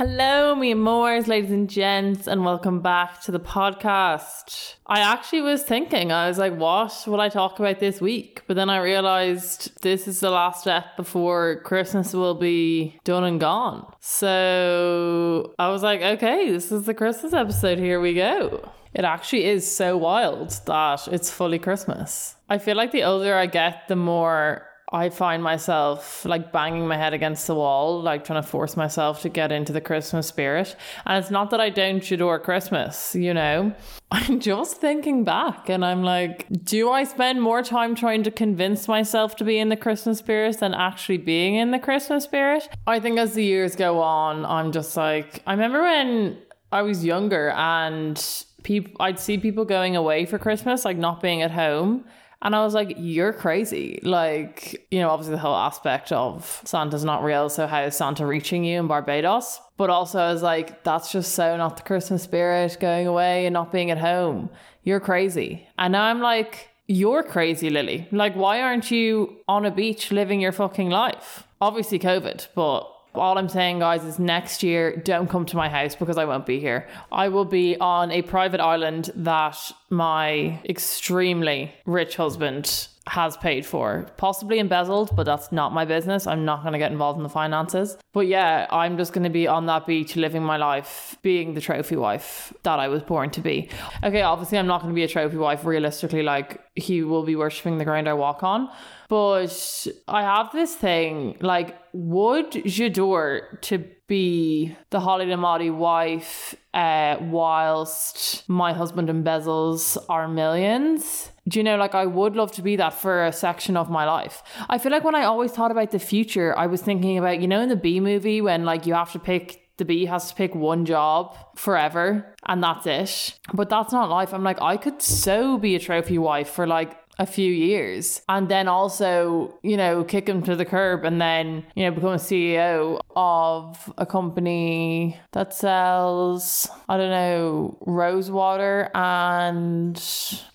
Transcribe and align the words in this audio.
Hello, 0.00 0.54
me 0.54 0.70
amores, 0.70 1.28
ladies 1.28 1.50
and 1.50 1.68
gents, 1.68 2.26
and 2.26 2.42
welcome 2.42 2.80
back 2.80 3.20
to 3.20 3.30
the 3.30 3.38
podcast. 3.38 4.76
I 4.86 5.00
actually 5.00 5.42
was 5.42 5.62
thinking, 5.62 6.10
I 6.10 6.26
was 6.26 6.38
like, 6.38 6.56
what 6.56 7.04
will 7.06 7.20
I 7.20 7.28
talk 7.28 7.58
about 7.58 7.80
this 7.80 8.00
week? 8.00 8.40
But 8.46 8.54
then 8.54 8.70
I 8.70 8.78
realized 8.78 9.78
this 9.82 10.08
is 10.08 10.20
the 10.20 10.30
last 10.30 10.62
step 10.62 10.96
before 10.96 11.60
Christmas 11.64 12.14
will 12.14 12.34
be 12.34 12.98
done 13.04 13.24
and 13.24 13.38
gone. 13.38 13.92
So 14.00 15.52
I 15.58 15.68
was 15.68 15.82
like, 15.82 16.00
okay, 16.00 16.50
this 16.50 16.72
is 16.72 16.84
the 16.84 16.94
Christmas 16.94 17.34
episode. 17.34 17.76
Here 17.78 18.00
we 18.00 18.14
go. 18.14 18.72
It 18.94 19.04
actually 19.04 19.44
is 19.44 19.70
so 19.70 19.98
wild 19.98 20.48
that 20.64 21.08
it's 21.08 21.30
fully 21.30 21.58
Christmas. 21.58 22.36
I 22.48 22.56
feel 22.56 22.74
like 22.74 22.92
the 22.92 23.04
older 23.04 23.34
I 23.34 23.44
get, 23.44 23.86
the 23.88 23.96
more 23.96 24.66
I 24.92 25.08
find 25.08 25.42
myself 25.42 26.24
like 26.24 26.50
banging 26.52 26.86
my 26.86 26.96
head 26.96 27.14
against 27.14 27.46
the 27.46 27.54
wall, 27.54 28.02
like 28.02 28.24
trying 28.24 28.42
to 28.42 28.48
force 28.48 28.76
myself 28.76 29.22
to 29.22 29.28
get 29.28 29.52
into 29.52 29.72
the 29.72 29.80
Christmas 29.80 30.26
spirit. 30.26 30.74
And 31.06 31.22
it's 31.22 31.30
not 31.30 31.50
that 31.50 31.60
I 31.60 31.70
don't 31.70 32.10
adore 32.10 32.38
Christmas, 32.40 33.14
you 33.14 33.32
know. 33.32 33.72
I'm 34.10 34.40
just 34.40 34.78
thinking 34.78 35.22
back 35.22 35.68
and 35.68 35.84
I'm 35.84 36.02
like, 36.02 36.46
do 36.64 36.90
I 36.90 37.04
spend 37.04 37.40
more 37.40 37.62
time 37.62 37.94
trying 37.94 38.24
to 38.24 38.30
convince 38.32 38.88
myself 38.88 39.36
to 39.36 39.44
be 39.44 39.58
in 39.58 39.68
the 39.68 39.76
Christmas 39.76 40.18
spirit 40.18 40.58
than 40.58 40.74
actually 40.74 41.18
being 41.18 41.54
in 41.54 41.70
the 41.70 41.78
Christmas 41.78 42.24
spirit? 42.24 42.68
I 42.88 42.98
think 42.98 43.18
as 43.18 43.34
the 43.34 43.44
years 43.44 43.76
go 43.76 44.00
on, 44.00 44.44
I'm 44.44 44.72
just 44.72 44.96
like, 44.96 45.42
I 45.46 45.52
remember 45.52 45.82
when 45.82 46.38
I 46.72 46.82
was 46.82 47.04
younger 47.04 47.50
and 47.50 48.44
people 48.64 48.92
I'd 49.00 49.18
see 49.18 49.38
people 49.38 49.64
going 49.64 49.94
away 49.96 50.26
for 50.26 50.38
Christmas, 50.38 50.84
like 50.84 50.96
not 50.96 51.20
being 51.20 51.42
at 51.42 51.50
home. 51.52 52.04
And 52.42 52.56
I 52.56 52.64
was 52.64 52.72
like, 52.72 52.94
you're 52.96 53.32
crazy. 53.32 54.00
Like, 54.02 54.86
you 54.90 54.98
know, 55.00 55.10
obviously 55.10 55.34
the 55.34 55.40
whole 55.40 55.54
aspect 55.54 56.10
of 56.10 56.62
Santa's 56.64 57.04
not 57.04 57.22
real. 57.22 57.48
So 57.50 57.66
how 57.66 57.82
is 57.82 57.96
Santa 57.96 58.24
reaching 58.24 58.64
you 58.64 58.78
in 58.78 58.86
Barbados? 58.86 59.60
But 59.76 59.90
also 59.90 60.20
I 60.20 60.32
was 60.32 60.42
like, 60.42 60.82
that's 60.82 61.12
just 61.12 61.34
so 61.34 61.56
not 61.56 61.76
the 61.76 61.82
Christmas 61.82 62.22
spirit 62.22 62.78
going 62.80 63.06
away 63.06 63.46
and 63.46 63.52
not 63.52 63.72
being 63.72 63.90
at 63.90 63.98
home. 63.98 64.48
You're 64.84 65.00
crazy. 65.00 65.68
And 65.78 65.92
now 65.92 66.04
I'm 66.04 66.20
like, 66.20 66.68
you're 66.86 67.22
crazy, 67.22 67.70
Lily. 67.70 68.08
Like, 68.10 68.34
why 68.34 68.62
aren't 68.62 68.90
you 68.90 69.36
on 69.46 69.64
a 69.64 69.70
beach 69.70 70.10
living 70.10 70.40
your 70.40 70.52
fucking 70.52 70.90
life? 70.90 71.46
Obviously 71.60 71.98
COVID, 71.98 72.48
but 72.54 72.90
all 73.14 73.38
I'm 73.38 73.48
saying, 73.48 73.80
guys, 73.80 74.04
is 74.04 74.18
next 74.18 74.62
year, 74.62 74.96
don't 74.96 75.28
come 75.28 75.44
to 75.46 75.56
my 75.56 75.68
house 75.68 75.94
because 75.94 76.16
I 76.16 76.24
won't 76.24 76.46
be 76.46 76.60
here. 76.60 76.88
I 77.12 77.28
will 77.28 77.44
be 77.44 77.76
on 77.76 78.10
a 78.10 78.22
private 78.22 78.60
island 78.60 79.10
that 79.14 79.72
my 79.90 80.60
extremely 80.68 81.74
rich 81.84 82.16
husband 82.16 82.88
has 83.06 83.36
paid 83.36 83.66
for, 83.66 84.06
possibly 84.18 84.60
embezzled, 84.60 85.14
but 85.16 85.24
that's 85.24 85.50
not 85.50 85.72
my 85.72 85.84
business. 85.84 86.28
I'm 86.28 86.44
not 86.44 86.62
going 86.62 86.74
to 86.74 86.78
get 86.78 86.92
involved 86.92 87.16
in 87.16 87.24
the 87.24 87.28
finances. 87.28 87.98
But 88.12 88.28
yeah, 88.28 88.68
I'm 88.70 88.96
just 88.96 89.12
going 89.12 89.24
to 89.24 89.30
be 89.30 89.48
on 89.48 89.66
that 89.66 89.84
beach 89.84 90.14
living 90.14 90.44
my 90.44 90.56
life, 90.58 91.16
being 91.22 91.54
the 91.54 91.60
trophy 91.60 91.96
wife 91.96 92.52
that 92.62 92.78
I 92.78 92.86
was 92.86 93.02
born 93.02 93.30
to 93.30 93.40
be. 93.40 93.68
Okay, 94.04 94.22
obviously, 94.22 94.58
I'm 94.58 94.68
not 94.68 94.80
going 94.80 94.92
to 94.92 94.94
be 94.94 95.02
a 95.02 95.08
trophy 95.08 95.38
wife 95.38 95.64
realistically, 95.64 96.22
like, 96.22 96.60
he 96.76 97.02
will 97.02 97.24
be 97.24 97.34
worshipping 97.34 97.78
the 97.78 97.84
ground 97.84 98.08
I 98.08 98.12
walk 98.12 98.44
on. 98.44 98.70
But 99.08 99.88
I 100.06 100.22
have 100.22 100.52
this 100.52 100.76
thing 100.76 101.36
like, 101.40 101.76
would 101.92 102.52
J'adore 102.52 103.60
to 103.62 103.84
be 104.10 104.76
the 104.90 105.00
Holly 105.00 105.24
Lamati 105.24 105.74
wife 105.74 106.54
uh, 106.74 107.16
whilst 107.20 108.46
my 108.48 108.72
husband 108.72 109.08
embezzles 109.08 109.96
our 110.08 110.28
millions? 110.28 111.30
Do 111.48 111.58
you 111.58 111.64
know, 111.64 111.76
like, 111.76 111.94
I 111.94 112.04
would 112.04 112.36
love 112.36 112.52
to 112.52 112.62
be 112.62 112.76
that 112.76 112.92
for 112.92 113.24
a 113.24 113.32
section 113.32 113.76
of 113.76 113.88
my 113.88 114.04
life. 114.04 114.42
I 114.68 114.78
feel 114.78 114.92
like 114.92 115.04
when 115.04 115.14
I 115.14 115.24
always 115.24 115.52
thought 115.52 115.70
about 115.70 115.92
the 115.92 115.98
future, 115.98 116.56
I 116.58 116.66
was 116.66 116.82
thinking 116.82 117.16
about, 117.16 117.40
you 117.40 117.48
know, 117.48 117.62
in 117.62 117.70
the 117.70 117.76
B 117.76 118.00
movie 118.00 118.40
when, 118.40 118.64
like, 118.64 118.84
you 118.86 118.94
have 118.94 119.12
to 119.12 119.18
pick 119.18 119.60
the 119.80 119.84
bee 119.86 120.04
has 120.04 120.28
to 120.28 120.34
pick 120.34 120.54
one 120.54 120.84
job 120.84 121.34
forever 121.56 122.34
and 122.46 122.62
that's 122.62 122.86
it. 122.86 123.38
But 123.54 123.70
that's 123.70 123.92
not 123.92 124.10
life. 124.10 124.34
I'm 124.34 124.44
like, 124.44 124.60
I 124.60 124.76
could 124.76 125.00
so 125.00 125.56
be 125.56 125.74
a 125.74 125.80
trophy 125.80 126.18
wife 126.18 126.50
for 126.50 126.66
like 126.66 126.99
a 127.20 127.26
few 127.26 127.52
years 127.52 128.22
and 128.30 128.48
then 128.48 128.66
also, 128.66 129.54
you 129.62 129.76
know, 129.76 130.02
kick 130.02 130.26
him 130.26 130.42
to 130.42 130.56
the 130.56 130.64
curb 130.64 131.04
and 131.04 131.20
then, 131.20 131.62
you 131.74 131.84
know, 131.84 131.90
become 131.90 132.14
a 132.14 132.16
CEO 132.16 132.98
of 133.14 133.92
a 133.98 134.06
company 134.06 135.20
that 135.32 135.52
sells, 135.52 136.66
I 136.88 136.96
don't 136.96 137.10
know, 137.10 137.76
rose 137.82 138.30
water 138.30 138.90
and 138.94 140.02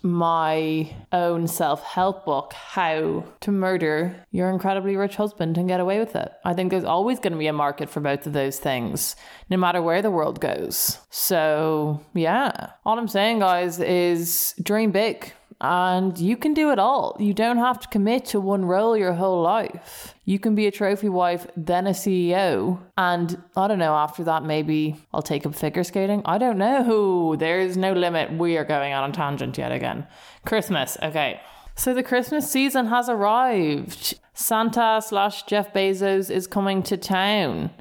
my 0.02 0.92
own 1.12 1.48
self 1.48 1.84
help 1.84 2.26
book, 2.26 2.54
How 2.54 3.24
to 3.42 3.52
Murder 3.52 4.26
Your 4.32 4.50
Incredibly 4.50 4.98
Rich 4.98 5.18
Husband 5.18 5.60
and 5.60 5.68
Get 5.68 5.80
Away 5.80 6.00
with 6.00 6.16
It. 6.16 6.32
I 6.44 6.56
think 6.56 6.72
there's 6.72 6.84
always 6.84 7.20
going 7.20 7.34
to 7.34 7.40
be 7.40 7.48
a 7.48 7.54
market 7.54 7.92
for 7.92 8.00
both 8.00 8.26
of 8.26 8.34
those 8.34 8.58
things, 8.58 9.16
no 9.52 9.58
matter 9.58 9.84
where 9.84 10.02
the 10.02 10.10
world 10.10 10.42
goes. 10.42 10.98
So, 11.12 12.02
yeah, 12.16 12.72
all 12.88 12.98
I'm 12.98 13.08
saying, 13.08 13.40
guys, 13.40 13.80
is 13.80 14.56
dream 14.64 14.90
big 14.90 15.32
and 15.62 16.18
you 16.18 16.36
can 16.36 16.54
do 16.54 16.72
it 16.72 16.80
all. 16.80 17.16
You 17.20 17.34
don't 17.34 17.58
have 17.58 17.80
to 17.80 17.88
commit 17.88 18.26
to 18.26 18.40
one 18.42 18.66
role 18.66 18.98
your 18.98 19.14
whole 19.14 19.42
life. 19.42 20.14
You 20.26 20.38
can 20.38 20.54
be 20.54 20.68
a 20.68 20.72
trophy 20.72 21.10
wife, 21.10 21.48
then 21.56 21.88
a 21.88 21.92
CEO. 21.92 22.80
And 22.98 23.42
I 23.56 23.68
don't 23.68 23.80
know, 23.80 23.96
after 23.96 24.24
that, 24.26 24.44
maybe 24.44 24.98
I'll 25.14 25.22
take 25.22 25.46
up 25.46 25.56
figure 25.56 25.84
skating. 25.84 26.22
I 26.26 26.38
don't 26.38 26.58
know. 26.58 27.36
There's 27.36 27.78
no 27.78 27.94
limit. 27.94 28.34
We 28.34 28.58
are 28.58 28.66
going 28.66 28.94
on 28.94 29.10
a 29.10 29.14
tangent 29.14 29.58
yet 29.58 29.72
again. 29.72 30.08
Christmas. 30.46 30.98
Okay. 31.02 31.40
So 31.76 31.94
the 31.94 32.04
Christmas 32.04 32.50
season 32.50 32.88
has 32.88 33.10
arrived. 33.10 34.20
Santa 34.34 35.02
slash 35.04 35.44
Jeff 35.44 35.74
Bezos 35.74 36.30
is 36.30 36.48
coming 36.48 36.84
to 36.84 36.98
town. 36.98 37.72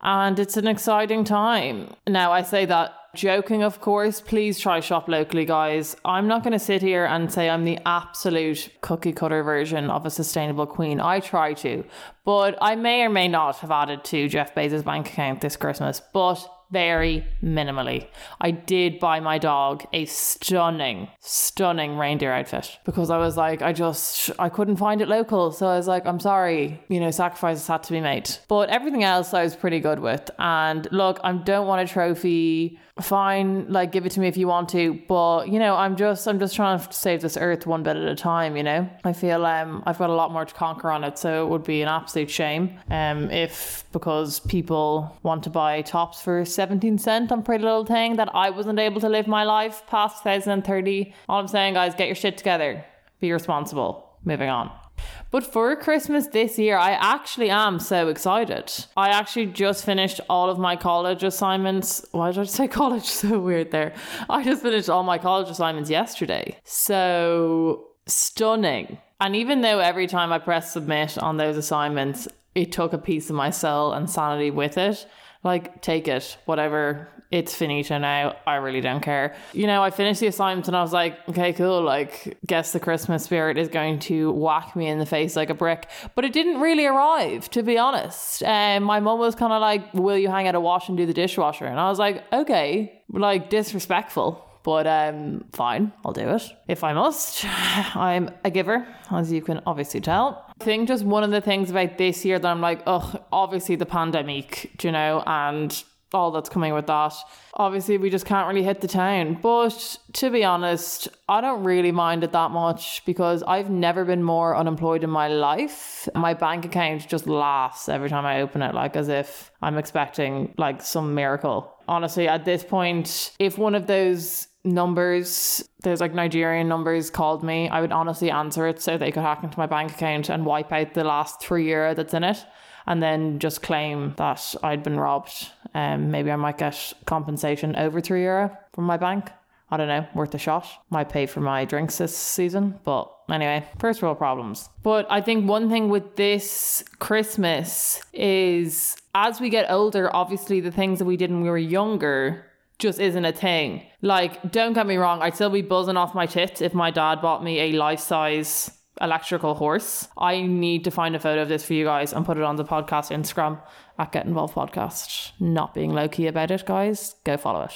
And 0.00 0.38
it's 0.38 0.56
an 0.56 0.68
exciting 0.68 1.24
time. 1.24 1.94
Now, 2.06 2.30
I 2.30 2.42
say 2.42 2.66
that 2.66 2.94
Joking, 3.16 3.62
of 3.62 3.80
course. 3.80 4.20
Please 4.20 4.60
try 4.60 4.80
shop 4.80 5.08
locally, 5.08 5.46
guys. 5.46 5.96
I'm 6.04 6.28
not 6.28 6.42
going 6.42 6.52
to 6.52 6.58
sit 6.58 6.82
here 6.82 7.06
and 7.06 7.32
say 7.32 7.48
I'm 7.48 7.64
the 7.64 7.78
absolute 7.86 8.68
cookie 8.82 9.12
cutter 9.12 9.42
version 9.42 9.88
of 9.88 10.04
a 10.04 10.10
sustainable 10.10 10.66
queen. 10.66 11.00
I 11.00 11.20
try 11.20 11.54
to, 11.54 11.84
but 12.26 12.58
I 12.60 12.76
may 12.76 13.02
or 13.02 13.08
may 13.08 13.26
not 13.26 13.56
have 13.60 13.70
added 13.70 14.04
to 14.04 14.28
Jeff 14.28 14.54
Bezos' 14.54 14.84
bank 14.84 15.08
account 15.08 15.40
this 15.40 15.56
Christmas. 15.56 16.02
But 16.12 16.46
very 16.70 17.24
minimally. 17.42 18.08
I 18.40 18.50
did 18.50 18.98
buy 18.98 19.20
my 19.20 19.38
dog 19.38 19.84
a 19.92 20.04
stunning, 20.04 21.08
stunning 21.20 21.96
reindeer 21.96 22.32
outfit 22.32 22.78
because 22.84 23.08
I 23.08 23.18
was 23.18 23.36
like, 23.36 23.62
I 23.62 23.72
just, 23.72 24.30
I 24.38 24.48
couldn't 24.48 24.76
find 24.76 25.00
it 25.00 25.08
local. 25.08 25.52
So 25.52 25.66
I 25.66 25.76
was 25.76 25.86
like, 25.86 26.06
I'm 26.06 26.20
sorry, 26.20 26.82
you 26.88 26.98
know, 26.98 27.10
sacrifices 27.10 27.66
had 27.66 27.84
to 27.84 27.92
be 27.92 28.00
made. 28.00 28.30
But 28.48 28.68
everything 28.70 29.04
else 29.04 29.32
I 29.32 29.44
was 29.44 29.54
pretty 29.54 29.80
good 29.80 30.00
with. 30.00 30.30
And 30.38 30.88
look, 30.90 31.20
I 31.22 31.32
don't 31.32 31.66
want 31.66 31.88
a 31.88 31.92
trophy 31.92 32.78
fine 33.00 33.70
like 33.70 33.92
give 33.92 34.06
it 34.06 34.12
to 34.12 34.20
me 34.20 34.26
if 34.26 34.38
you 34.38 34.48
want 34.48 34.70
to 34.70 34.98
but 35.06 35.48
you 35.48 35.58
know 35.58 35.76
i'm 35.76 35.96
just 35.96 36.26
i'm 36.26 36.38
just 36.38 36.56
trying 36.56 36.80
to 36.80 36.92
save 36.92 37.20
this 37.20 37.36
earth 37.36 37.66
one 37.66 37.82
bit 37.82 37.94
at 37.94 38.08
a 38.08 38.14
time 38.14 38.56
you 38.56 38.62
know? 38.62 38.88
I 39.04 39.12
feel 39.12 39.44
um 39.44 39.82
i've 39.86 39.98
got 39.98 40.08
a 40.08 40.14
lot 40.14 40.32
more 40.32 40.46
to 40.46 40.54
conquer 40.54 40.90
on 40.90 41.04
it 41.04 41.18
so 41.18 41.44
it 41.44 41.50
would 41.50 41.62
be 41.62 41.82
an 41.82 41.88
absolute 41.88 42.30
shame 42.30 42.78
um 42.90 43.30
if 43.30 43.84
because 43.92 44.40
people 44.40 45.18
want 45.22 45.42
to 45.44 45.50
buy 45.50 45.82
tops 45.82 46.22
for 46.22 46.42
17 46.46 46.96
cent 46.96 47.30
on 47.30 47.42
pretty 47.42 47.64
little 47.64 47.84
thing 47.84 48.16
that 48.16 48.34
i 48.34 48.48
wasn't 48.48 48.78
able 48.78 49.00
to 49.02 49.10
live 49.10 49.26
my 49.26 49.44
life 49.44 49.82
past 49.88 50.22
2030 50.22 51.12
all 51.28 51.40
i'm 51.40 51.48
saying 51.48 51.74
guys 51.74 51.94
get 51.94 52.06
your 52.06 52.14
shit 52.16 52.38
together. 52.38 52.84
Be 53.20 53.32
responsible. 53.32 54.18
Moving 54.24 54.48
on 54.48 54.85
but 55.30 55.44
for 55.44 55.74
Christmas 55.76 56.28
this 56.28 56.58
year, 56.58 56.76
I 56.76 56.92
actually 56.92 57.50
am 57.50 57.78
so 57.78 58.08
excited. 58.08 58.72
I 58.96 59.08
actually 59.08 59.46
just 59.46 59.84
finished 59.84 60.20
all 60.28 60.50
of 60.50 60.58
my 60.58 60.76
college 60.76 61.22
assignments. 61.22 62.04
Why 62.12 62.30
did 62.32 62.40
I 62.40 62.44
say 62.44 62.68
college? 62.82 63.04
So 63.04 63.38
weird 63.38 63.70
there. 63.70 63.94
I 64.28 64.44
just 64.44 64.62
finished 64.62 64.88
all 64.88 65.02
my 65.02 65.18
college 65.18 65.48
assignments 65.48 65.90
yesterday. 65.90 66.58
So 66.64 67.88
stunning. 68.06 68.98
And 69.20 69.34
even 69.34 69.62
though 69.62 69.78
every 69.78 70.06
time 70.06 70.32
I 70.32 70.38
press 70.38 70.72
submit 70.72 71.18
on 71.18 71.36
those 71.36 71.56
assignments, 71.56 72.28
it 72.54 72.72
took 72.72 72.92
a 72.92 72.98
piece 72.98 73.30
of 73.30 73.36
my 73.36 73.50
soul 73.50 73.92
and 73.92 74.08
sanity 74.08 74.50
with 74.50 74.78
it, 74.78 75.06
like 75.42 75.82
take 75.82 76.08
it, 76.08 76.38
whatever 76.44 77.08
it's 77.30 77.54
finito 77.54 77.98
now. 77.98 78.36
I 78.46 78.56
really 78.56 78.80
don't 78.80 79.00
care. 79.00 79.34
You 79.52 79.66
know, 79.66 79.82
I 79.82 79.90
finished 79.90 80.20
the 80.20 80.28
assignment 80.28 80.68
and 80.68 80.76
I 80.76 80.82
was 80.82 80.92
like, 80.92 81.28
okay, 81.28 81.52
cool. 81.52 81.82
Like, 81.82 82.38
guess 82.46 82.72
the 82.72 82.80
Christmas 82.80 83.24
spirit 83.24 83.58
is 83.58 83.68
going 83.68 83.98
to 84.00 84.30
whack 84.32 84.76
me 84.76 84.86
in 84.86 84.98
the 84.98 85.06
face 85.06 85.34
like 85.34 85.50
a 85.50 85.54
brick. 85.54 85.88
But 86.14 86.24
it 86.24 86.32
didn't 86.32 86.60
really 86.60 86.86
arrive, 86.86 87.50
to 87.50 87.62
be 87.62 87.78
honest. 87.78 88.42
And 88.42 88.82
um, 88.82 88.86
my 88.86 89.00
mum 89.00 89.18
was 89.18 89.34
kind 89.34 89.52
of 89.52 89.60
like, 89.60 89.92
will 89.92 90.18
you 90.18 90.28
hang 90.28 90.46
out 90.46 90.54
a 90.54 90.60
wash 90.60 90.88
and 90.88 90.96
do 90.96 91.06
the 91.06 91.14
dishwasher? 91.14 91.66
And 91.66 91.80
I 91.80 91.88
was 91.88 91.98
like, 91.98 92.24
okay, 92.32 93.02
like 93.08 93.50
disrespectful. 93.50 94.42
But 94.62 94.88
um, 94.88 95.44
fine, 95.52 95.92
I'll 96.04 96.12
do 96.12 96.28
it 96.28 96.42
if 96.66 96.82
I 96.82 96.92
must. 96.92 97.44
I'm 97.44 98.30
a 98.44 98.50
giver, 98.50 98.84
as 99.12 99.30
you 99.30 99.40
can 99.40 99.60
obviously 99.64 100.00
tell. 100.00 100.44
I 100.60 100.64
think 100.64 100.88
just 100.88 101.04
one 101.04 101.22
of 101.22 101.30
the 101.30 101.40
things 101.40 101.70
about 101.70 101.98
this 101.98 102.24
year 102.24 102.40
that 102.40 102.48
I'm 102.48 102.60
like, 102.60 102.82
oh, 102.84 103.14
obviously 103.30 103.76
the 103.76 103.86
pandemic, 103.86 104.82
you 104.82 104.90
know, 104.90 105.22
and 105.24 105.84
all 106.16 106.30
that's 106.30 106.48
coming 106.48 106.74
with 106.74 106.86
that. 106.86 107.14
Obviously, 107.54 107.98
we 107.98 108.10
just 108.10 108.26
can't 108.26 108.48
really 108.48 108.62
hit 108.62 108.80
the 108.80 108.88
town. 108.88 109.38
But 109.40 109.98
to 110.14 110.30
be 110.30 110.44
honest, 110.44 111.08
I 111.28 111.40
don't 111.40 111.62
really 111.62 111.92
mind 111.92 112.24
it 112.24 112.32
that 112.32 112.50
much 112.50 113.04
because 113.04 113.42
I've 113.42 113.70
never 113.70 114.04
been 114.04 114.22
more 114.22 114.56
unemployed 114.56 115.04
in 115.04 115.10
my 115.10 115.28
life. 115.28 116.08
My 116.14 116.34
bank 116.34 116.64
account 116.64 117.08
just 117.08 117.26
laughs 117.26 117.88
every 117.88 118.08
time 118.08 118.26
I 118.26 118.40
open 118.40 118.62
it, 118.62 118.74
like 118.74 118.96
as 118.96 119.08
if 119.08 119.52
I'm 119.62 119.78
expecting 119.78 120.54
like 120.58 120.82
some 120.82 121.14
miracle. 121.14 121.72
Honestly, 121.88 122.26
at 122.26 122.44
this 122.44 122.64
point, 122.64 123.32
if 123.38 123.58
one 123.58 123.74
of 123.74 123.86
those 123.86 124.48
numbers, 124.66 125.66
there's 125.82 126.00
like 126.00 126.12
Nigerian 126.12 126.68
numbers 126.68 127.08
called 127.08 127.42
me, 127.42 127.68
I 127.68 127.80
would 127.80 127.92
honestly 127.92 128.30
answer 128.30 128.66
it 128.66 128.82
so 128.82 128.98
they 128.98 129.12
could 129.12 129.22
hack 129.22 129.42
into 129.42 129.58
my 129.58 129.66
bank 129.66 129.92
account 129.92 130.28
and 130.28 130.44
wipe 130.44 130.72
out 130.72 130.94
the 130.94 131.04
last 131.04 131.40
three 131.40 131.68
euro 131.68 131.94
that's 131.94 132.12
in 132.12 132.24
it 132.24 132.44
and 132.86 133.02
then 133.02 133.38
just 133.38 133.62
claim 133.62 134.14
that 134.16 134.54
I'd 134.62 134.82
been 134.82 134.98
robbed. 134.98 135.50
Um, 135.74 136.10
maybe 136.10 136.30
I 136.30 136.36
might 136.36 136.58
get 136.58 136.92
compensation 137.04 137.76
over 137.76 138.00
three 138.00 138.22
euro 138.22 138.56
from 138.72 138.84
my 138.84 138.96
bank. 138.96 139.30
I 139.68 139.76
don't 139.76 139.88
know, 139.88 140.06
worth 140.14 140.32
a 140.34 140.38
shot. 140.38 140.66
Might 140.90 141.08
pay 141.08 141.26
for 141.26 141.40
my 141.40 141.64
drinks 141.64 141.98
this 141.98 142.16
season, 142.16 142.78
but 142.84 143.12
anyway, 143.28 143.66
first 143.80 144.00
world 144.00 144.18
problems. 144.18 144.68
But 144.84 145.06
I 145.10 145.20
think 145.20 145.48
one 145.48 145.68
thing 145.68 145.88
with 145.88 146.14
this 146.14 146.84
Christmas 147.00 148.00
is 148.12 148.96
as 149.12 149.40
we 149.40 149.50
get 149.50 149.68
older, 149.68 150.14
obviously 150.14 150.60
the 150.60 150.70
things 150.70 151.00
that 151.00 151.04
we 151.04 151.16
did 151.16 151.30
when 151.30 151.42
we 151.42 151.50
were 151.50 151.58
younger 151.58 152.44
just 152.78 153.00
isn't 153.00 153.24
a 153.24 153.32
thing. 153.32 153.82
Like, 154.02 154.52
don't 154.52 154.72
get 154.72 154.86
me 154.86 154.96
wrong, 154.96 155.22
I'd 155.22 155.34
still 155.34 155.50
be 155.50 155.62
buzzing 155.62 155.96
off 155.96 156.14
my 156.14 156.26
tits 156.26 156.60
if 156.60 156.74
my 156.74 156.90
dad 156.90 157.20
bought 157.20 157.42
me 157.42 157.58
a 157.60 157.72
life 157.72 158.00
size 158.00 158.70
electrical 159.00 159.54
horse. 159.54 160.08
I 160.16 160.42
need 160.42 160.84
to 160.84 160.90
find 160.90 161.14
a 161.14 161.18
photo 161.18 161.42
of 161.42 161.48
this 161.48 161.64
for 161.64 161.74
you 161.74 161.84
guys 161.84 162.12
and 162.12 162.24
put 162.24 162.38
it 162.38 162.42
on 162.42 162.56
the 162.56 162.64
podcast 162.64 163.10
Instagram 163.10 163.60
at 163.98 164.12
Get 164.12 164.26
Involved 164.26 164.54
Podcast. 164.54 165.32
Not 165.40 165.74
being 165.74 165.92
low 165.92 166.08
key 166.08 166.26
about 166.26 166.50
it, 166.50 166.64
guys. 166.66 167.14
Go 167.24 167.36
follow 167.36 167.62
it. 167.62 167.74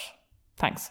Thanks. 0.56 0.90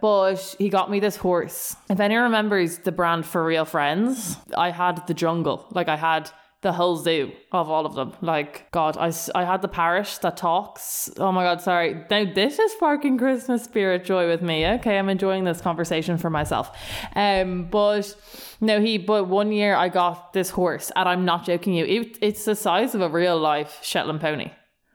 But 0.00 0.56
he 0.58 0.68
got 0.68 0.90
me 0.90 1.00
this 1.00 1.16
horse. 1.16 1.76
If 1.88 2.00
anyone 2.00 2.24
remembers 2.24 2.78
the 2.78 2.92
brand 2.92 3.24
FurReal 3.24 3.66
Friends, 3.66 4.36
I 4.56 4.70
had 4.70 5.06
the 5.06 5.14
jungle. 5.14 5.66
Like 5.70 5.88
I 5.88 5.96
had 5.96 6.30
the 6.66 6.72
whole 6.72 6.96
zoo 6.96 7.30
of 7.52 7.70
all 7.70 7.86
of 7.86 7.94
them. 7.94 8.12
Like, 8.20 8.68
God, 8.72 8.96
I, 8.96 9.12
I 9.36 9.44
had 9.44 9.62
the 9.62 9.68
parish 9.68 10.18
that 10.18 10.36
talks. 10.36 11.08
Oh 11.16 11.30
my 11.30 11.44
God, 11.44 11.62
sorry. 11.62 12.04
Now, 12.10 12.24
this 12.24 12.58
is 12.58 12.72
sparking 12.72 13.18
Christmas 13.18 13.62
spirit 13.62 14.04
joy 14.04 14.26
with 14.26 14.42
me. 14.42 14.66
Okay, 14.66 14.98
I'm 14.98 15.08
enjoying 15.08 15.44
this 15.44 15.60
conversation 15.60 16.18
for 16.18 16.28
myself. 16.28 16.76
Um, 17.14 17.68
But 17.70 18.16
no, 18.60 18.80
he, 18.80 18.98
but 18.98 19.28
one 19.28 19.52
year 19.52 19.76
I 19.76 19.88
got 19.88 20.32
this 20.32 20.50
horse, 20.50 20.90
and 20.96 21.08
I'm 21.08 21.24
not 21.24 21.46
joking 21.46 21.74
you, 21.74 21.84
it, 21.84 22.18
it's 22.20 22.44
the 22.44 22.56
size 22.56 22.96
of 22.96 23.00
a 23.00 23.08
real 23.08 23.38
life 23.38 23.78
Shetland 23.82 24.20
pony 24.20 24.50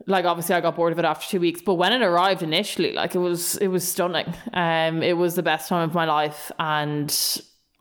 like 0.08 0.26
obviously 0.26 0.56
I 0.56 0.62
got 0.62 0.76
bored 0.76 0.92
of 0.92 0.98
it 0.98 1.06
after 1.06 1.30
two 1.30 1.40
weeks, 1.40 1.62
but 1.64 1.76
when 1.76 1.94
it 1.94 2.02
arrived 2.02 2.42
initially, 2.42 2.94
like 2.94 3.14
it 3.14 3.20
was 3.20 3.58
it 3.58 3.68
was 3.68 3.88
stunning. 3.88 4.34
Um, 4.52 5.04
it 5.04 5.16
was 5.16 5.36
the 5.36 5.44
best 5.44 5.70
time 5.70 5.88
of 5.88 5.94
my 5.94 6.06
life, 6.06 6.52
and 6.58 7.12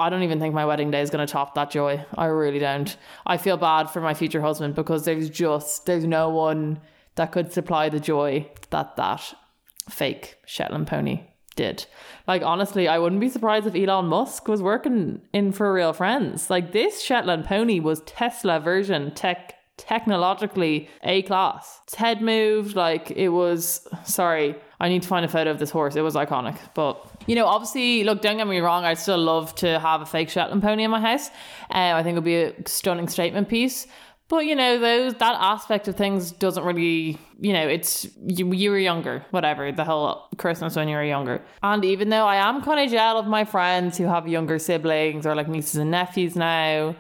I 0.01 0.09
don't 0.09 0.23
even 0.23 0.41
think 0.41 0.55
my 0.55 0.65
wedding 0.65 0.91
day 0.91 1.03
is 1.03 1.11
going 1.11 1.27
to 1.27 1.31
top 1.31 1.55
that 1.55 1.71
joy. 1.71 2.05
I 2.17 2.27
really 2.27 2.59
don't. 2.59 2.97
I 3.27 3.37
feel 3.37 3.59
bad 3.59 3.91
for 3.91 4.01
my 4.01 4.15
future 4.15 4.41
husband 4.41 4.75
because 4.75 5.05
there's 5.05 5.29
just 5.29 5.87
there's 5.87 6.05
no 6.05 6.31
one 6.31 6.81
that 7.17 7.33
could 7.33 7.53
supply 7.53 7.91
the 7.91 8.01
joy 8.01 8.49
that 8.71 8.97
that 8.97 9.35
fake 9.91 10.37
Shetland 10.47 10.87
pony 10.87 11.25
did. 11.55 11.85
Like 12.27 12.43
honestly, 12.43 12.89
I 12.89 12.99
wouldn't 12.99 13.21
be 13.21 13.29
surprised 13.29 13.67
if 13.67 13.75
Elon 13.75 14.07
Musk 14.07 14.49
was 14.49 14.63
working 14.63 15.21
in 15.35 15.53
FurReal 15.53 15.95
Friends. 15.95 16.49
Like 16.49 16.73
this 16.73 17.03
Shetland 17.03 17.45
pony 17.45 17.79
was 17.79 18.01
Tesla 18.07 18.59
version 18.59 19.15
tech 19.15 19.55
technologically 19.77 20.89
A 21.03 21.23
class. 21.23 21.81
Its 21.85 21.97
head 21.97 22.23
moved 22.23 22.77
like 22.77 23.11
it 23.11 23.29
was 23.29 23.87
sorry 24.05 24.57
I 24.81 24.89
need 24.89 25.03
to 25.03 25.09
find 25.09 25.25
a 25.25 25.29
photo 25.29 25.51
of 25.51 25.59
this 25.59 25.71
horse. 25.71 25.95
It 25.95 26.01
was 26.01 26.15
iconic. 26.15 26.59
But, 26.75 27.07
you 27.27 27.35
know, 27.35 27.47
obviously, 27.47 28.03
look, 28.03 28.23
don't 28.23 28.39
get 28.39 28.47
me 28.47 28.61
wrong, 28.61 28.85
I'd 28.85 28.99
still 28.99 29.19
love 29.19 29.55
to 29.57 29.79
have 29.79 30.01
a 30.01 30.07
fake 30.07 30.31
Shetland 30.31 30.63
pony 30.63 30.85
in 30.85 30.91
my 30.91 31.01
house. 31.01 31.29
Um, 31.71 31.97
I 31.97 32.03
think 32.03 32.15
it 32.15 32.19
would 32.19 32.25
be 32.25 32.37
a 32.37 32.55
stunning 32.67 33.09
statement 33.09 33.49
piece. 33.49 33.87
But 34.31 34.47
you 34.47 34.55
know, 34.55 34.79
those 34.79 35.15
that 35.15 35.37
aspect 35.41 35.89
of 35.89 35.97
things 35.97 36.31
doesn't 36.31 36.63
really, 36.63 37.19
you 37.41 37.53
know, 37.53 37.67
it's 37.67 38.07
you, 38.25 38.53
you 38.53 38.71
were 38.71 38.79
younger, 38.79 39.27
whatever, 39.33 39.73
the 39.73 39.85
whole 39.85 40.29
Christmas 40.39 40.77
when 40.77 40.87
you 40.87 40.95
were 40.95 41.03
younger. 41.03 41.43
And 41.65 41.85
even 41.85 42.11
though 42.11 42.27
I 42.27 42.37
am 42.37 42.63
kind 42.63 42.79
of 42.79 42.89
jealous 42.93 43.25
of 43.25 43.27
my 43.29 43.45
friends 43.45 43.99
who 43.99 44.05
have 44.05 44.29
younger 44.29 44.61
siblings 44.61 45.27
or 45.27 45.35
like 45.35 45.49
nieces 45.49 45.75
and 45.81 45.91
nephews 45.91 46.37
now, 46.37 46.95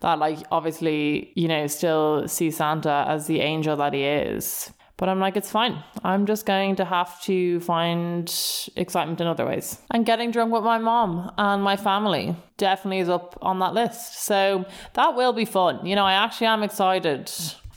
that 0.00 0.18
like 0.18 0.38
obviously, 0.50 1.30
you 1.36 1.46
know, 1.46 1.68
still 1.68 2.26
see 2.26 2.50
Santa 2.50 3.04
as 3.06 3.28
the 3.28 3.38
angel 3.38 3.76
that 3.76 3.94
he 3.94 4.02
is. 4.02 4.72
But 4.96 5.08
I'm 5.08 5.18
like, 5.18 5.36
it's 5.36 5.50
fine. 5.50 5.82
I'm 6.04 6.26
just 6.26 6.46
going 6.46 6.76
to 6.76 6.84
have 6.84 7.20
to 7.22 7.60
find 7.60 8.32
excitement 8.76 9.20
in 9.20 9.26
other 9.26 9.46
ways. 9.46 9.80
And 9.90 10.06
getting 10.06 10.30
drunk 10.30 10.52
with 10.52 10.62
my 10.62 10.78
mom 10.78 11.32
and 11.38 11.62
my 11.62 11.76
family 11.76 12.36
definitely 12.56 13.00
is 13.00 13.08
up 13.08 13.36
on 13.42 13.58
that 13.60 13.74
list. 13.74 14.22
So 14.22 14.64
that 14.94 15.16
will 15.16 15.32
be 15.32 15.44
fun. 15.44 15.84
You 15.86 15.96
know, 15.96 16.04
I 16.04 16.12
actually 16.12 16.46
am 16.48 16.62
excited. 16.62 17.32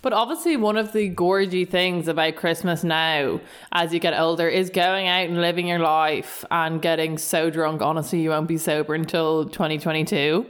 But 0.05 0.13
obviously, 0.13 0.55
one 0.55 0.77
of 0.77 0.91
the 0.91 1.09
gorgy 1.09 1.67
things 1.67 2.07
about 2.07 2.35
Christmas 2.35 2.83
now, 2.83 3.41
as 3.71 3.91
you 3.91 3.99
get 3.99 4.13
older, 4.13 4.47
is 4.47 4.69
going 4.69 5.07
out 5.07 5.27
and 5.27 5.41
living 5.41 5.65
your 5.67 5.79
life 5.79 6.45
and 6.51 6.79
getting 6.79 7.17
so 7.17 7.49
drunk. 7.49 7.81
Honestly, 7.81 8.21
you 8.21 8.29
won't 8.29 8.47
be 8.47 8.59
sober 8.59 8.93
until 8.93 9.45
2022 9.45 10.45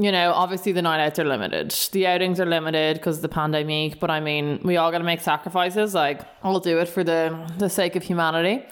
you 0.00 0.10
know, 0.10 0.32
obviously 0.32 0.72
the 0.72 0.80
night 0.80 0.98
outs 0.98 1.18
are 1.18 1.24
limited. 1.24 1.72
The 1.92 2.06
outings 2.06 2.40
are 2.40 2.46
limited 2.46 2.96
because 2.96 3.16
of 3.16 3.22
the 3.22 3.28
pandemic, 3.28 4.00
but 4.00 4.10
I 4.10 4.20
mean, 4.20 4.60
we 4.64 4.78
all 4.78 4.90
got 4.90 4.98
to 4.98 5.04
make 5.04 5.20
sacrifices. 5.20 5.94
Like, 5.94 6.22
I'll 6.42 6.58
do 6.58 6.78
it 6.78 6.88
for 6.88 7.04
the 7.04 7.52
the 7.58 7.68
sake 7.68 7.96
of 7.96 8.02
humanity. 8.02 8.64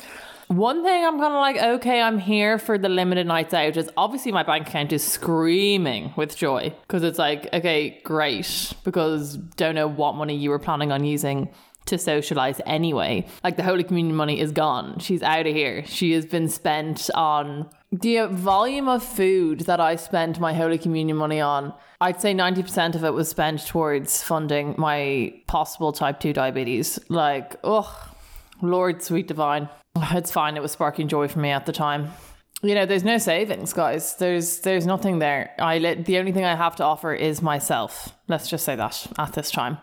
One 0.46 0.82
thing 0.82 1.04
I'm 1.04 1.18
kind 1.18 1.34
of 1.34 1.40
like, 1.40 1.56
okay, 1.58 2.00
I'm 2.00 2.18
here 2.18 2.58
for 2.58 2.78
the 2.78 2.88
limited 2.88 3.26
nights 3.26 3.52
out 3.52 3.76
is 3.76 3.90
obviously 3.98 4.32
my 4.32 4.42
bank 4.42 4.66
account 4.68 4.94
is 4.94 5.04
screaming 5.04 6.14
with 6.16 6.34
joy 6.34 6.74
because 6.86 7.02
it's 7.02 7.18
like, 7.18 7.52
okay, 7.52 8.00
great, 8.02 8.72
because 8.82 9.36
don't 9.36 9.74
know 9.74 9.86
what 9.86 10.14
money 10.14 10.34
you 10.34 10.48
were 10.48 10.58
planning 10.58 10.90
on 10.90 11.04
using 11.04 11.50
to 11.84 11.98
socialize 11.98 12.62
anyway. 12.64 13.26
Like 13.44 13.58
the 13.58 13.62
Holy 13.62 13.84
Communion 13.84 14.16
money 14.16 14.40
is 14.40 14.52
gone. 14.52 14.98
She's 15.00 15.22
out 15.22 15.46
of 15.46 15.54
here. 15.54 15.84
She 15.84 16.12
has 16.12 16.24
been 16.24 16.48
spent 16.48 17.10
on 17.14 17.68
the 17.90 18.26
volume 18.26 18.88
of 18.88 19.02
food 19.02 19.60
that 19.60 19.80
I 19.80 19.96
spent 19.96 20.38
my 20.38 20.52
Holy 20.52 20.76
Communion 20.76 21.16
money 21.16 21.40
on, 21.40 21.72
I'd 22.00 22.20
say 22.20 22.34
90% 22.34 22.94
of 22.94 23.02
it 23.02 23.14
was 23.14 23.28
spent 23.28 23.66
towards 23.66 24.22
funding 24.22 24.74
my 24.76 25.34
possible 25.46 25.92
type 25.92 26.20
2 26.20 26.32
diabetes. 26.32 26.98
Like, 27.08 27.56
oh, 27.64 28.14
Lord, 28.60 29.02
sweet 29.02 29.26
divine. 29.26 29.68
It's 29.96 30.30
fine. 30.30 30.56
It 30.56 30.62
was 30.62 30.72
sparking 30.72 31.08
joy 31.08 31.28
for 31.28 31.38
me 31.38 31.50
at 31.50 31.66
the 31.66 31.72
time. 31.72 32.12
You 32.62 32.74
know, 32.74 32.86
there's 32.86 33.04
no 33.04 33.18
savings, 33.18 33.72
guys. 33.72 34.16
There's 34.16 34.60
there's 34.60 34.84
nothing 34.84 35.20
there. 35.20 35.54
I 35.60 35.78
the 35.78 36.18
only 36.18 36.32
thing 36.32 36.44
I 36.44 36.56
have 36.56 36.74
to 36.76 36.84
offer 36.84 37.14
is 37.14 37.40
myself. 37.40 38.12
Let's 38.26 38.50
just 38.50 38.64
say 38.64 38.74
that 38.74 39.06
at 39.16 39.32
this 39.32 39.52
time. 39.52 39.78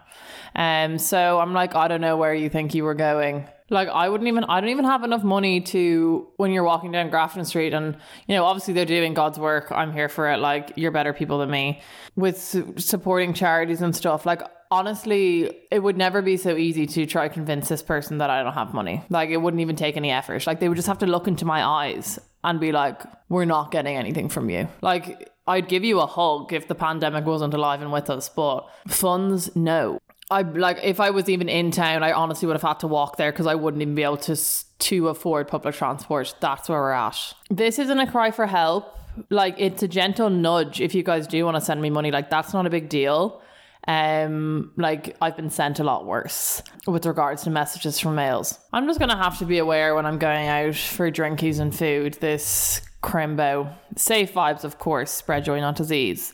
Um, 0.55 0.97
so 0.97 1.39
I'm 1.39 1.53
like, 1.53 1.73
I 1.73 1.87
don't 1.87 2.01
know 2.01 2.17
where 2.17 2.33
you 2.33 2.49
think 2.49 2.75
you 2.75 2.83
were 2.83 2.93
going 2.93 3.47
like 3.69 3.87
I 3.87 4.09
wouldn't 4.09 4.27
even 4.27 4.43
I 4.43 4.61
don't 4.61 4.69
even 4.69 4.85
have 4.85 5.03
enough 5.03 5.23
money 5.23 5.61
to 5.61 6.27
when 6.37 6.51
you're 6.51 6.63
walking 6.63 6.91
down 6.91 7.09
Grafton 7.09 7.45
Street 7.45 7.73
and 7.73 7.97
you 8.27 8.35
know 8.35 8.45
obviously 8.45 8.73
they're 8.73 8.85
doing 8.85 9.13
God's 9.13 9.39
work. 9.39 9.71
I'm 9.71 9.91
here 9.91 10.09
for 10.09 10.31
it. 10.31 10.37
Like 10.37 10.73
you're 10.75 10.91
better 10.91 11.13
people 11.13 11.39
than 11.39 11.49
me 11.49 11.81
with 12.15 12.39
su- 12.39 12.75
supporting 12.77 13.33
charities 13.33 13.81
and 13.81 13.95
stuff. 13.95 14.25
Like 14.25 14.41
honestly, 14.69 15.51
it 15.71 15.79
would 15.79 15.97
never 15.97 16.21
be 16.21 16.37
so 16.37 16.55
easy 16.55 16.85
to 16.85 17.05
try 17.05 17.27
convince 17.27 17.67
this 17.67 17.81
person 17.81 18.19
that 18.19 18.29
I 18.29 18.43
don't 18.43 18.53
have 18.53 18.73
money. 18.73 19.03
Like 19.09 19.29
it 19.29 19.37
wouldn't 19.37 19.61
even 19.61 19.75
take 19.75 19.97
any 19.97 20.11
effort. 20.11 20.45
Like 20.45 20.59
they 20.59 20.69
would 20.69 20.75
just 20.75 20.87
have 20.87 20.99
to 20.99 21.07
look 21.07 21.27
into 21.27 21.45
my 21.45 21.63
eyes 21.63 22.19
and 22.43 22.59
be 22.59 22.71
like, 22.71 23.01
"We're 23.29 23.45
not 23.45 23.71
getting 23.71 23.95
anything 23.97 24.29
from 24.29 24.49
you." 24.49 24.67
Like 24.81 25.31
I'd 25.47 25.67
give 25.67 25.83
you 25.83 25.99
a 25.99 26.05
hug 26.05 26.53
if 26.53 26.67
the 26.67 26.75
pandemic 26.75 27.25
wasn't 27.25 27.53
alive 27.53 27.81
and 27.81 27.91
with 27.91 28.09
us, 28.09 28.29
but 28.29 28.67
funds, 28.87 29.55
no. 29.55 29.99
I 30.31 30.41
like 30.41 30.79
if 30.81 30.99
I 30.99 31.11
was 31.11 31.29
even 31.29 31.49
in 31.49 31.71
town, 31.71 32.01
I 32.03 32.11
honestly 32.11 32.47
would 32.47 32.55
have 32.55 32.63
had 32.63 32.79
to 32.79 32.87
walk 32.87 33.17
there 33.17 33.31
because 33.31 33.45
I 33.45 33.55
wouldn't 33.55 33.81
even 33.81 33.93
be 33.93 34.03
able 34.03 34.17
to 34.17 34.35
to 34.79 35.07
afford 35.09 35.47
public 35.47 35.75
transport. 35.75 36.33
That's 36.39 36.67
where 36.67 36.79
we're 36.79 36.91
at. 36.91 37.33
This 37.49 37.77
isn't 37.77 37.99
a 37.99 38.09
cry 38.09 38.31
for 38.31 38.47
help. 38.47 38.97
Like 39.29 39.55
it's 39.59 39.83
a 39.83 39.87
gentle 39.87 40.29
nudge. 40.29 40.81
If 40.81 40.95
you 40.95 41.03
guys 41.03 41.27
do 41.27 41.45
want 41.45 41.55
to 41.55 41.61
send 41.61 41.81
me 41.81 41.91
money, 41.91 42.09
like 42.11 42.29
that's 42.29 42.53
not 42.53 42.65
a 42.65 42.71
big 42.71 42.89
deal. 42.89 43.41
Um, 43.87 44.71
like 44.77 45.15
I've 45.21 45.35
been 45.35 45.51
sent 45.51 45.79
a 45.79 45.83
lot 45.83 46.07
worse 46.07 46.63
with 46.87 47.05
regards 47.05 47.43
to 47.43 47.51
messages 47.51 47.99
from 47.99 48.15
males. 48.15 48.57
I'm 48.73 48.87
just 48.87 48.99
gonna 48.99 49.15
have 49.15 49.37
to 49.39 49.45
be 49.45 49.59
aware 49.59 49.93
when 49.93 50.07
I'm 50.07 50.17
going 50.17 50.47
out 50.47 50.75
for 50.75 51.11
drinkies 51.11 51.59
and 51.59 51.73
food. 51.73 52.15
This 52.15 52.81
crimbo, 53.03 53.71
safe 53.95 54.33
vibes, 54.33 54.63
of 54.63 54.79
course. 54.79 55.11
Spread 55.11 55.45
joy, 55.45 55.59
not 55.59 55.75
disease 55.75 56.33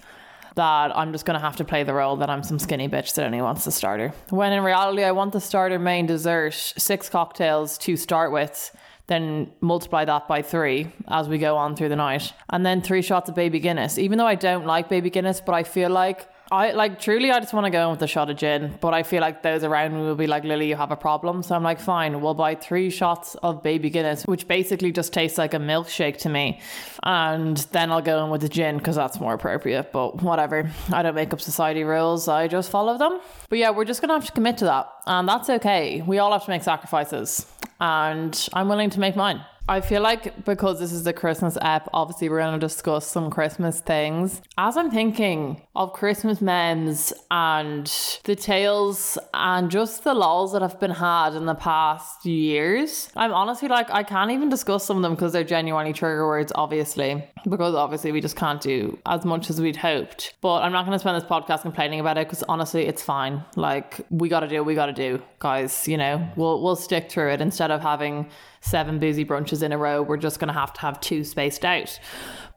that 0.55 0.95
I'm 0.97 1.11
just 1.11 1.25
going 1.25 1.39
to 1.39 1.45
have 1.45 1.55
to 1.57 1.63
play 1.63 1.83
the 1.83 1.93
role 1.93 2.17
that 2.17 2.29
I'm 2.29 2.43
some 2.43 2.59
skinny 2.59 2.89
bitch 2.89 3.15
that 3.15 3.25
only 3.25 3.41
wants 3.41 3.65
the 3.65 3.71
starter. 3.71 4.13
When 4.29 4.51
in 4.51 4.63
reality, 4.63 5.03
I 5.03 5.11
want 5.11 5.33
the 5.33 5.41
starter, 5.41 5.79
main, 5.79 6.05
dessert, 6.05 6.53
six 6.53 7.09
cocktails 7.09 7.77
to 7.79 7.95
start 7.95 8.31
with, 8.31 8.75
then 9.07 9.51
multiply 9.61 10.05
that 10.05 10.27
by 10.27 10.41
three 10.41 10.91
as 11.07 11.27
we 11.27 11.37
go 11.37 11.57
on 11.57 11.75
through 11.75 11.89
the 11.89 11.95
night. 11.95 12.33
And 12.49 12.65
then 12.65 12.81
three 12.81 13.01
shots 13.01 13.29
of 13.29 13.35
baby 13.35 13.59
Guinness. 13.59 13.97
Even 13.97 14.17
though 14.17 14.27
I 14.27 14.35
don't 14.35 14.65
like 14.65 14.89
baby 14.89 15.09
Guinness, 15.09 15.41
but 15.41 15.53
I 15.53 15.63
feel 15.63 15.89
like 15.89 16.27
I 16.51 16.71
like 16.71 16.99
truly 16.99 17.31
I 17.31 17.39
just 17.39 17.53
want 17.53 17.65
to 17.65 17.69
go 17.69 17.85
in 17.85 17.91
with 17.91 18.01
a 18.01 18.07
shot 18.07 18.29
of 18.29 18.35
gin, 18.35 18.77
but 18.81 18.93
I 18.93 19.03
feel 19.03 19.21
like 19.21 19.41
those 19.41 19.63
around 19.63 19.93
me 19.93 20.01
will 20.01 20.15
be 20.15 20.27
like, 20.27 20.43
Lily, 20.43 20.67
you 20.67 20.75
have 20.75 20.91
a 20.91 20.97
problem. 20.97 21.43
So 21.43 21.55
I'm 21.55 21.63
like, 21.63 21.79
fine, 21.79 22.19
we'll 22.19 22.33
buy 22.33 22.55
three 22.55 22.89
shots 22.89 23.35
of 23.35 23.63
baby 23.63 23.89
Guinness, 23.89 24.25
which 24.25 24.49
basically 24.49 24.91
just 24.91 25.13
tastes 25.13 25.37
like 25.37 25.53
a 25.53 25.59
milkshake 25.59 26.17
to 26.17 26.29
me. 26.29 26.59
And 27.03 27.55
then 27.71 27.89
I'll 27.89 28.01
go 28.01 28.25
in 28.25 28.31
with 28.31 28.41
the 28.41 28.49
gin 28.49 28.79
because 28.79 28.97
that's 28.97 29.17
more 29.17 29.33
appropriate. 29.33 29.93
But 29.93 30.21
whatever. 30.21 30.69
I 30.91 31.01
don't 31.03 31.15
make 31.15 31.31
up 31.31 31.39
society 31.39 31.85
rules. 31.85 32.27
I 32.27 32.49
just 32.49 32.69
follow 32.69 32.97
them. 32.97 33.21
But 33.47 33.59
yeah, 33.59 33.69
we're 33.69 33.85
just 33.85 34.01
gonna 34.01 34.13
have 34.13 34.25
to 34.25 34.33
commit 34.33 34.57
to 34.57 34.65
that. 34.65 34.89
And 35.07 35.29
that's 35.29 35.49
okay. 35.49 36.01
We 36.05 36.19
all 36.19 36.33
have 36.33 36.43
to 36.43 36.49
make 36.49 36.63
sacrifices. 36.63 37.45
And 37.79 38.49
I'm 38.51 38.67
willing 38.67 38.89
to 38.89 38.99
make 38.99 39.15
mine. 39.15 39.41
I 39.69 39.79
feel 39.79 40.01
like 40.01 40.43
because 40.43 40.79
this 40.79 40.91
is 40.91 41.03
the 41.03 41.13
Christmas 41.13 41.57
app, 41.61 41.87
obviously 41.93 42.29
we're 42.29 42.39
going 42.39 42.59
to 42.59 42.65
discuss 42.65 43.07
some 43.07 43.29
Christmas 43.29 43.79
things. 43.79 44.41
As 44.57 44.75
I'm 44.75 44.89
thinking 44.89 45.61
of 45.75 45.93
Christmas 45.93 46.41
memes 46.41 47.13
and 47.29 47.85
the 48.23 48.35
tales 48.35 49.17
and 49.33 49.69
just 49.69 50.03
the 50.03 50.13
lols 50.13 50.53
that 50.53 50.61
have 50.61 50.79
been 50.79 50.91
had 50.91 51.35
in 51.35 51.45
the 51.45 51.55
past 51.55 52.25
years, 52.25 53.11
I'm 53.15 53.33
honestly 53.33 53.67
like, 53.67 53.89
I 53.91 54.03
can't 54.03 54.31
even 54.31 54.49
discuss 54.49 54.83
some 54.83 54.97
of 54.97 55.03
them 55.03 55.13
because 55.13 55.31
they're 55.31 55.43
genuinely 55.43 55.93
trigger 55.93 56.27
words, 56.27 56.51
obviously, 56.55 57.23
because 57.47 57.75
obviously 57.75 58.11
we 58.11 58.19
just 58.19 58.35
can't 58.35 58.61
do 58.61 58.97
as 59.05 59.25
much 59.25 59.49
as 59.49 59.61
we'd 59.61 59.77
hoped. 59.77 60.33
But 60.41 60.63
I'm 60.63 60.71
not 60.71 60.85
going 60.85 60.95
to 60.95 60.99
spend 60.99 61.15
this 61.15 61.29
podcast 61.29 61.61
complaining 61.61 61.99
about 61.99 62.17
it 62.17 62.27
because 62.27 62.43
honestly, 62.43 62.87
it's 62.87 63.03
fine. 63.03 63.45
Like, 63.55 64.01
we 64.09 64.27
got 64.27 64.41
to 64.41 64.47
do 64.47 64.57
what 64.57 64.65
we 64.65 64.75
got 64.75 64.87
to 64.87 64.93
do, 64.93 65.21
guys. 65.39 65.87
You 65.87 65.97
know, 65.97 66.27
we'll, 66.35 66.61
we'll 66.61 66.75
stick 66.75 67.09
through 67.09 67.31
it 67.31 67.41
instead 67.41 67.71
of 67.71 67.81
having 67.81 68.29
seven 68.61 68.99
boozy 68.99 69.25
brunches 69.25 69.61
in 69.61 69.71
a 69.71 69.77
row. 69.77 70.01
We're 70.01 70.17
just 70.17 70.39
going 70.39 70.47
to 70.47 70.53
have 70.53 70.73
to 70.73 70.81
have 70.81 70.99
two 70.99 71.23
spaced 71.23 71.65
out. 71.65 71.99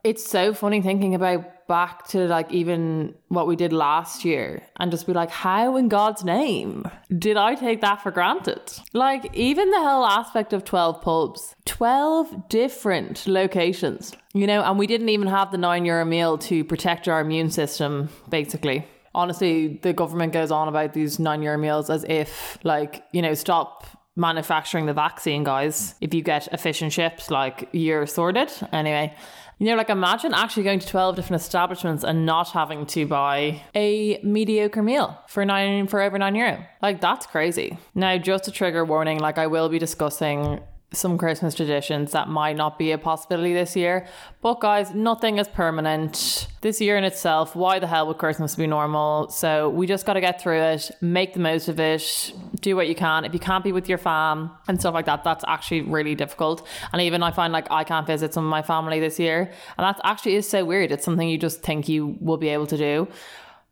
It's 0.03 0.23
so 0.23 0.53
funny 0.53 0.81
thinking 0.81 1.15
about 1.15 1.67
back 1.67 2.05
to 2.09 2.27
like 2.27 2.51
even 2.51 3.15
what 3.29 3.47
we 3.47 3.55
did 3.55 3.73
last 3.73 4.23
year 4.23 4.61
and 4.77 4.91
just 4.91 5.07
be 5.07 5.13
like, 5.13 5.31
how 5.31 5.77
in 5.77 5.89
God's 5.89 6.23
name 6.23 6.85
did 7.17 7.37
I 7.37 7.55
take 7.55 7.81
that 7.81 8.03
for 8.03 8.11
granted? 8.11 8.61
Like, 8.93 9.35
even 9.35 9.71
the 9.71 9.79
whole 9.79 10.05
aspect 10.05 10.53
of 10.53 10.63
12 10.63 11.01
pubs, 11.01 11.55
12 11.65 12.49
different 12.49 13.25
locations, 13.25 14.13
you 14.33 14.45
know, 14.45 14.61
and 14.61 14.77
we 14.77 14.85
didn't 14.85 15.09
even 15.09 15.27
have 15.27 15.51
the 15.51 15.57
nine 15.57 15.85
euro 15.85 16.05
meal 16.05 16.37
to 16.37 16.63
protect 16.63 17.07
our 17.07 17.19
immune 17.19 17.49
system, 17.49 18.09
basically 18.29 18.85
honestly, 19.15 19.79
the 19.81 19.93
government 19.93 20.33
goes 20.33 20.51
on 20.51 20.67
about 20.67 20.93
these 20.93 21.17
nine 21.19 21.41
euro 21.41 21.57
meals 21.57 21.89
as 21.89 22.03
if, 22.03 22.59
like, 22.63 23.05
you 23.13 23.21
know, 23.21 23.33
stop 23.33 23.87
manufacturing 24.15 24.85
the 24.85 24.93
vaccine, 24.93 25.43
guys. 25.43 25.95
If 26.01 26.13
you 26.13 26.21
get 26.21 26.47
a 26.53 26.57
fish 26.57 26.81
and 26.81 26.91
chips, 26.91 27.29
like 27.29 27.69
you're 27.71 28.07
sorted. 28.07 28.51
Anyway, 28.71 29.15
you 29.57 29.67
know, 29.67 29.75
like 29.75 29.89
imagine 29.89 30.33
actually 30.33 30.63
going 30.63 30.79
to 30.79 30.87
12 30.87 31.15
different 31.15 31.41
establishments 31.41 32.03
and 32.03 32.25
not 32.25 32.49
having 32.49 32.85
to 32.87 33.05
buy 33.05 33.61
a 33.73 34.19
mediocre 34.23 34.83
meal 34.83 35.17
for 35.27 35.45
nine 35.45 35.87
for 35.87 36.01
over 36.01 36.17
nine 36.17 36.35
euro. 36.35 36.65
Like 36.81 37.01
that's 37.01 37.25
crazy. 37.25 37.77
Now, 37.93 38.17
just 38.17 38.47
a 38.47 38.51
trigger 38.51 38.83
warning, 38.83 39.19
like 39.19 39.37
I 39.37 39.47
will 39.47 39.69
be 39.69 39.79
discussing 39.79 40.61
some 40.95 41.17
Christmas 41.17 41.55
traditions 41.55 42.11
that 42.11 42.27
might 42.29 42.55
not 42.55 42.79
be 42.79 42.91
a 42.91 42.97
possibility 42.97 43.53
this 43.53 43.75
year. 43.75 44.07
But 44.41 44.59
guys, 44.59 44.93
nothing 44.93 45.37
is 45.37 45.47
permanent. 45.47 46.47
This 46.61 46.81
year 46.81 46.97
in 46.97 47.03
itself, 47.03 47.55
why 47.55 47.79
the 47.79 47.87
hell 47.87 48.07
would 48.07 48.17
Christmas 48.17 48.55
be 48.55 48.67
normal? 48.67 49.29
So 49.29 49.69
we 49.69 49.87
just 49.87 50.05
got 50.05 50.13
to 50.13 50.21
get 50.21 50.41
through 50.41 50.61
it, 50.61 50.91
make 51.01 51.33
the 51.33 51.39
most 51.39 51.67
of 51.67 51.79
it, 51.79 52.33
do 52.65 52.75
what 52.75 52.87
you 52.89 52.95
can. 52.95 53.23
If 53.23 53.33
you 53.33 53.39
can't 53.39 53.63
be 53.63 53.71
with 53.71 53.87
your 53.87 53.97
fam 53.97 54.51
and 54.67 54.79
stuff 54.79 54.93
like 54.93 55.05
that, 55.05 55.23
that's 55.23 55.45
actually 55.47 55.81
really 55.81 56.15
difficult. 56.15 56.67
And 56.91 57.01
even 57.01 57.23
I 57.23 57.31
find 57.31 57.53
like 57.53 57.71
I 57.71 57.83
can't 57.83 58.07
visit 58.07 58.33
some 58.33 58.43
of 58.43 58.49
my 58.49 58.61
family 58.61 58.99
this 58.99 59.19
year, 59.19 59.51
and 59.77 59.85
that 59.85 60.01
actually 60.03 60.35
is 60.35 60.49
so 60.49 60.65
weird. 60.65 60.91
It's 60.91 61.05
something 61.05 61.29
you 61.29 61.37
just 61.37 61.61
think 61.61 61.87
you 61.87 62.17
will 62.19 62.37
be 62.37 62.49
able 62.49 62.67
to 62.67 62.77
do, 62.77 63.07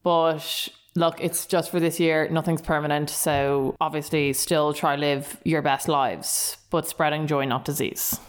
but 0.04 0.70
look, 0.96 1.20
it's 1.20 1.46
just 1.48 1.72
for 1.72 1.80
this 1.80 2.00
year. 2.00 2.30
Nothing's 2.30 2.62
permanent. 2.62 3.10
So 3.10 3.76
obviously, 3.82 4.32
still 4.34 4.74
try 4.74 4.96
live 4.96 5.42
your 5.44 5.62
best 5.62 5.88
lives, 5.88 6.58
but 6.70 6.88
spreading 6.88 7.28
joy, 7.28 7.46
not 7.46 7.66
disease 7.66 8.20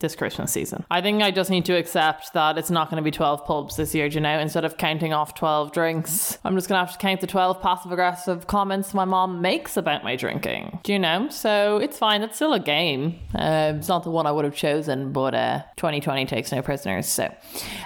this 0.00 0.14
Christmas 0.14 0.52
season. 0.52 0.84
I 0.90 1.00
think 1.00 1.22
I 1.22 1.30
just 1.30 1.50
need 1.50 1.64
to 1.66 1.76
accept 1.76 2.32
that 2.34 2.56
it's 2.56 2.70
not 2.70 2.90
going 2.90 3.02
to 3.02 3.04
be 3.04 3.10
12 3.10 3.44
pubs 3.44 3.76
this 3.76 3.94
year, 3.94 4.08
do 4.08 4.16
you 4.16 4.20
know, 4.20 4.38
instead 4.38 4.64
of 4.64 4.76
counting 4.76 5.12
off 5.12 5.34
12 5.34 5.72
drinks. 5.72 6.38
I'm 6.44 6.54
just 6.54 6.68
going 6.68 6.80
to 6.80 6.86
have 6.86 6.96
to 6.96 6.98
count 6.98 7.20
the 7.20 7.26
12 7.26 7.60
passive 7.60 7.90
aggressive 7.90 8.46
comments 8.46 8.94
my 8.94 9.04
mom 9.04 9.40
makes 9.40 9.76
about 9.76 10.04
my 10.04 10.16
drinking, 10.16 10.80
do 10.84 10.92
you 10.92 10.98
know? 10.98 11.28
So 11.30 11.78
it's 11.78 11.98
fine. 11.98 12.22
It's 12.22 12.36
still 12.36 12.52
a 12.52 12.60
game. 12.60 13.18
Uh, 13.34 13.74
it's 13.76 13.88
not 13.88 14.04
the 14.04 14.10
one 14.10 14.26
I 14.26 14.32
would 14.32 14.44
have 14.44 14.54
chosen, 14.54 15.12
but 15.12 15.34
uh, 15.34 15.62
2020 15.76 16.26
takes 16.26 16.52
no 16.52 16.62
prisoners. 16.62 17.06
So 17.06 17.34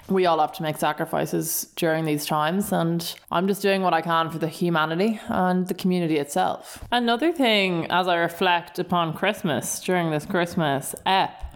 we 0.09 0.27
all 0.27 0.39
have 0.41 0.53
to 0.53 0.63
make 0.63 0.77
sacrifices 0.77 1.69
during 1.77 2.05
these 2.05 2.27
times, 2.27 2.73
and 2.73 3.15
I'm 3.31 3.49
just 3.49 3.63
doing 3.63 3.83
what 3.83 3.95
I 3.95 4.03
can 4.03 4.31
for 4.31 4.39
the 4.39 4.49
humanity 4.49 5.21
and 5.29 5.67
the 5.67 5.75
community 5.75 6.19
itself. 6.19 6.85
Another 6.91 7.33
thing, 7.33 7.87
as 7.91 8.09
I 8.09 8.17
reflect 8.17 8.79
upon 8.79 9.15
Christmas 9.15 9.81
during 9.81 10.11
this 10.11 10.27
Christmas 10.27 10.95
ep, 11.07 11.52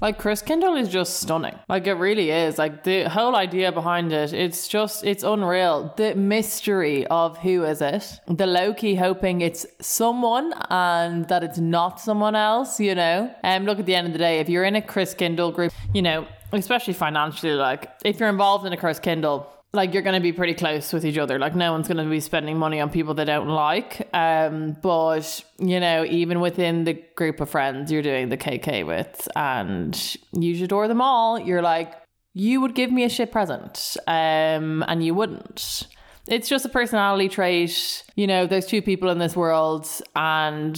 like 0.00 0.20
Christkindl 0.20 0.80
is 0.80 0.88
just 0.88 1.20
stunning. 1.20 1.58
Like 1.68 1.86
it 1.86 1.94
really 1.94 2.30
is. 2.30 2.58
Like 2.58 2.84
the 2.84 3.08
whole 3.08 3.34
idea 3.34 3.72
behind 3.72 4.12
it, 4.12 4.32
it's 4.32 4.68
just 4.68 5.04
it's 5.04 5.24
unreal. 5.24 5.92
The 5.96 6.14
mystery 6.14 7.06
of 7.08 7.38
who 7.38 7.64
is 7.64 7.80
it? 7.80 8.20
The 8.26 8.46
Loki 8.46 8.94
hoping 8.94 9.40
it's 9.40 9.66
someone 9.80 10.52
and 10.70 11.26
that 11.28 11.42
it's 11.42 11.58
not 11.58 12.00
someone 12.00 12.36
else, 12.36 12.78
you 12.78 12.94
know? 12.94 13.34
And 13.42 13.62
um, 13.62 13.66
look 13.66 13.80
at 13.80 13.86
the 13.86 13.94
end 13.94 14.06
of 14.06 14.12
the 14.12 14.18
day, 14.18 14.38
if 14.38 14.48
you're 14.48 14.64
in 14.64 14.76
a 14.76 14.82
Christkindl 14.82 15.54
group, 15.54 15.72
you 15.92 16.02
know, 16.02 16.26
especially 16.52 16.94
financially, 16.94 17.52
like 17.52 17.90
if 18.04 18.20
you're 18.20 18.28
involved 18.28 18.66
in 18.66 18.72
a 18.72 18.76
Christkindl, 18.76 19.46
like 19.72 19.92
you're 19.92 20.02
going 20.02 20.14
to 20.14 20.20
be 20.20 20.32
pretty 20.32 20.54
close 20.54 20.92
with 20.92 21.04
each 21.04 21.18
other. 21.18 21.38
Like 21.38 21.54
no 21.54 21.72
one's 21.72 21.88
going 21.88 22.02
to 22.02 22.10
be 22.10 22.20
spending 22.20 22.58
money 22.58 22.80
on 22.80 22.90
people 22.90 23.14
they 23.14 23.24
don't 23.24 23.48
like. 23.48 24.08
Um, 24.14 24.76
but 24.82 25.44
you 25.58 25.78
know, 25.80 26.04
even 26.04 26.40
within 26.40 26.84
the 26.84 26.94
group 27.16 27.40
of 27.40 27.50
friends 27.50 27.92
you're 27.92 28.02
doing 28.02 28.30
the 28.30 28.36
KK 28.36 28.86
with, 28.86 29.28
and 29.36 30.16
you 30.32 30.64
adore 30.64 30.88
them 30.88 31.00
all, 31.00 31.38
you're 31.38 31.62
like, 31.62 31.92
you 32.34 32.60
would 32.60 32.74
give 32.74 32.92
me 32.92 33.04
a 33.04 33.08
shit 33.08 33.32
present, 33.32 33.96
um, 34.06 34.84
and 34.86 35.04
you 35.04 35.14
wouldn't. 35.14 35.86
It's 36.28 36.48
just 36.48 36.64
a 36.64 36.68
personality 36.68 37.28
trait. 37.28 38.04
You 38.14 38.26
know, 38.26 38.46
there's 38.46 38.66
two 38.66 38.82
people 38.82 39.08
in 39.08 39.18
this 39.18 39.34
world, 39.34 39.88
and 40.14 40.76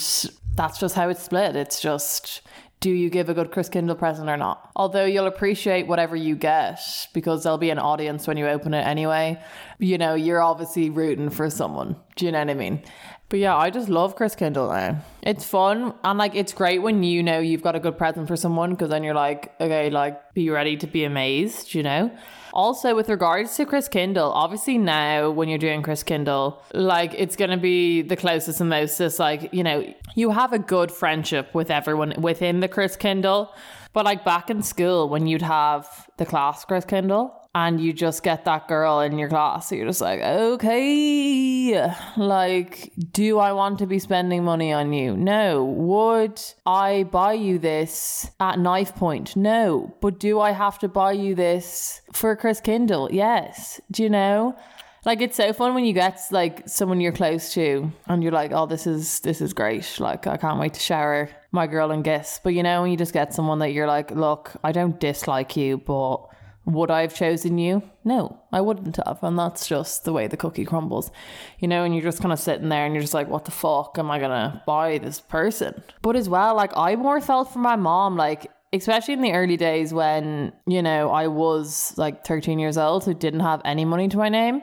that's 0.54 0.78
just 0.78 0.94
how 0.94 1.08
it's 1.08 1.22
split. 1.22 1.56
It's 1.56 1.80
just 1.80 2.42
do 2.80 2.90
you 2.90 3.10
give 3.10 3.28
a 3.28 3.34
good 3.34 3.50
Christkindl 3.50 3.98
present 3.98 4.30
or 4.30 4.38
not? 4.38 4.70
Although 4.74 5.04
you'll 5.04 5.26
appreciate 5.26 5.86
whatever 5.86 6.16
you 6.16 6.34
get 6.34 6.80
because 7.12 7.42
there'll 7.42 7.58
be 7.58 7.70
an 7.70 7.78
audience 7.78 8.26
when 8.26 8.38
you 8.38 8.46
open 8.46 8.72
it 8.72 8.86
anyway. 8.86 9.38
You 9.78 9.98
know, 9.98 10.14
you're 10.14 10.42
obviously 10.42 10.88
rooting 10.88 11.28
for 11.28 11.50
someone. 11.50 11.96
Do 12.16 12.24
you 12.24 12.32
know 12.32 12.38
what 12.38 12.50
I 12.50 12.54
mean? 12.54 12.82
But 13.30 13.38
yeah, 13.38 13.56
I 13.56 13.70
just 13.70 13.88
love 13.88 14.16
Christkindl 14.16 14.68
now. 14.68 14.74
Eh? 14.74 14.94
It's 15.22 15.44
fun 15.44 15.94
and 16.02 16.18
like 16.18 16.34
it's 16.34 16.52
great 16.52 16.80
when 16.80 17.04
you 17.04 17.22
know 17.22 17.38
you've 17.38 17.62
got 17.62 17.76
a 17.76 17.80
good 17.80 17.96
present 17.96 18.26
for 18.26 18.36
someone 18.36 18.72
because 18.72 18.90
then 18.90 19.04
you're 19.04 19.14
like, 19.14 19.54
okay, 19.60 19.88
like 19.88 20.34
be 20.34 20.50
ready 20.50 20.76
to 20.76 20.86
be 20.88 21.04
amazed, 21.04 21.72
you 21.72 21.84
know? 21.84 22.10
Also, 22.52 22.96
with 22.96 23.08
regards 23.08 23.54
to 23.56 23.64
Christkindl, 23.64 24.32
obviously 24.34 24.78
now 24.78 25.30
when 25.30 25.48
you're 25.48 25.58
doing 25.58 25.80
Christkindl, 25.84 26.58
like 26.74 27.14
it's 27.14 27.36
gonna 27.36 27.56
be 27.56 28.02
the 28.02 28.16
closest 28.16 28.60
and 28.60 28.68
most 28.68 29.00
like, 29.20 29.54
you 29.54 29.62
know, 29.62 29.94
you 30.16 30.30
have 30.30 30.52
a 30.52 30.58
good 30.58 30.90
friendship 30.90 31.54
with 31.54 31.70
everyone 31.70 32.14
within 32.18 32.58
the 32.58 32.68
Christkindl. 32.68 33.50
But 33.92 34.04
like 34.04 34.24
back 34.24 34.50
in 34.50 34.62
school 34.62 35.08
when 35.08 35.28
you'd 35.28 35.42
have 35.42 36.08
the 36.16 36.26
class 36.26 36.64
Christkindl, 36.64 37.32
and 37.54 37.80
you 37.80 37.92
just 37.92 38.22
get 38.22 38.44
that 38.44 38.68
girl 38.68 39.00
in 39.00 39.18
your 39.18 39.28
class. 39.28 39.72
You're 39.72 39.86
just 39.86 40.00
like, 40.00 40.20
okay, 40.20 41.92
like, 42.16 42.92
do 43.10 43.38
I 43.38 43.52
want 43.52 43.80
to 43.80 43.86
be 43.86 43.98
spending 43.98 44.44
money 44.44 44.72
on 44.72 44.92
you? 44.92 45.16
No. 45.16 45.64
Would 45.64 46.40
I 46.64 47.04
buy 47.04 47.32
you 47.32 47.58
this 47.58 48.30
at 48.38 48.60
knife 48.60 48.94
point? 48.94 49.34
No. 49.34 49.94
But 50.00 50.20
do 50.20 50.38
I 50.38 50.52
have 50.52 50.78
to 50.80 50.88
buy 50.88 51.12
you 51.12 51.34
this 51.34 52.02
for 52.12 52.36
Christkindl? 52.36 53.08
Yes. 53.12 53.80
Do 53.90 54.04
you 54.04 54.10
know? 54.10 54.56
Like 55.04 55.22
it's 55.22 55.36
so 55.36 55.52
fun 55.54 55.74
when 55.74 55.86
you 55.86 55.94
get 55.94 56.20
like 56.30 56.68
someone 56.68 57.00
you're 57.00 57.10
close 57.10 57.54
to 57.54 57.90
and 58.06 58.22
you're 58.22 58.32
like, 58.32 58.52
oh, 58.52 58.66
this 58.66 58.86
is 58.86 59.20
this 59.20 59.40
is 59.40 59.54
great. 59.54 59.98
Like 59.98 60.26
I 60.26 60.36
can't 60.36 60.60
wait 60.60 60.74
to 60.74 60.80
shower 60.80 61.30
my 61.52 61.66
girl 61.66 61.90
and 61.90 62.04
gifts. 62.04 62.38
But 62.44 62.52
you 62.52 62.62
know, 62.62 62.82
when 62.82 62.90
you 62.90 62.98
just 62.98 63.14
get 63.14 63.32
someone 63.32 63.60
that 63.60 63.72
you're 63.72 63.86
like, 63.86 64.10
look, 64.10 64.52
I 64.62 64.72
don't 64.72 65.00
dislike 65.00 65.56
you, 65.56 65.78
but 65.78 66.28
would 66.66 66.90
I 66.90 67.02
have 67.02 67.14
chosen 67.14 67.58
you? 67.58 67.82
No, 68.04 68.40
I 68.52 68.60
wouldn't 68.60 68.96
have. 68.96 69.22
And 69.22 69.38
that's 69.38 69.66
just 69.66 70.04
the 70.04 70.12
way 70.12 70.26
the 70.26 70.36
cookie 70.36 70.64
crumbles. 70.64 71.10
You 71.58 71.68
know, 71.68 71.84
and 71.84 71.94
you're 71.94 72.04
just 72.04 72.20
kind 72.20 72.32
of 72.32 72.38
sitting 72.38 72.68
there 72.68 72.84
and 72.84 72.94
you're 72.94 73.02
just 73.02 73.14
like, 73.14 73.28
what 73.28 73.44
the 73.44 73.50
fuck 73.50 73.96
am 73.98 74.10
I 74.10 74.18
going 74.18 74.30
to 74.30 74.62
buy 74.66 74.98
this 74.98 75.20
person? 75.20 75.82
But 76.02 76.16
as 76.16 76.28
well, 76.28 76.54
like, 76.54 76.72
I 76.76 76.96
more 76.96 77.20
felt 77.20 77.52
for 77.52 77.58
my 77.58 77.76
mom, 77.76 78.16
like, 78.16 78.50
especially 78.72 79.14
in 79.14 79.22
the 79.22 79.32
early 79.32 79.56
days 79.56 79.92
when, 79.92 80.52
you 80.66 80.82
know, 80.82 81.10
I 81.10 81.26
was 81.26 81.96
like 81.96 82.24
13 82.24 82.58
years 82.58 82.78
old, 82.78 83.04
who 83.04 83.14
didn't 83.14 83.40
have 83.40 83.62
any 83.64 83.84
money 83.84 84.08
to 84.08 84.16
my 84.16 84.28
name. 84.28 84.62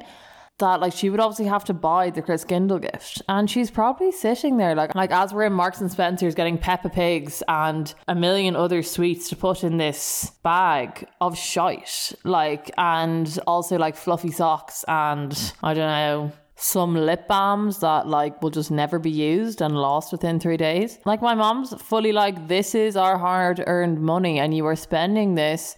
That 0.60 0.80
like 0.80 0.94
she 0.94 1.10
would 1.10 1.20
obviously 1.20 1.46
have 1.46 1.64
to 1.66 1.74
buy 1.74 2.10
the 2.10 2.22
Christkindl 2.22 2.82
gift. 2.82 3.22
And 3.30 3.50
she's 3.50 3.70
probably 3.70 4.12
sitting 4.12 4.58
there 4.58 4.76
like 4.76 4.96
like 4.96 5.12
as 5.12 5.34
we're 5.34 5.46
in 5.46 5.54
Marks 5.54 5.82
and 5.82 5.92
Spencer's 5.92 6.36
getting 6.36 6.58
Peppa 6.58 6.90
Pigs 6.90 7.44
and 7.48 7.94
a 8.08 8.16
million 8.16 8.56
other 8.56 8.82
sweets 8.82 9.30
to 9.30 9.36
put 9.36 9.64
in 9.64 9.78
this 9.78 10.32
bag 10.44 11.08
of 11.22 11.38
shite. 11.38 12.14
Like 12.24 12.72
and 12.78 13.40
also 13.46 13.78
like 13.78 13.96
fluffy 13.96 14.32
socks 14.32 14.84
and 14.88 15.54
I 15.62 15.74
don't 15.74 15.88
know 15.88 16.32
some 16.60 16.96
lip 16.96 17.28
balms 17.28 17.80
that 17.80 18.08
like 18.08 18.42
will 18.42 18.50
just 18.50 18.72
never 18.72 18.98
be 18.98 19.12
used 19.12 19.62
and 19.62 19.76
lost 19.76 20.12
within 20.12 20.40
three 20.40 20.58
days. 20.58 20.98
Like 21.06 21.22
my 21.22 21.36
mom's 21.36 21.72
fully 21.84 22.12
like, 22.12 22.48
this 22.48 22.74
is 22.74 22.98
our 22.98 23.20
hard 23.20 23.64
earned 23.68 24.02
money 24.02 24.40
and 24.40 24.58
you 24.58 24.66
are 24.66 24.76
spending 24.76 25.36
this 25.36 25.78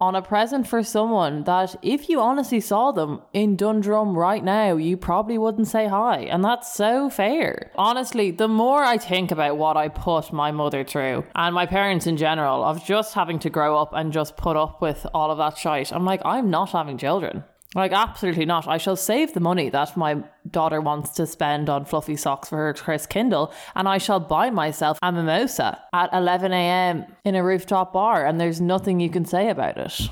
on 0.00 0.14
a 0.14 0.22
present 0.22 0.66
for 0.66 0.82
someone 0.82 1.42
that 1.44 1.74
if 1.82 2.08
you 2.08 2.20
honestly 2.20 2.60
saw 2.60 2.92
them 2.92 3.20
in 3.32 3.56
Dundrum 3.56 4.16
right 4.16 4.44
now, 4.44 4.76
you 4.76 4.96
probably 4.96 5.36
wouldn't 5.36 5.66
say 5.66 5.88
hi. 5.88 6.20
And 6.20 6.44
that's 6.44 6.72
so 6.72 7.10
fair. 7.10 7.72
Honestly, 7.74 8.30
the 8.30 8.48
more 8.48 8.84
I 8.84 8.98
think 8.98 9.32
about 9.32 9.56
what 9.56 9.76
I 9.76 9.88
put 9.88 10.32
my 10.32 10.52
mother 10.52 10.84
through 10.84 11.24
and 11.34 11.54
my 11.54 11.66
parents 11.66 12.06
in 12.06 12.16
general 12.16 12.62
of 12.62 12.84
just 12.84 13.14
having 13.14 13.40
to 13.40 13.50
grow 13.50 13.76
up 13.76 13.92
and 13.92 14.12
just 14.12 14.36
put 14.36 14.56
up 14.56 14.80
with 14.80 15.04
all 15.12 15.30
of 15.30 15.38
that 15.38 15.58
shite, 15.58 15.92
I'm 15.92 16.04
like, 16.04 16.22
I'm 16.24 16.48
not 16.50 16.70
having 16.70 16.96
children. 16.96 17.42
Like, 17.74 17.92
absolutely 17.92 18.46
not. 18.46 18.66
I 18.66 18.78
shall 18.78 18.96
save 18.96 19.34
the 19.34 19.40
money 19.40 19.68
that 19.68 19.94
my 19.94 20.22
daughter 20.50 20.80
wants 20.80 21.10
to 21.10 21.26
spend 21.26 21.68
on 21.68 21.84
fluffy 21.84 22.16
socks 22.16 22.48
for 22.48 22.56
her 22.56 22.72
Christkindl, 22.72 23.52
and 23.74 23.86
I 23.86 23.98
shall 23.98 24.20
buy 24.20 24.48
myself 24.48 24.98
a 25.02 25.12
mimosa 25.12 25.82
at 25.92 26.08
11 26.14 26.52
a.m. 26.52 27.04
in 27.24 27.34
a 27.34 27.44
rooftop 27.44 27.92
bar, 27.92 28.24
and 28.26 28.40
there's 28.40 28.60
nothing 28.60 29.00
you 29.00 29.10
can 29.10 29.26
say 29.26 29.50
about 29.50 29.76
it. 29.76 30.08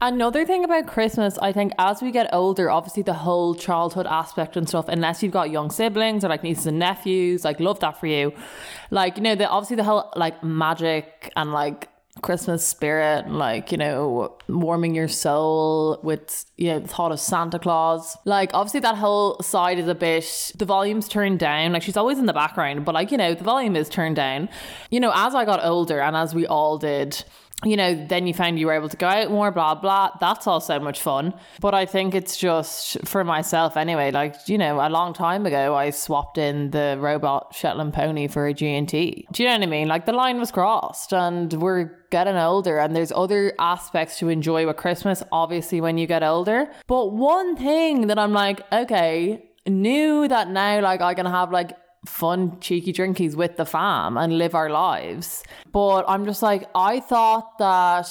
Another 0.00 0.44
thing 0.44 0.62
about 0.62 0.86
Christmas, 0.86 1.38
I 1.38 1.50
think 1.50 1.72
as 1.76 2.02
we 2.02 2.12
get 2.12 2.32
older, 2.32 2.70
obviously 2.70 3.02
the 3.02 3.14
whole 3.14 3.56
childhood 3.56 4.06
aspect 4.06 4.56
and 4.56 4.68
stuff, 4.68 4.86
unless 4.86 5.24
you've 5.24 5.32
got 5.32 5.50
young 5.50 5.70
siblings 5.70 6.24
or 6.24 6.28
like 6.28 6.44
nieces 6.44 6.68
and 6.68 6.78
nephews, 6.78 7.42
like 7.42 7.58
love 7.58 7.80
that 7.80 7.98
for 7.98 8.06
you. 8.06 8.32
Like, 8.92 9.16
you 9.16 9.24
know, 9.24 9.34
the 9.34 9.48
obviously 9.48 9.74
the 9.74 9.82
whole 9.82 10.12
like 10.14 10.44
magic 10.44 11.32
and 11.34 11.52
like 11.52 11.87
Christmas 12.22 12.66
spirit, 12.66 13.30
like, 13.30 13.72
you 13.72 13.78
know, 13.78 14.36
warming 14.48 14.94
your 14.94 15.08
soul 15.08 16.00
with, 16.02 16.44
you 16.56 16.72
know, 16.72 16.78
the 16.80 16.88
thought 16.88 17.12
of 17.12 17.20
Santa 17.20 17.58
Claus. 17.58 18.16
Like, 18.24 18.50
obviously, 18.54 18.80
that 18.80 18.96
whole 18.96 19.40
side 19.40 19.78
is 19.78 19.88
a 19.88 19.94
bit, 19.94 20.52
the 20.56 20.64
volume's 20.64 21.08
turned 21.08 21.38
down. 21.38 21.72
Like, 21.72 21.82
she's 21.82 21.96
always 21.96 22.18
in 22.18 22.26
the 22.26 22.32
background, 22.32 22.84
but, 22.84 22.94
like, 22.94 23.10
you 23.10 23.18
know, 23.18 23.34
the 23.34 23.44
volume 23.44 23.76
is 23.76 23.88
turned 23.88 24.16
down. 24.16 24.48
You 24.90 25.00
know, 25.00 25.12
as 25.14 25.34
I 25.34 25.44
got 25.44 25.64
older 25.64 26.00
and 26.00 26.16
as 26.16 26.34
we 26.34 26.46
all 26.46 26.78
did, 26.78 27.24
you 27.64 27.76
know, 27.76 28.06
then 28.06 28.26
you 28.28 28.34
find 28.34 28.58
you 28.58 28.66
were 28.66 28.72
able 28.72 28.88
to 28.88 28.96
go 28.96 29.08
out 29.08 29.30
more, 29.30 29.50
blah, 29.50 29.74
blah. 29.74 30.10
That's 30.20 30.46
all 30.46 30.60
so 30.60 30.78
much 30.78 31.00
fun. 31.00 31.34
But 31.60 31.74
I 31.74 31.86
think 31.86 32.14
it's 32.14 32.36
just 32.36 33.04
for 33.04 33.24
myself 33.24 33.76
anyway. 33.76 34.12
Like, 34.12 34.36
you 34.46 34.56
know, 34.56 34.80
a 34.80 34.88
long 34.88 35.12
time 35.12 35.44
ago, 35.44 35.74
I 35.74 35.90
swapped 35.90 36.38
in 36.38 36.70
the 36.70 36.96
robot 37.00 37.54
Shetland 37.54 37.94
pony 37.94 38.28
for 38.28 38.46
a 38.46 38.54
G&T. 38.54 39.26
Do 39.32 39.42
you 39.42 39.48
know 39.48 39.56
what 39.56 39.62
I 39.62 39.66
mean? 39.66 39.88
Like, 39.88 40.06
the 40.06 40.12
line 40.12 40.38
was 40.38 40.52
crossed 40.52 41.12
and 41.12 41.52
we're 41.54 41.96
getting 42.10 42.36
older 42.36 42.78
and 42.78 42.94
there's 42.94 43.10
other 43.10 43.52
aspects 43.58 44.20
to 44.20 44.28
enjoy 44.28 44.64
with 44.64 44.76
Christmas, 44.76 45.24
obviously, 45.32 45.80
when 45.80 45.98
you 45.98 46.06
get 46.06 46.22
older. 46.22 46.70
But 46.86 47.12
one 47.12 47.56
thing 47.56 48.06
that 48.06 48.20
I'm 48.20 48.32
like, 48.32 48.60
okay, 48.72 49.44
knew 49.66 50.28
that 50.28 50.48
now, 50.48 50.80
like, 50.80 51.00
I 51.00 51.14
can 51.14 51.26
have, 51.26 51.50
like, 51.50 51.72
fun 52.06 52.58
cheeky 52.60 52.92
drinkies 52.92 53.34
with 53.34 53.56
the 53.56 53.66
fam 53.66 54.16
and 54.16 54.38
live 54.38 54.54
our 54.54 54.70
lives. 54.70 55.42
But 55.72 56.04
I'm 56.08 56.24
just 56.24 56.42
like, 56.42 56.68
I 56.74 57.00
thought 57.00 57.58
that 57.58 58.08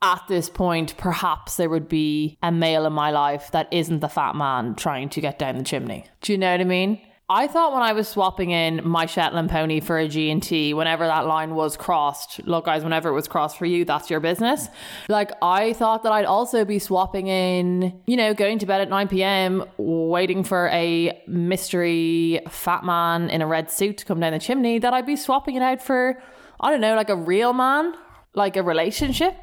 at 0.00 0.22
this 0.28 0.48
point, 0.48 0.96
perhaps 0.96 1.56
there 1.56 1.68
would 1.68 1.88
be 1.88 2.38
a 2.42 2.52
male 2.52 2.86
in 2.86 2.92
my 2.92 3.10
life 3.10 3.50
that 3.50 3.72
isn't 3.72 4.00
the 4.00 4.08
fat 4.08 4.36
man 4.36 4.74
trying 4.74 5.08
to 5.10 5.20
get 5.20 5.38
down 5.38 5.58
the 5.58 5.64
chimney. 5.64 6.06
Do 6.20 6.32
you 6.32 6.38
know 6.38 6.52
what 6.52 6.60
I 6.60 6.64
mean? 6.64 7.00
I 7.30 7.46
thought 7.46 7.74
when 7.74 7.82
I 7.82 7.92
was 7.92 8.08
swapping 8.08 8.52
in 8.52 8.80
my 8.88 9.04
Shetland 9.04 9.50
pony 9.50 9.80
for 9.80 9.98
a 9.98 10.08
G&T, 10.08 10.72
whenever 10.72 11.06
that 11.06 11.26
line 11.26 11.54
was 11.54 11.76
crossed, 11.76 12.40
look 12.46 12.64
guys, 12.64 12.82
whenever 12.82 13.10
it 13.10 13.12
was 13.12 13.28
crossed 13.28 13.58
for 13.58 13.66
you, 13.66 13.84
that's 13.84 14.08
your 14.08 14.18
business. 14.18 14.68
Like 15.10 15.32
I 15.42 15.74
thought 15.74 16.04
that 16.04 16.12
I'd 16.12 16.24
also 16.24 16.64
be 16.64 16.78
swapping 16.78 17.26
in, 17.26 18.00
you 18.06 18.16
know, 18.16 18.32
going 18.32 18.58
to 18.60 18.66
bed 18.66 18.80
at 18.80 18.88
9 18.88 19.08
p.m., 19.08 19.64
waiting 19.76 20.42
for 20.42 20.68
a 20.68 21.22
mystery 21.26 22.40
fat 22.48 22.82
man 22.82 23.28
in 23.28 23.42
a 23.42 23.46
red 23.46 23.70
suit 23.70 23.98
to 23.98 24.06
come 24.06 24.20
down 24.20 24.32
the 24.32 24.38
chimney, 24.38 24.78
that 24.78 24.94
I'd 24.94 25.04
be 25.04 25.16
swapping 25.16 25.54
it 25.54 25.62
out 25.62 25.82
for, 25.82 26.22
I 26.58 26.70
don't 26.70 26.80
know, 26.80 26.96
like 26.96 27.10
a 27.10 27.16
real 27.16 27.52
man, 27.52 27.92
like 28.32 28.56
a 28.56 28.62
relationship. 28.62 29.36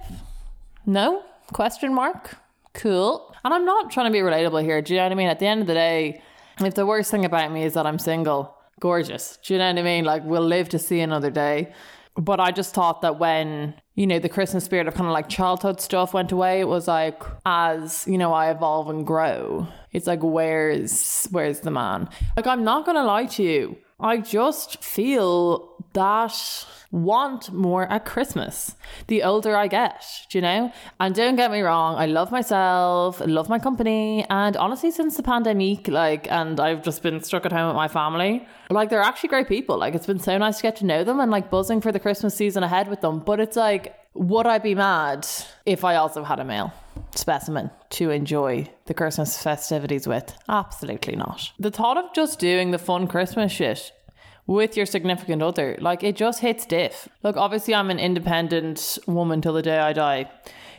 No? 0.87 1.21
Question 1.53 1.93
mark? 1.93 2.35
Cool. 2.73 3.31
And 3.43 3.53
I'm 3.53 3.63
not 3.63 3.91
trying 3.91 4.07
to 4.07 4.11
be 4.11 4.21
relatable 4.21 4.63
here. 4.63 4.81
Do 4.81 4.93
you 4.93 4.99
know 4.99 5.05
what 5.05 5.11
I 5.11 5.15
mean? 5.15 5.27
At 5.27 5.37
the 5.37 5.45
end 5.45 5.61
of 5.61 5.67
the 5.67 5.75
day, 5.75 6.23
if 6.61 6.75
the 6.75 6.85
worst 6.85 7.11
thing 7.11 7.25
about 7.25 7.51
me 7.51 7.63
is 7.63 7.73
that 7.73 7.85
I'm 7.85 7.99
single, 7.99 8.55
gorgeous. 8.79 9.37
Do 9.43 9.53
you 9.53 9.59
know 9.59 9.67
what 9.67 9.79
I 9.79 9.83
mean? 9.83 10.05
Like, 10.05 10.23
we'll 10.23 10.41
live 10.41 10.69
to 10.69 10.79
see 10.79 10.99
another 10.99 11.29
day. 11.29 11.73
But 12.17 12.39
I 12.39 12.51
just 12.51 12.73
thought 12.73 13.01
that 13.01 13.19
when, 13.19 13.73
you 13.95 14.07
know, 14.07 14.19
the 14.19 14.29
Christmas 14.29 14.63
spirit 14.63 14.87
of 14.87 14.93
kind 14.93 15.07
of 15.07 15.11
like 15.11 15.27
childhood 15.27 15.81
stuff 15.81 16.13
went 16.13 16.31
away, 16.31 16.61
it 16.61 16.67
was 16.67 16.87
like, 16.87 17.21
as, 17.45 18.07
you 18.07 18.17
know, 18.17 18.31
I 18.31 18.51
evolve 18.51 18.89
and 18.89 19.05
grow, 19.05 19.67
it's 19.91 20.07
like, 20.07 20.21
where's, 20.23 21.27
where's 21.31 21.59
the 21.59 21.71
man? 21.71 22.07
Like, 22.37 22.47
I'm 22.47 22.63
not 22.63 22.85
going 22.85 22.95
to 22.95 23.03
lie 23.03 23.25
to 23.25 23.43
you. 23.43 23.77
I 23.99 24.17
just 24.17 24.83
feel 24.83 25.85
that 25.93 26.65
want 26.91 27.51
more 27.53 27.89
at 27.91 28.05
Christmas 28.05 28.75
the 29.07 29.23
older 29.23 29.55
I 29.55 29.67
get, 29.67 30.03
do 30.29 30.37
you 30.37 30.41
know? 30.41 30.73
And 30.99 31.15
don't 31.15 31.37
get 31.37 31.49
me 31.49 31.61
wrong, 31.61 31.95
I 31.95 32.05
love 32.05 32.31
myself, 32.31 33.21
love 33.25 33.47
my 33.47 33.57
company. 33.57 34.25
And 34.29 34.57
honestly, 34.57 34.91
since 34.91 35.15
the 35.15 35.23
pandemic, 35.23 35.87
like, 35.87 36.29
and 36.29 36.59
I've 36.59 36.83
just 36.83 37.03
been 37.03 37.21
stuck 37.21 37.45
at 37.45 37.53
home 37.53 37.67
with 37.67 37.75
my 37.75 37.87
family, 37.87 38.45
like, 38.69 38.89
they're 38.89 39.01
actually 39.01 39.29
great 39.29 39.47
people. 39.47 39.77
Like, 39.77 39.95
it's 39.95 40.07
been 40.07 40.19
so 40.19 40.37
nice 40.37 40.57
to 40.57 40.63
get 40.63 40.75
to 40.77 40.85
know 40.85 41.03
them 41.05 41.21
and 41.21 41.31
like 41.31 41.49
buzzing 41.49 41.79
for 41.79 41.91
the 41.91 41.99
Christmas 41.99 42.35
season 42.35 42.63
ahead 42.63 42.89
with 42.89 42.99
them. 42.99 43.19
But 43.19 43.39
it's 43.39 43.55
like, 43.55 43.95
would 44.13 44.45
I 44.45 44.59
be 44.59 44.75
mad 44.75 45.25
if 45.65 45.85
I 45.85 45.95
also 45.95 46.23
had 46.23 46.39
a 46.39 46.45
male 46.45 46.73
specimen 47.17 47.71
to 47.91 48.09
enjoy 48.11 48.69
the 48.85 48.93
Christmas 48.93 49.41
festivities 49.41 50.07
with? 50.07 50.37
Absolutely 50.47 51.15
not. 51.15 51.51
The 51.59 51.71
thought 51.71 51.97
of 51.97 52.13
just 52.13 52.39
doing 52.39 52.71
the 52.71 52.77
fun 52.77 53.07
Christmas 53.07 53.51
shit 53.51 53.91
with 54.47 54.77
your 54.77 54.85
significant 54.85 55.41
other. 55.41 55.77
Like 55.79 56.03
it 56.03 56.15
just 56.15 56.39
hits 56.39 56.65
diff. 56.65 57.09
Look, 57.23 57.37
obviously, 57.37 57.73
I'm 57.73 57.89
an 57.89 57.99
independent 57.99 58.99
woman 59.07 59.41
till 59.41 59.53
the 59.53 59.61
day 59.61 59.79
I 59.79 59.93
die 59.93 60.29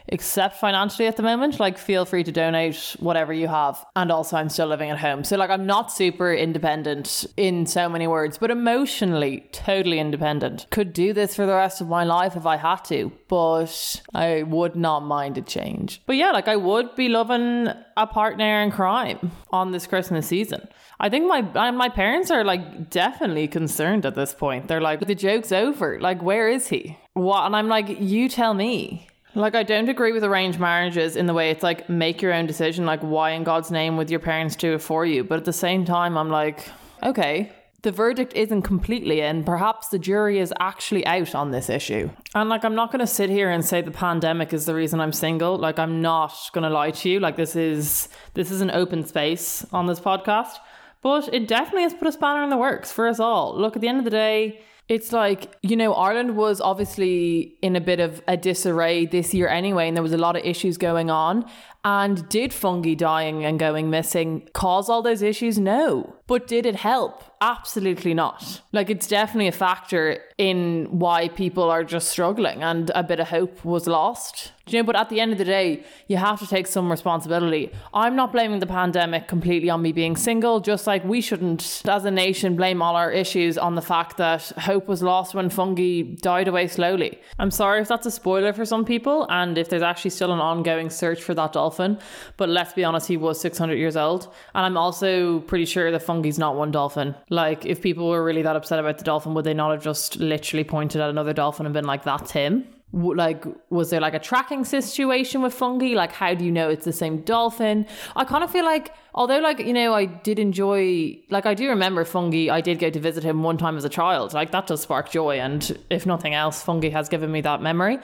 except 0.08 0.56
financially 0.56 1.06
at 1.06 1.16
the 1.16 1.22
moment. 1.22 1.58
Like, 1.60 1.78
feel 1.78 2.04
free 2.04 2.24
to 2.24 2.32
donate 2.32 2.96
whatever 2.98 3.32
you 3.32 3.48
have. 3.48 3.84
And 3.94 4.10
also, 4.10 4.36
I'm 4.36 4.48
still 4.48 4.68
living 4.68 4.90
at 4.90 4.98
home. 4.98 5.24
So, 5.24 5.36
like, 5.36 5.50
I'm 5.50 5.66
not 5.66 5.92
super 5.92 6.32
independent 6.32 7.26
in 7.36 7.66
so 7.66 7.88
many 7.88 8.06
words, 8.06 8.38
but 8.38 8.50
emotionally, 8.50 9.46
totally 9.52 9.98
independent. 9.98 10.66
Could 10.70 10.92
do 10.92 11.12
this 11.12 11.34
for 11.34 11.46
the 11.46 11.54
rest 11.54 11.80
of 11.80 11.88
my 11.88 12.04
life 12.04 12.36
if 12.36 12.46
I 12.46 12.56
had 12.56 12.84
to, 12.86 13.12
but 13.28 14.02
I 14.14 14.42
would 14.42 14.76
not 14.76 15.00
mind 15.00 15.38
a 15.38 15.42
change. 15.42 16.02
But 16.06 16.16
yeah, 16.16 16.30
like, 16.32 16.48
I 16.48 16.56
would 16.56 16.94
be 16.94 17.08
loving 17.08 17.68
a 17.96 18.06
partner 18.06 18.62
in 18.62 18.70
crime 18.70 19.32
on 19.50 19.72
this 19.72 19.86
Christmas 19.86 20.26
season. 20.26 20.68
I 20.98 21.10
think 21.10 21.28
my 21.28 21.42
my 21.72 21.90
parents 21.90 22.30
are 22.30 22.42
like 22.42 22.88
definitely 22.88 23.48
concerned 23.48 24.06
at 24.06 24.14
this 24.14 24.32
point. 24.32 24.68
They're 24.68 24.80
like, 24.80 25.00
the 25.06 25.14
joke's 25.14 25.52
over. 25.52 26.00
Like, 26.00 26.22
where 26.22 26.48
is 26.48 26.68
he? 26.68 26.96
What? 27.12 27.44
And 27.44 27.54
I'm 27.54 27.68
like, 27.68 28.00
you 28.00 28.28
tell 28.28 28.54
me. 28.54 29.08
Like, 29.36 29.54
I 29.54 29.64
don't 29.64 29.90
agree 29.90 30.12
with 30.12 30.24
arranged 30.24 30.58
marriages 30.58 31.14
in 31.14 31.26
the 31.26 31.34
way 31.34 31.50
it's 31.50 31.62
like 31.62 31.90
make 31.90 32.22
your 32.22 32.32
own 32.32 32.46
decision, 32.46 32.86
like, 32.86 33.00
why 33.00 33.32
in 33.32 33.44
God's 33.44 33.70
name 33.70 33.98
would 33.98 34.10
your 34.10 34.18
parents 34.18 34.56
do 34.56 34.72
it 34.72 34.78
for 34.80 35.04
you? 35.04 35.24
But 35.24 35.38
at 35.38 35.44
the 35.44 35.52
same 35.52 35.84
time, 35.84 36.16
I'm 36.16 36.30
like, 36.30 36.66
okay, 37.02 37.52
the 37.82 37.92
verdict 37.92 38.32
isn't 38.32 38.62
completely 38.62 39.20
in. 39.20 39.44
Perhaps 39.44 39.88
the 39.88 39.98
jury 39.98 40.38
is 40.38 40.54
actually 40.58 41.06
out 41.06 41.34
on 41.34 41.50
this 41.50 41.68
issue. 41.68 42.08
And 42.34 42.48
like, 42.48 42.64
I'm 42.64 42.74
not 42.74 42.90
going 42.90 43.00
to 43.00 43.06
sit 43.06 43.28
here 43.28 43.50
and 43.50 43.62
say 43.62 43.82
the 43.82 43.90
pandemic 43.90 44.54
is 44.54 44.64
the 44.64 44.74
reason 44.74 45.00
I'm 45.00 45.12
single. 45.12 45.58
Like, 45.58 45.78
I'm 45.78 46.00
not 46.00 46.34
going 46.54 46.64
to 46.64 46.70
lie 46.70 46.92
to 46.92 47.08
you. 47.10 47.20
Like, 47.20 47.36
this 47.36 47.54
is 47.54 48.08
this 48.32 48.50
is 48.50 48.62
an 48.62 48.70
open 48.70 49.04
space 49.04 49.66
on 49.70 49.86
this 49.86 50.00
podcast, 50.00 50.56
but 51.02 51.28
it 51.34 51.46
definitely 51.46 51.82
has 51.82 51.92
put 51.92 52.08
a 52.08 52.12
spanner 52.12 52.42
in 52.42 52.48
the 52.48 52.56
works 52.56 52.90
for 52.90 53.06
us 53.06 53.20
all. 53.20 53.54
Look, 53.54 53.76
at 53.76 53.82
the 53.82 53.88
end 53.88 53.98
of 53.98 54.04
the 54.04 54.10
day 54.10 54.62
it's 54.88 55.12
like, 55.12 55.52
you 55.62 55.76
know, 55.76 55.94
Ireland 55.94 56.36
was 56.36 56.60
obviously 56.60 57.56
in 57.60 57.74
a 57.74 57.80
bit 57.80 57.98
of 57.98 58.22
a 58.28 58.36
disarray 58.36 59.06
this 59.06 59.34
year 59.34 59.48
anyway, 59.48 59.88
and 59.88 59.96
there 59.96 60.02
was 60.02 60.12
a 60.12 60.18
lot 60.18 60.36
of 60.36 60.44
issues 60.44 60.78
going 60.78 61.10
on. 61.10 61.44
And 61.84 62.28
did 62.28 62.50
Fungie 62.50 62.96
dying 62.96 63.44
and 63.44 63.58
going 63.58 63.90
missing 63.90 64.48
cause 64.52 64.88
all 64.88 65.02
those 65.02 65.22
issues? 65.22 65.58
No. 65.58 66.16
But 66.26 66.46
did 66.46 66.66
it 66.66 66.76
help? 66.76 67.22
Absolutely 67.40 68.14
not. 68.14 68.62
Like, 68.72 68.88
it's 68.88 69.06
definitely 69.06 69.48
a 69.48 69.52
factor 69.52 70.22
in 70.38 70.86
why 70.90 71.28
people 71.28 71.64
are 71.64 71.84
just 71.84 72.08
struggling, 72.08 72.62
and 72.62 72.90
a 72.94 73.02
bit 73.02 73.20
of 73.20 73.28
hope 73.28 73.64
was 73.64 73.86
lost. 73.86 74.52
Do 74.66 74.76
you 74.76 74.82
know, 74.82 74.86
but 74.86 74.96
at 74.96 75.10
the 75.10 75.20
end 75.20 75.30
of 75.30 75.38
the 75.38 75.44
day, 75.44 75.84
you 76.08 76.16
have 76.16 76.40
to 76.40 76.46
take 76.46 76.66
some 76.66 76.90
responsibility. 76.90 77.70
I'm 77.94 78.16
not 78.16 78.32
blaming 78.32 78.58
the 78.58 78.66
pandemic 78.66 79.28
completely 79.28 79.70
on 79.70 79.80
me 79.80 79.92
being 79.92 80.16
single, 80.16 80.58
just 80.58 80.88
like 80.88 81.04
we 81.04 81.20
shouldn't, 81.20 81.82
as 81.86 82.04
a 82.04 82.10
nation, 82.10 82.56
blame 82.56 82.82
all 82.82 82.96
our 82.96 83.12
issues 83.12 83.56
on 83.56 83.76
the 83.76 83.82
fact 83.82 84.16
that 84.16 84.42
hope 84.58 84.88
was 84.88 85.02
lost 85.02 85.34
when 85.34 85.50
Fungie 85.50 86.18
died 86.20 86.48
away 86.48 86.66
slowly. 86.66 87.20
I'm 87.38 87.52
sorry 87.52 87.80
if 87.80 87.86
that's 87.86 88.06
a 88.06 88.10
spoiler 88.10 88.52
for 88.52 88.64
some 88.64 88.84
people, 88.84 89.26
and 89.30 89.56
if 89.56 89.68
there's 89.68 89.82
actually 89.82 90.10
still 90.10 90.32
an 90.32 90.40
ongoing 90.40 90.90
search 90.90 91.22
for 91.22 91.34
that 91.34 91.52
dolphin, 91.52 91.98
but 92.36 92.48
let's 92.48 92.72
be 92.72 92.82
honest, 92.82 93.06
he 93.06 93.16
was 93.16 93.40
600 93.40 93.74
years 93.74 93.96
old. 93.96 94.34
And 94.54 94.66
I'm 94.66 94.76
also 94.76 95.40
pretty 95.40 95.66
sure 95.66 95.92
the 95.92 95.98
Fungie's 95.98 96.38
not 96.38 96.56
one 96.56 96.72
dolphin. 96.72 97.14
Like, 97.28 97.66
if 97.66 97.82
people 97.82 98.08
were 98.08 98.22
really 98.22 98.42
that 98.42 98.54
upset 98.54 98.78
about 98.78 98.98
the 98.98 99.04
dolphin, 99.04 99.34
would 99.34 99.44
they 99.44 99.54
not 99.54 99.72
have 99.72 99.82
just 99.82 100.16
literally 100.16 100.64
pointed 100.64 101.00
at 101.00 101.10
another 101.10 101.32
dolphin 101.32 101.66
and 101.66 101.72
been 101.72 101.84
like, 101.84 102.04
that's 102.04 102.30
him? 102.30 102.66
like 102.92 103.44
was 103.68 103.90
there 103.90 104.00
like 104.00 104.14
a 104.14 104.18
tracking 104.18 104.64
situation 104.64 105.42
with 105.42 105.58
Fungie? 105.58 105.94
Like 105.94 106.12
how 106.12 106.34
do 106.34 106.44
you 106.44 106.52
know 106.52 106.68
it's 106.68 106.84
the 106.84 106.92
same 106.92 107.22
dolphin? 107.22 107.86
I 108.14 108.24
kind 108.24 108.44
of 108.44 108.50
feel 108.50 108.64
like 108.64 108.94
although 109.14 109.38
like 109.38 109.58
you 109.58 109.72
know 109.72 109.94
i 109.94 110.04
did 110.04 110.38
enjoy 110.38 111.18
like 111.30 111.46
i 111.46 111.54
do 111.54 111.68
remember 111.68 112.04
Fungie 112.04 112.50
i 112.50 112.60
did 112.60 112.78
go 112.78 112.90
to 112.90 113.00
visit 113.00 113.24
him 113.24 113.42
one 113.42 113.58
time 113.58 113.76
as 113.76 113.84
a 113.84 113.88
child. 113.88 114.32
Like 114.32 114.52
that 114.52 114.66
does 114.66 114.82
spark 114.82 115.10
joy 115.10 115.38
and 115.40 115.76
if 115.90 116.06
nothing 116.06 116.34
else 116.34 116.64
Fungie 116.64 116.92
has 116.92 117.08
given 117.08 117.30
me 117.30 117.40
that 117.42 117.60
memory. 117.60 117.98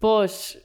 But 0.00 0.56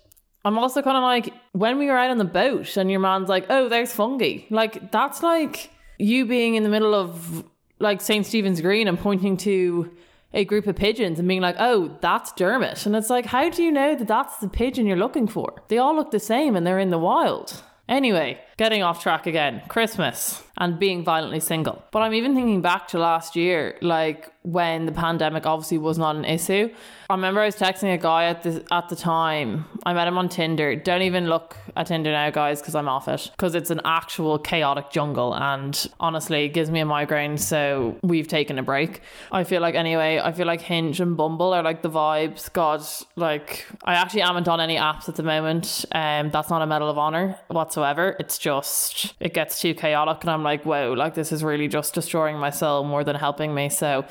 i'm 0.46 0.58
also 0.58 0.82
kind 0.82 0.96
of 0.96 1.04
like 1.04 1.34
when 1.52 1.78
we 1.78 1.88
were 1.88 1.98
out 1.98 2.12
on 2.12 2.20
the 2.20 2.26
boat 2.26 2.78
and 2.78 2.90
your 2.90 3.00
man's 3.00 3.28
like 3.28 3.48
oh 3.50 3.70
there's 3.70 3.94
Fungie. 3.94 4.50
Like 4.52 4.92
that's 4.92 5.24
like 5.24 5.72
you 5.98 6.26
being 6.26 6.56
in 6.56 6.64
the 6.64 6.70
middle 6.70 6.94
of 6.94 7.44
like 7.80 8.02
st 8.02 8.26
stephen's 8.26 8.62
green 8.62 8.88
and 8.88 8.98
pointing 9.00 9.38
to 9.38 9.92
a 10.34 10.46
group 10.46 10.68
of 10.68 10.76
pigeons 10.76 11.20
and 11.20 11.28
being 11.28 11.42
like, 11.42 11.56
oh, 11.58 11.98
that's 12.02 12.32
Dermot. 12.34 12.86
And 12.86 12.96
it's 12.96 13.10
like, 13.10 13.26
how 13.26 13.50
do 13.50 13.64
you 13.64 13.72
know 13.72 13.96
that 13.96 14.08
that's 14.08 14.38
the 14.38 14.50
pigeon 14.50 14.86
you're 14.86 14.98
looking 14.98 15.28
for? 15.28 15.62
They 15.70 15.78
all 15.78 15.96
look 15.96 16.12
the 16.12 16.20
same 16.20 16.56
and 16.56 16.68
they're 16.68 16.80
in 16.80 16.90
the 16.90 17.00
wild. 17.00 17.64
Anyway, 17.88 18.40
getting 18.58 18.84
off 18.84 19.02
track 19.02 19.26
again. 19.28 19.62
Christmas 19.70 20.44
and 20.58 20.80
being 20.80 21.04
violently 21.04 21.40
single. 21.40 21.84
But 21.92 22.02
I'm 22.02 22.14
even 22.14 22.34
thinking 22.34 22.62
back 22.62 22.88
to 22.90 23.00
last 23.00 23.36
year, 23.36 23.78
like 23.82 24.32
when 24.42 24.86
the 24.86 24.92
pandemic 24.92 25.46
obviously 25.46 25.78
was 25.78 25.98
not 25.98 26.16
an 26.16 26.24
issue. 26.24 26.70
I 27.10 27.14
remember 27.14 27.42
I 27.42 27.46
was 27.46 27.56
texting 27.56 27.94
a 27.94 27.98
guy 27.98 28.26
at 28.26 28.44
the 28.44 28.66
at 28.72 28.90
the 28.90 28.96
time. 28.96 29.66
I 29.86 29.94
met 29.94 30.08
him 30.08 30.18
on 30.18 30.30
Tinder. 30.30 30.76
Don't 30.76 31.02
even 31.02 31.28
look 31.28 31.56
at 31.76 31.88
Tinder 31.88 32.12
now, 32.12 32.30
guys, 32.32 32.60
because 32.62 32.76
I'm 32.76 32.90
off 32.90 33.08
it. 33.08 33.30
Because 33.32 33.56
it's 33.56 33.70
an 33.70 33.82
actual 33.86 34.40
chaotic 34.40 34.90
jungle, 34.90 35.34
and 35.36 35.88
honestly, 36.00 36.46
it 36.46 36.50
gives 36.50 36.72
me 36.72 36.80
a 36.80 36.86
migraine. 36.86 37.38
So 37.38 37.98
we've 38.02 38.28
taken 38.28 38.58
a 38.58 38.64
break. 38.64 39.02
I 39.32 39.44
feel 39.44 39.62
like 39.62 39.76
anyway. 39.76 40.20
I 40.22 40.32
feel 40.32 40.48
like 40.48 40.62
Hinge 40.62 41.00
and 41.00 41.16
Bumble 41.16 41.54
are 41.54 41.64
like 41.64 41.82
the 41.82 41.90
vibes. 41.90 42.52
God, 42.52 42.82
like 43.16 43.66
I 43.84 43.94
actually 43.96 44.22
haven't 44.22 44.48
on 44.48 44.60
any 44.60 44.76
apps 44.76 45.08
at 45.08 45.16
the 45.16 45.24
moment. 45.24 45.86
Um, 45.92 46.30
that's 46.32 46.50
not 46.50 46.62
a 46.62 46.66
medal 46.66 46.90
of 46.90 46.98
honor 46.98 47.38
whatsoever. 47.48 48.16
It's 48.20 48.38
just 48.48 49.14
it 49.20 49.34
gets 49.34 49.60
too 49.62 49.74
chaotic, 49.74 50.18
and 50.22 50.30
I'm 50.30 50.44
like, 50.44 50.64
whoa, 50.64 50.94
like 50.94 51.14
this 51.16 51.32
is 51.32 51.44
really 51.44 51.68
just 51.68 51.94
destroying 51.94 52.38
my 52.38 52.52
soul 52.52 52.84
more 52.84 53.04
than 53.04 53.16
helping 53.16 53.54
me. 53.54 53.70
So. 53.70 54.06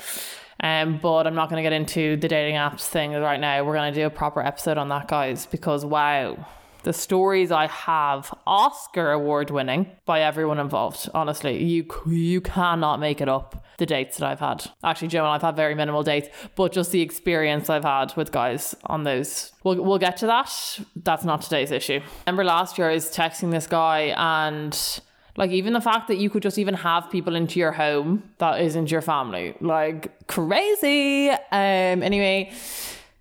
Um, 0.59 0.97
but 0.99 1.27
I'm 1.27 1.35
not 1.35 1.51
going 1.51 1.63
to 1.63 1.69
get 1.69 1.71
into 1.81 2.17
the 2.17 2.27
dating 2.27 2.55
apps 2.55 2.85
thing 2.87 3.13
right 3.13 3.39
now. 3.39 3.63
We're 3.63 3.75
going 3.75 3.93
to 3.93 3.99
do 3.99 4.07
a 4.07 4.09
proper 4.09 4.41
episode 4.41 4.79
on 4.79 4.89
that, 4.89 5.07
guys, 5.07 5.45
because 5.45 5.85
wow, 5.85 6.47
the 6.87 6.93
stories 6.93 7.51
I 7.51 7.67
have, 7.67 8.33
Oscar 8.47 9.11
award 9.11 9.51
winning 9.51 9.91
by 10.05 10.21
everyone 10.21 10.57
involved. 10.57 11.09
Honestly, 11.13 11.61
you 11.61 11.85
you 12.05 12.39
cannot 12.39 13.01
make 13.01 13.19
it 13.19 13.27
up. 13.27 13.65
The 13.77 13.85
dates 13.85 14.17
that 14.17 14.25
I've 14.25 14.39
had. 14.39 14.71
Actually, 14.85 15.09
Joe 15.09 15.25
and 15.25 15.33
I've 15.33 15.41
had 15.41 15.57
very 15.57 15.75
minimal 15.75 16.01
dates, 16.01 16.29
but 16.55 16.71
just 16.71 16.91
the 16.91 17.01
experience 17.01 17.69
I've 17.69 17.83
had 17.83 18.15
with 18.15 18.31
guys 18.31 18.73
on 18.85 19.03
those. 19.03 19.51
We'll 19.65 19.83
we'll 19.83 19.97
get 19.97 20.15
to 20.17 20.27
that. 20.27 20.79
That's 20.95 21.25
not 21.25 21.41
today's 21.41 21.71
issue. 21.71 21.99
Remember 22.25 22.45
last 22.45 22.77
year 22.77 22.89
I 22.89 22.93
was 22.93 23.13
texting 23.13 23.51
this 23.51 23.67
guy 23.67 24.13
and 24.15 25.01
like 25.35 25.51
even 25.51 25.73
the 25.73 25.81
fact 25.81 26.07
that 26.07 26.17
you 26.17 26.29
could 26.29 26.41
just 26.41 26.57
even 26.57 26.73
have 26.73 27.11
people 27.11 27.35
into 27.35 27.59
your 27.59 27.73
home 27.73 28.23
that 28.37 28.61
isn't 28.61 28.89
your 28.89 29.01
family, 29.01 29.55
like 29.59 30.25
crazy. 30.27 31.31
Um. 31.31 32.01
Anyway. 32.01 32.53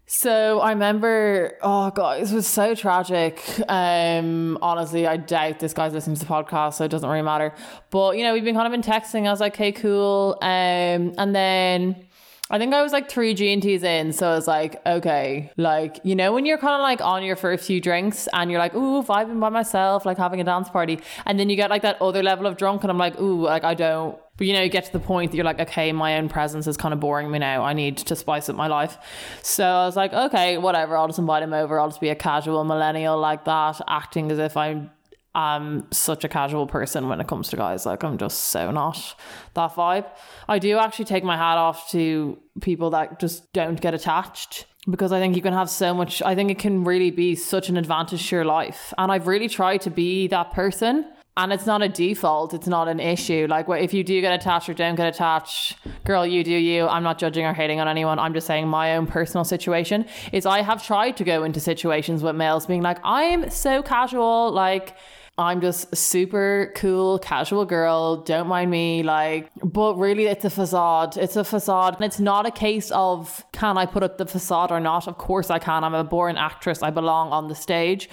So 0.08 0.60
I 0.60 0.70
remember, 0.70 1.58
oh 1.62 1.90
god, 1.90 2.22
this 2.22 2.30
was 2.30 2.46
so 2.46 2.76
tragic. 2.76 3.42
Um, 3.68 4.56
honestly, 4.62 5.04
I 5.04 5.16
doubt 5.16 5.58
this 5.58 5.74
guy's 5.74 5.92
listening 5.92 6.14
to 6.16 6.24
the 6.24 6.32
podcast, 6.32 6.74
so 6.74 6.84
it 6.84 6.92
doesn't 6.92 7.08
really 7.08 7.22
matter. 7.22 7.52
But 7.90 8.16
you 8.16 8.22
know, 8.22 8.32
we've 8.32 8.44
been 8.44 8.54
kind 8.54 8.72
of 8.72 8.80
been 8.80 8.88
texting. 8.88 9.26
I 9.26 9.30
was 9.32 9.40
like, 9.40 9.54
okay, 9.54 9.72
cool. 9.72 10.38
Um, 10.42 11.12
and 11.18 11.34
then 11.34 12.05
I 12.48 12.58
think 12.58 12.72
I 12.72 12.80
was 12.80 12.92
like 12.92 13.10
three 13.10 13.34
G 13.34 13.52
and 13.52 13.60
T's 13.60 13.82
in, 13.82 14.12
so 14.12 14.30
I 14.30 14.34
was 14.36 14.46
like, 14.46 14.80
okay, 14.86 15.50
like 15.56 15.98
you 16.04 16.14
know 16.14 16.32
when 16.32 16.46
you're 16.46 16.58
kind 16.58 16.74
of 16.74 16.80
like 16.80 17.00
on 17.00 17.24
your 17.24 17.34
first 17.34 17.66
few 17.66 17.80
drinks 17.80 18.28
and 18.32 18.50
you're 18.50 18.60
like, 18.60 18.74
ooh, 18.74 19.02
vibing 19.02 19.40
by 19.40 19.48
myself, 19.48 20.06
like 20.06 20.16
having 20.16 20.40
a 20.40 20.44
dance 20.44 20.68
party, 20.70 21.00
and 21.24 21.40
then 21.40 21.50
you 21.50 21.56
get 21.56 21.70
like 21.70 21.82
that 21.82 22.00
other 22.00 22.22
level 22.22 22.46
of 22.46 22.56
drunk, 22.56 22.84
and 22.84 22.90
I'm 22.90 22.98
like, 22.98 23.18
ooh, 23.20 23.42
like 23.42 23.64
I 23.64 23.74
don't. 23.74 24.16
But 24.36 24.46
you 24.46 24.52
know, 24.52 24.62
you 24.62 24.68
get 24.68 24.84
to 24.84 24.92
the 24.92 25.00
point 25.00 25.30
that 25.30 25.36
you're 25.36 25.44
like, 25.44 25.58
okay, 25.60 25.92
my 25.92 26.18
own 26.18 26.28
presence 26.28 26.66
is 26.66 26.76
kind 26.76 26.92
of 26.94 27.00
boring 27.00 27.30
me 27.30 27.38
now. 27.38 27.64
I 27.64 27.72
need 27.72 27.96
to 27.96 28.14
spice 28.14 28.48
up 28.48 28.54
my 28.54 28.66
life. 28.68 28.98
So 29.42 29.64
I 29.64 29.86
was 29.86 29.96
like, 29.96 30.12
okay, 30.12 30.58
whatever. 30.58 30.96
I'll 30.96 31.06
just 31.06 31.18
invite 31.18 31.42
him 31.42 31.54
over. 31.54 31.80
I'll 31.80 31.88
just 31.88 32.02
be 32.02 32.10
a 32.10 32.14
casual 32.14 32.62
millennial 32.62 33.18
like 33.18 33.46
that, 33.46 33.80
acting 33.88 34.30
as 34.30 34.38
if 34.38 34.56
I'm 34.56 34.90
I'm 35.36 35.86
such 35.92 36.24
a 36.24 36.28
casual 36.28 36.66
person 36.66 37.10
when 37.10 37.20
it 37.20 37.28
comes 37.28 37.50
to 37.50 37.56
guys. 37.56 37.84
Like 37.84 38.02
I'm 38.02 38.16
just 38.16 38.44
so 38.44 38.70
not 38.70 39.14
that 39.52 39.74
vibe. 39.74 40.06
I 40.48 40.58
do 40.58 40.78
actually 40.78 41.04
take 41.04 41.24
my 41.24 41.36
hat 41.36 41.58
off 41.58 41.90
to 41.90 42.38
people 42.62 42.88
that 42.90 43.20
just 43.20 43.52
don't 43.52 43.78
get 43.78 43.92
attached 43.92 44.64
because 44.88 45.12
I 45.12 45.20
think 45.20 45.36
you 45.36 45.42
can 45.42 45.52
have 45.52 45.68
so 45.68 45.92
much 45.92 46.22
I 46.22 46.34
think 46.34 46.50
it 46.50 46.58
can 46.58 46.84
really 46.84 47.10
be 47.10 47.34
such 47.34 47.68
an 47.68 47.76
advantage 47.76 48.26
to 48.30 48.36
your 48.36 48.44
life. 48.46 48.94
And 48.96 49.12
I've 49.12 49.26
really 49.26 49.48
tried 49.48 49.82
to 49.82 49.90
be 49.90 50.26
that 50.28 50.52
person. 50.52 51.04
And 51.38 51.52
it's 51.52 51.66
not 51.66 51.82
a 51.82 51.88
default, 51.90 52.54
it's 52.54 52.66
not 52.66 52.88
an 52.88 52.98
issue. 52.98 53.46
Like 53.46 53.66
if 53.68 53.92
you 53.92 54.02
do 54.02 54.18
get 54.22 54.32
attached 54.32 54.70
or 54.70 54.72
don't 54.72 54.94
get 54.94 55.06
attached, 55.06 55.76
girl, 56.06 56.26
you 56.26 56.42
do 56.42 56.54
you. 56.54 56.88
I'm 56.88 57.02
not 57.02 57.18
judging 57.18 57.44
or 57.44 57.52
hating 57.52 57.78
on 57.78 57.88
anyone. 57.88 58.18
I'm 58.18 58.32
just 58.32 58.46
saying 58.46 58.68
my 58.68 58.96
own 58.96 59.06
personal 59.06 59.44
situation 59.44 60.06
is 60.32 60.46
I 60.46 60.62
have 60.62 60.82
tried 60.82 61.18
to 61.18 61.24
go 61.24 61.44
into 61.44 61.60
situations 61.60 62.22
with 62.22 62.36
males 62.36 62.64
being 62.64 62.80
like, 62.80 63.00
I'm 63.04 63.50
so 63.50 63.82
casual, 63.82 64.50
like 64.50 64.96
I'm 65.38 65.60
just 65.60 65.92
a 65.92 65.96
super 65.96 66.72
cool, 66.76 67.18
casual 67.18 67.66
girl. 67.66 68.22
Don't 68.22 68.48
mind 68.48 68.70
me. 68.70 69.02
Like, 69.02 69.50
but 69.62 69.96
really, 69.96 70.26
it's 70.26 70.46
a 70.46 70.50
facade. 70.50 71.18
It's 71.18 71.36
a 71.36 71.44
facade. 71.44 71.96
And 71.96 72.04
it's 72.04 72.18
not 72.18 72.46
a 72.46 72.50
case 72.50 72.90
of 72.92 73.44
can 73.52 73.76
I 73.76 73.84
put 73.84 74.02
up 74.02 74.16
the 74.16 74.24
facade 74.26 74.72
or 74.72 74.80
not? 74.80 75.06
Of 75.06 75.18
course 75.18 75.50
I 75.50 75.58
can. 75.58 75.84
I'm 75.84 75.94
a 75.94 76.04
born 76.04 76.38
actress. 76.38 76.82
I 76.82 76.90
belong 76.90 77.32
on 77.32 77.48
the 77.48 77.54
stage. 77.54 78.08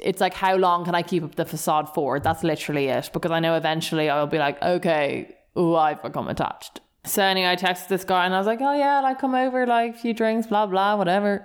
It's 0.00 0.20
like, 0.20 0.34
how 0.34 0.56
long 0.56 0.84
can 0.84 0.96
I 0.96 1.02
keep 1.02 1.22
up 1.22 1.36
the 1.36 1.44
facade 1.44 1.94
for? 1.94 2.18
That's 2.18 2.42
literally 2.42 2.88
it. 2.88 3.10
Because 3.12 3.30
I 3.30 3.38
know 3.38 3.54
eventually 3.54 4.10
I 4.10 4.18
will 4.18 4.26
be 4.26 4.38
like, 4.38 4.60
okay, 4.60 5.36
I've 5.56 6.02
become 6.02 6.26
attached. 6.26 6.80
So 7.06 7.22
anyway, 7.22 7.50
I 7.50 7.56
texted 7.56 7.88
this 7.88 8.02
guy 8.02 8.24
and 8.24 8.34
I 8.34 8.38
was 8.38 8.46
like, 8.46 8.60
"Oh 8.62 8.72
yeah, 8.72 9.00
like 9.00 9.18
come 9.18 9.34
over, 9.34 9.66
like 9.66 9.94
a 9.94 9.98
few 9.98 10.14
drinks, 10.14 10.46
blah 10.46 10.66
blah, 10.66 10.96
whatever." 10.96 11.44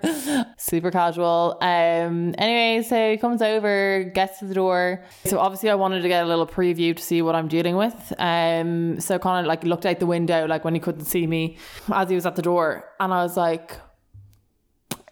Super 0.56 0.90
casual. 0.90 1.58
Um. 1.60 2.34
Anyway, 2.38 2.82
so 2.82 3.10
he 3.10 3.18
comes 3.18 3.42
over, 3.42 4.10
gets 4.14 4.38
to 4.38 4.46
the 4.46 4.54
door. 4.54 5.04
So 5.26 5.38
obviously, 5.38 5.68
I 5.68 5.74
wanted 5.74 6.00
to 6.00 6.08
get 6.08 6.24
a 6.24 6.26
little 6.26 6.46
preview 6.46 6.96
to 6.96 7.02
see 7.02 7.20
what 7.20 7.34
I'm 7.34 7.46
dealing 7.46 7.76
with. 7.76 8.12
Um. 8.18 9.00
So 9.00 9.18
kind 9.18 9.44
of 9.44 9.48
like 9.48 9.62
looked 9.64 9.84
out 9.84 10.00
the 10.00 10.06
window, 10.06 10.46
like 10.46 10.64
when 10.64 10.72
he 10.72 10.80
couldn't 10.80 11.04
see 11.04 11.26
me, 11.26 11.58
as 11.92 12.08
he 12.08 12.14
was 12.14 12.24
at 12.24 12.36
the 12.36 12.42
door, 12.42 12.86
and 12.98 13.12
I 13.12 13.22
was 13.22 13.36
like, 13.36 13.76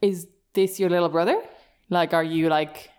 "Is 0.00 0.28
this 0.54 0.80
your 0.80 0.88
little 0.88 1.10
brother? 1.10 1.38
Like, 1.90 2.14
are 2.14 2.24
you 2.24 2.48
like?" 2.48 2.90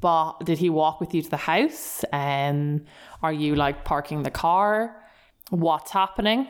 But 0.00 0.40
did 0.44 0.58
he 0.58 0.70
walk 0.70 1.00
with 1.00 1.14
you 1.14 1.22
to 1.22 1.30
the 1.30 1.36
house? 1.36 2.04
Um, 2.12 2.84
are 3.22 3.32
you 3.32 3.54
like 3.54 3.84
parking 3.84 4.22
the 4.24 4.32
car? 4.32 5.01
What's 5.52 5.90
happening. 5.90 6.48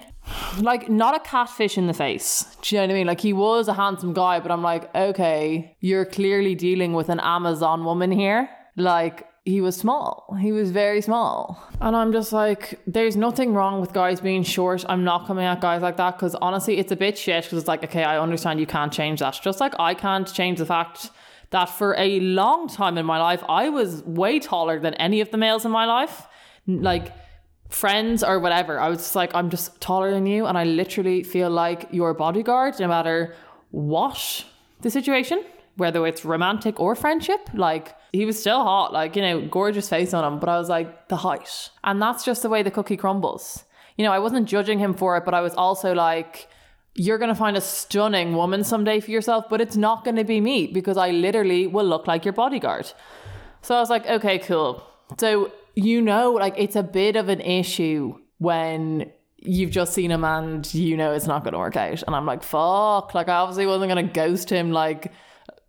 Like, 0.58 0.88
not 0.88 1.16
a 1.16 1.20
catfish 1.20 1.76
in 1.76 1.88
the 1.88 1.94
face. 1.94 2.56
Do 2.62 2.74
you 2.74 2.80
know 2.80 2.86
what 2.86 2.92
I 2.92 2.94
mean? 2.94 3.06
Like, 3.08 3.20
he 3.20 3.32
was 3.32 3.66
a 3.66 3.74
handsome 3.74 4.12
guy, 4.12 4.38
but 4.38 4.50
I'm 4.52 4.62
like, 4.62 4.94
okay, 4.94 5.76
you're 5.80 6.04
clearly 6.04 6.54
dealing 6.54 6.92
with 6.92 7.08
an 7.08 7.18
Amazon 7.20 7.84
woman 7.84 8.12
here. 8.12 8.48
Like, 8.76 9.26
he 9.44 9.60
was 9.60 9.76
small. 9.76 10.36
He 10.40 10.52
was 10.52 10.70
very 10.70 11.00
small. 11.00 11.60
And 11.80 11.96
I'm 11.96 12.12
just 12.12 12.32
like, 12.32 12.78
there's 12.86 13.16
nothing 13.16 13.54
wrong 13.54 13.80
with 13.80 13.92
guys 13.92 14.20
being 14.20 14.44
short. 14.44 14.84
I'm 14.88 15.02
not 15.02 15.26
coming 15.26 15.44
at 15.44 15.60
guys 15.60 15.82
like 15.82 15.96
that 15.96 16.16
because 16.16 16.36
honestly, 16.36 16.78
it's 16.78 16.92
a 16.92 16.96
bit 16.96 17.18
shit 17.18 17.42
because 17.42 17.58
it's 17.58 17.68
like, 17.68 17.82
okay, 17.82 18.04
I 18.04 18.20
understand 18.20 18.60
you 18.60 18.66
can't 18.66 18.92
change 18.92 19.18
that. 19.18 19.40
Just 19.42 19.58
like 19.58 19.74
I 19.80 19.94
can't 19.94 20.32
change 20.32 20.58
the 20.58 20.66
fact 20.66 21.10
that 21.50 21.66
for 21.66 21.96
a 21.98 22.20
long 22.20 22.68
time 22.68 22.96
in 22.96 23.04
my 23.04 23.18
life, 23.18 23.42
I 23.48 23.68
was 23.68 24.04
way 24.04 24.38
taller 24.38 24.78
than 24.78 24.94
any 24.94 25.20
of 25.20 25.32
the 25.32 25.38
males 25.38 25.64
in 25.64 25.72
my 25.72 25.86
life. 25.86 26.26
Like, 26.68 27.12
friends 27.72 28.22
or 28.22 28.38
whatever, 28.38 28.78
I 28.78 28.88
was 28.88 28.98
just 28.98 29.16
like, 29.16 29.34
I'm 29.34 29.50
just 29.50 29.80
taller 29.80 30.10
than 30.10 30.26
you. 30.26 30.46
And 30.46 30.56
I 30.56 30.64
literally 30.64 31.22
feel 31.22 31.50
like 31.50 31.88
your 31.90 32.14
bodyguard, 32.14 32.78
no 32.78 32.88
matter 32.88 33.34
what 33.70 34.44
the 34.82 34.90
situation, 34.90 35.44
whether 35.76 36.06
it's 36.06 36.24
romantic 36.24 36.78
or 36.78 36.94
friendship. 36.94 37.40
Like, 37.54 37.96
he 38.12 38.26
was 38.26 38.38
still 38.38 38.62
hot, 38.62 38.92
like, 38.92 39.16
you 39.16 39.22
know, 39.22 39.40
gorgeous 39.46 39.88
face 39.88 40.12
on 40.12 40.24
him. 40.24 40.38
But 40.38 40.48
I 40.48 40.58
was 40.58 40.68
like, 40.68 41.08
the 41.08 41.16
height. 41.16 41.70
And 41.82 42.00
that's 42.00 42.24
just 42.24 42.42
the 42.42 42.48
way 42.48 42.62
the 42.62 42.70
cookie 42.70 42.96
crumbles. 42.96 43.64
You 43.96 44.04
know, 44.04 44.12
I 44.12 44.18
wasn't 44.18 44.48
judging 44.48 44.78
him 44.78 44.94
for 44.94 45.16
it, 45.16 45.24
but 45.24 45.34
I 45.34 45.40
was 45.40 45.54
also 45.54 45.94
like, 45.94 46.48
you're 46.94 47.18
going 47.18 47.30
to 47.30 47.34
find 47.34 47.56
a 47.56 47.60
stunning 47.60 48.34
woman 48.34 48.64
someday 48.64 49.00
for 49.00 49.10
yourself, 49.10 49.46
but 49.48 49.60
it's 49.60 49.76
not 49.76 50.04
going 50.04 50.16
to 50.16 50.24
be 50.24 50.40
me 50.40 50.66
because 50.66 50.96
I 50.96 51.10
literally 51.10 51.66
will 51.66 51.86
look 51.86 52.06
like 52.06 52.24
your 52.24 52.34
bodyguard. 52.34 52.92
So 53.62 53.74
I 53.74 53.80
was 53.80 53.88
like, 53.88 54.06
okay, 54.06 54.38
cool. 54.38 54.82
So, 55.18 55.52
you 55.74 56.00
know, 56.00 56.32
like 56.32 56.54
it's 56.56 56.76
a 56.76 56.82
bit 56.82 57.16
of 57.16 57.28
an 57.28 57.40
issue 57.40 58.18
when 58.38 59.10
you've 59.44 59.70
just 59.70 59.92
seen 59.92 60.10
him 60.10 60.24
and 60.24 60.72
you 60.72 60.96
know 60.96 61.12
it's 61.12 61.26
not 61.26 61.42
going 61.42 61.52
to 61.52 61.58
work 61.58 61.76
out. 61.76 62.02
And 62.06 62.14
I'm 62.14 62.26
like, 62.26 62.42
fuck. 62.42 63.14
Like, 63.14 63.28
I 63.28 63.34
obviously 63.34 63.66
wasn't 63.66 63.92
going 63.92 64.06
to 64.06 64.12
ghost 64.12 64.50
him 64.50 64.72
like 64.72 65.12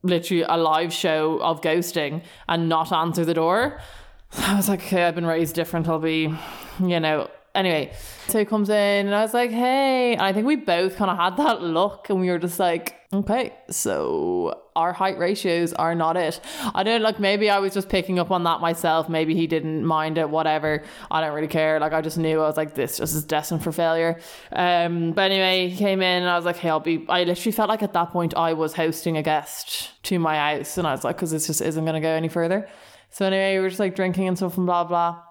literally 0.04 0.44
a 0.48 0.58
live 0.58 0.94
show 0.94 1.42
of 1.42 1.62
ghosting 1.62 2.24
and 2.48 2.70
not 2.70 2.92
answer 2.92 3.26
the 3.26 3.34
door. 3.34 3.80
I 4.38 4.56
was 4.56 4.70
like, 4.70 4.82
okay, 4.82 5.04
I've 5.04 5.16
been 5.16 5.26
raised 5.26 5.56
different. 5.56 5.88
I'll 5.88 6.00
be, 6.00 6.34
you 6.80 7.00
know, 7.00 7.30
anyway, 7.56 7.94
so 8.28 8.40
he 8.40 8.46
comes 8.46 8.70
in 8.70 9.08
and 9.08 9.16
I 9.16 9.22
was 9.22 9.34
like, 9.34 9.52
hey. 9.52 10.14
And 10.14 10.22
I 10.22 10.34
think 10.34 10.46
we 10.46 10.56
both 10.56 10.98
kind 10.98 11.10
of 11.10 11.18
had 11.18 11.38
that 11.38 11.62
look 11.62 12.10
and 12.10 12.20
we 12.20 12.30
were 12.30 12.40
just 12.40 12.60
like, 12.60 12.96
okay, 13.14 13.54
so 13.70 14.62
our 14.76 14.92
height 14.94 15.18
ratios 15.18 15.74
are 15.74 15.94
not 15.94 16.18
it. 16.18 16.40
I 16.74 16.84
don't 16.84 17.02
like, 17.02 17.20
maybe 17.20 17.50
I 17.50 17.60
was 17.60 17.74
just 17.74 17.90
picking 17.90 18.20
up 18.20 18.32
on 18.32 18.44
that 18.46 18.60
myself. 18.60 19.08
Maybe 19.08 19.36
he 19.36 19.48
didn't 19.48 19.86
mind 19.86 20.18
it, 20.18 20.30
whatever. 20.30 20.84
I 21.12 21.22
don't 21.22 21.34
really 21.34 21.48
care. 21.48 21.80
Like, 21.80 21.94
I 21.94 22.02
just 22.02 22.18
knew 22.18 22.42
I 22.42 22.48
was 22.48 22.58
like, 22.58 22.74
this 22.74 22.98
just 22.98 23.16
is 23.16 23.24
destined 23.24 23.64
for 23.64 23.72
failure. 23.72 24.20
Um, 24.52 25.12
but 25.12 25.32
anyway, 25.32 25.70
he 25.70 25.78
came 25.78 26.02
in 26.02 26.24
and 26.24 26.30
I 26.30 26.36
was 26.36 26.46
like, 26.46 26.58
hey, 26.58 26.70
I'll 26.70 26.80
be, 26.80 27.06
I 27.08 27.24
literally 27.24 27.52
felt 27.52 27.70
like 27.70 27.84
at 27.84 27.94
that 27.94 28.12
point 28.12 28.36
I 28.36 28.54
was 28.54 28.74
hosting 28.74 29.18
a 29.18 29.24
guest 29.24 29.92
to 30.04 30.20
my 30.20 30.36
house. 30.36 30.78
And 30.78 30.88
I 30.88 30.92
was 30.92 31.04
like, 31.04 31.18
because 31.18 31.32
this 31.32 31.48
just 31.48 31.62
isn't 31.62 31.86
to 31.86 32.00
go 32.00 32.10
any 32.10 32.30
further. 32.30 32.68
So 33.12 33.26
anyway, 33.26 33.56
we 33.58 33.62
were 33.62 33.70
just 33.70 33.80
like 33.80 33.96
drinking 33.96 34.28
and 34.28 34.38
stuff 34.38 34.58
and 34.58 34.66
blah, 34.66 34.84
blah 34.84 35.22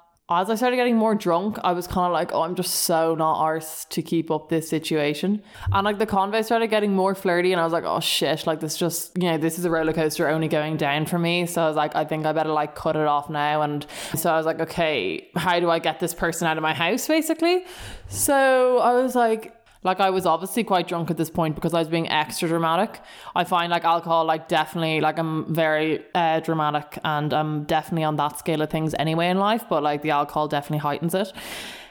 as 0.40 0.50
I 0.50 0.54
started 0.54 0.76
getting 0.76 0.96
more 0.96 1.14
drunk, 1.14 1.58
I 1.64 1.72
was 1.72 1.86
kind 1.86 2.06
of 2.06 2.12
like, 2.12 2.32
oh, 2.32 2.42
I'm 2.42 2.54
just 2.54 2.74
so 2.74 3.14
not 3.14 3.38
arse 3.38 3.84
to 3.86 4.02
keep 4.02 4.30
up 4.30 4.48
this 4.48 4.68
situation. 4.68 5.42
And 5.72 5.84
like 5.84 5.98
the 5.98 6.06
convo 6.06 6.44
started 6.44 6.68
getting 6.68 6.94
more 6.94 7.14
flirty, 7.14 7.52
and 7.52 7.60
I 7.60 7.64
was 7.64 7.72
like, 7.72 7.84
oh 7.84 8.00
shit, 8.00 8.46
like 8.46 8.60
this 8.60 8.76
just, 8.76 9.16
you 9.16 9.30
know, 9.30 9.38
this 9.38 9.58
is 9.58 9.64
a 9.64 9.70
roller 9.70 9.92
coaster 9.92 10.28
only 10.28 10.48
going 10.48 10.76
down 10.76 11.06
for 11.06 11.18
me. 11.18 11.46
So 11.46 11.62
I 11.62 11.68
was 11.68 11.76
like, 11.76 11.96
I 11.96 12.04
think 12.04 12.26
I 12.26 12.32
better 12.32 12.52
like 12.52 12.74
cut 12.74 12.96
it 12.96 13.06
off 13.06 13.30
now. 13.30 13.62
And 13.62 13.86
so 14.14 14.32
I 14.32 14.36
was 14.36 14.46
like, 14.46 14.60
okay, 14.60 15.28
how 15.34 15.60
do 15.60 15.70
I 15.70 15.78
get 15.78 16.00
this 16.00 16.14
person 16.14 16.46
out 16.46 16.56
of 16.56 16.62
my 16.62 16.74
house, 16.74 17.08
basically? 17.08 17.64
So 18.08 18.78
I 18.78 18.92
was 18.94 19.14
like, 19.14 19.56
like 19.84 20.00
I 20.00 20.10
was 20.10 20.26
obviously 20.26 20.64
quite 20.64 20.86
drunk 20.86 21.10
at 21.10 21.16
this 21.16 21.30
point 21.30 21.54
because 21.54 21.74
I 21.74 21.80
was 21.80 21.88
being 21.88 22.08
extra 22.08 22.48
dramatic. 22.48 23.00
I 23.34 23.44
find 23.44 23.70
like 23.70 23.84
alcohol, 23.84 24.24
like 24.24 24.48
definitely, 24.48 25.00
like 25.00 25.18
I'm 25.18 25.52
very 25.52 26.04
uh, 26.14 26.40
dramatic 26.40 26.98
and 27.04 27.32
I'm 27.32 27.64
definitely 27.64 28.04
on 28.04 28.16
that 28.16 28.38
scale 28.38 28.62
of 28.62 28.70
things 28.70 28.94
anyway 28.98 29.28
in 29.28 29.38
life. 29.38 29.64
But 29.68 29.82
like 29.82 30.02
the 30.02 30.10
alcohol 30.10 30.46
definitely 30.48 30.78
heightens 30.78 31.14
it. 31.14 31.32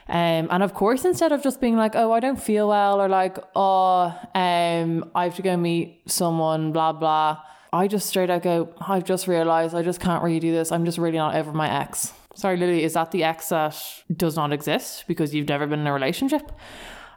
Um, 0.08 0.48
and 0.50 0.62
of 0.62 0.74
course, 0.74 1.04
instead 1.04 1.32
of 1.32 1.42
just 1.42 1.60
being 1.60 1.76
like, 1.76 1.94
oh, 1.94 2.12
I 2.12 2.20
don't 2.20 2.42
feel 2.42 2.68
well, 2.68 3.00
or 3.00 3.08
like, 3.08 3.38
oh, 3.54 4.18
um, 4.34 5.10
I 5.14 5.24
have 5.24 5.36
to 5.36 5.42
go 5.42 5.56
meet 5.56 6.02
someone, 6.10 6.72
blah 6.72 6.92
blah. 6.92 7.38
I 7.74 7.88
just 7.88 8.06
straight 8.06 8.28
out 8.28 8.42
go, 8.42 8.68
I've 8.86 9.04
just 9.04 9.26
realized 9.26 9.74
I 9.74 9.82
just 9.82 10.00
can't 10.00 10.22
really 10.22 10.40
do 10.40 10.52
this. 10.52 10.72
I'm 10.72 10.84
just 10.84 10.98
really 10.98 11.16
not 11.16 11.34
over 11.34 11.52
my 11.52 11.70
ex. 11.80 12.12
Sorry, 12.34 12.56
Lily, 12.56 12.82
is 12.82 12.94
that 12.94 13.10
the 13.10 13.24
ex 13.24 13.50
that 13.50 13.76
does 14.14 14.36
not 14.36 14.52
exist 14.52 15.04
because 15.06 15.34
you've 15.34 15.48
never 15.48 15.66
been 15.66 15.80
in 15.80 15.86
a 15.86 15.92
relationship? 15.92 16.52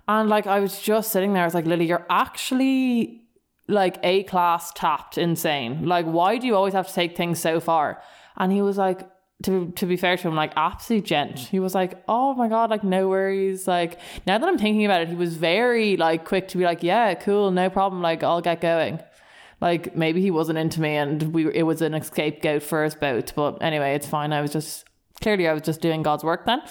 And 0.08 0.30
like 0.30 0.48
I 0.48 0.60
was 0.60 0.80
just 0.80 1.12
sitting 1.12 1.34
there, 1.34 1.44
I 1.44 1.46
was 1.46 1.54
like, 1.54 1.66
Lily, 1.66 1.86
you're 1.86 2.06
actually 2.10 3.24
like 3.68 3.98
A 4.04 4.24
class 4.24 4.72
tapped 4.74 5.18
insane. 5.18 5.88
Like, 5.88 6.06
why 6.06 6.38
do 6.38 6.46
you 6.46 6.56
always 6.56 6.74
have 6.74 6.88
to 6.88 6.94
take 6.94 7.18
things 7.18 7.40
so 7.40 7.60
far? 7.60 8.02
And 8.38 8.52
he 8.52 8.62
was 8.62 8.78
like, 8.78 9.10
to 9.44 9.72
to 9.76 9.86
be 9.86 9.98
fair 9.98 10.16
to 10.18 10.28
him, 10.28 10.36
like 10.36 10.54
absolute 10.56 11.06
gent. 11.06 11.40
He 11.40 11.60
was 11.60 11.76
like, 11.76 12.02
"Oh 12.08 12.34
my 12.36 12.48
god, 12.48 12.70
like 12.70 12.84
no 12.84 13.10
worries." 13.10 13.68
Like 13.68 14.00
now 14.26 14.38
that 14.38 14.48
I'm 14.48 14.58
thinking 14.58 14.86
about 14.86 15.02
it, 15.02 15.10
he 15.10 15.16
was 15.16 15.36
very 15.36 15.98
like 15.98 16.26
quick 16.26 16.48
to 16.50 16.58
be 16.58 16.64
like, 16.64 16.84
"Yeah, 16.84 17.14
cool, 17.16 17.52
no 17.52 17.70
problem. 17.70 18.02
Like 18.02 18.24
I'll 18.24 18.42
get 18.42 18.62
going." 18.62 19.00
Like 19.62 19.96
maybe 19.96 20.22
he 20.22 20.32
wasn't 20.32 20.58
into 20.58 20.82
me, 20.82 20.96
and 20.96 21.34
we 21.34 21.52
it 21.54 21.64
was 21.64 21.82
an 21.82 22.02
scapegoat 22.02 22.64
for 22.64 22.86
us 22.86 22.96
both. 22.96 23.36
But 23.36 23.62
anyway, 23.62 23.94
it's 23.96 24.08
fine. 24.08 24.32
I 24.32 24.42
was 24.42 24.54
just 24.54 24.86
clearly 25.22 25.48
I 25.48 25.54
was 25.54 25.64
just 25.64 25.82
doing 25.82 26.02
God's 26.02 26.24
work 26.24 26.46
then. 26.46 26.62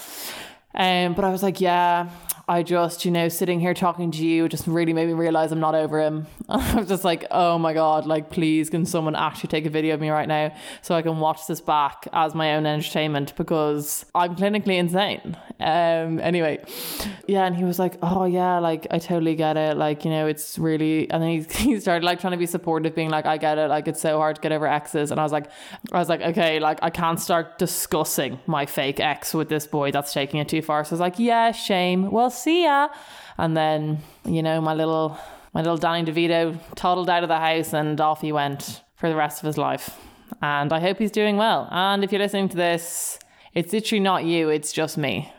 Um, 0.74 1.14
but 1.14 1.24
I 1.24 1.30
was 1.30 1.42
like, 1.42 1.60
yeah, 1.60 2.10
I 2.46 2.62
just, 2.62 3.06
you 3.06 3.10
know, 3.10 3.28
sitting 3.28 3.58
here 3.58 3.72
talking 3.72 4.10
to 4.10 4.26
you 4.26 4.50
just 4.50 4.66
really 4.66 4.92
made 4.92 5.06
me 5.06 5.14
realize 5.14 5.50
I'm 5.50 5.60
not 5.60 5.74
over 5.74 5.98
him. 6.00 6.26
I 6.48 6.74
was 6.74 6.88
just 6.88 7.02
like, 7.02 7.24
oh 7.30 7.58
my 7.58 7.72
God, 7.72 8.04
like, 8.04 8.28
please, 8.28 8.68
can 8.68 8.84
someone 8.84 9.14
actually 9.16 9.48
take 9.48 9.64
a 9.64 9.70
video 9.70 9.94
of 9.94 10.00
me 10.00 10.10
right 10.10 10.28
now 10.28 10.54
so 10.82 10.94
I 10.94 11.00
can 11.00 11.20
watch 11.20 11.46
this 11.46 11.62
back 11.62 12.06
as 12.12 12.34
my 12.34 12.54
own 12.54 12.66
entertainment 12.66 13.34
because 13.36 14.04
I'm 14.14 14.36
clinically 14.36 14.76
insane. 14.76 15.38
Um, 15.58 16.20
anyway, 16.20 16.62
yeah, 17.26 17.46
and 17.46 17.56
he 17.56 17.64
was 17.64 17.78
like, 17.78 17.96
oh 18.02 18.26
yeah, 18.26 18.58
like, 18.58 18.86
I 18.90 18.98
totally 18.98 19.36
get 19.36 19.56
it. 19.56 19.78
Like, 19.78 20.04
you 20.04 20.10
know, 20.10 20.26
it's 20.26 20.58
really, 20.58 21.10
and 21.10 21.22
then 21.22 21.30
he, 21.30 21.42
he 21.70 21.80
started 21.80 22.04
like 22.04 22.20
trying 22.20 22.32
to 22.32 22.36
be 22.36 22.46
supportive, 22.46 22.94
being 22.94 23.08
like, 23.08 23.24
I 23.24 23.38
get 23.38 23.56
it. 23.56 23.68
Like, 23.68 23.88
it's 23.88 24.02
so 24.02 24.18
hard 24.18 24.36
to 24.36 24.42
get 24.42 24.52
over 24.52 24.66
exes. 24.66 25.10
And 25.10 25.18
I 25.18 25.22
was 25.22 25.32
like, 25.32 25.46
I 25.92 25.98
was 25.98 26.10
like, 26.10 26.20
okay, 26.20 26.60
like, 26.60 26.78
I 26.82 26.90
can't 26.90 27.18
start 27.18 27.58
discussing 27.58 28.38
my 28.46 28.66
fake 28.66 29.00
ex 29.00 29.32
with 29.32 29.48
this 29.48 29.66
boy 29.66 29.92
that's 29.92 30.12
taking 30.12 30.40
it 30.40 30.48
too 30.48 30.60
far. 30.60 30.84
So 30.84 30.90
I 30.90 30.94
was 30.94 31.00
like, 31.00 31.18
yeah, 31.18 31.50
shame. 31.50 32.10
Well, 32.10 32.33
see 32.34 32.64
ya. 32.64 32.88
And 33.38 33.56
then, 33.56 33.98
you 34.24 34.42
know, 34.42 34.60
my 34.60 34.74
little 34.74 35.18
my 35.54 35.60
little 35.60 35.76
Danny 35.76 36.10
DeVito 36.10 36.58
toddled 36.74 37.08
out 37.08 37.22
of 37.22 37.28
the 37.28 37.38
house 37.38 37.72
and 37.72 38.00
off 38.00 38.20
he 38.20 38.32
went 38.32 38.82
for 38.96 39.08
the 39.08 39.16
rest 39.16 39.40
of 39.40 39.46
his 39.46 39.56
life. 39.56 39.96
And 40.42 40.72
I 40.72 40.80
hope 40.80 40.98
he's 40.98 41.12
doing 41.12 41.36
well. 41.36 41.68
And 41.70 42.02
if 42.02 42.10
you're 42.10 42.20
listening 42.20 42.48
to 42.50 42.56
this, 42.56 43.18
it's 43.54 43.72
literally 43.72 44.00
not 44.00 44.24
you, 44.24 44.48
it's 44.48 44.72
just 44.72 44.98
me. 44.98 45.32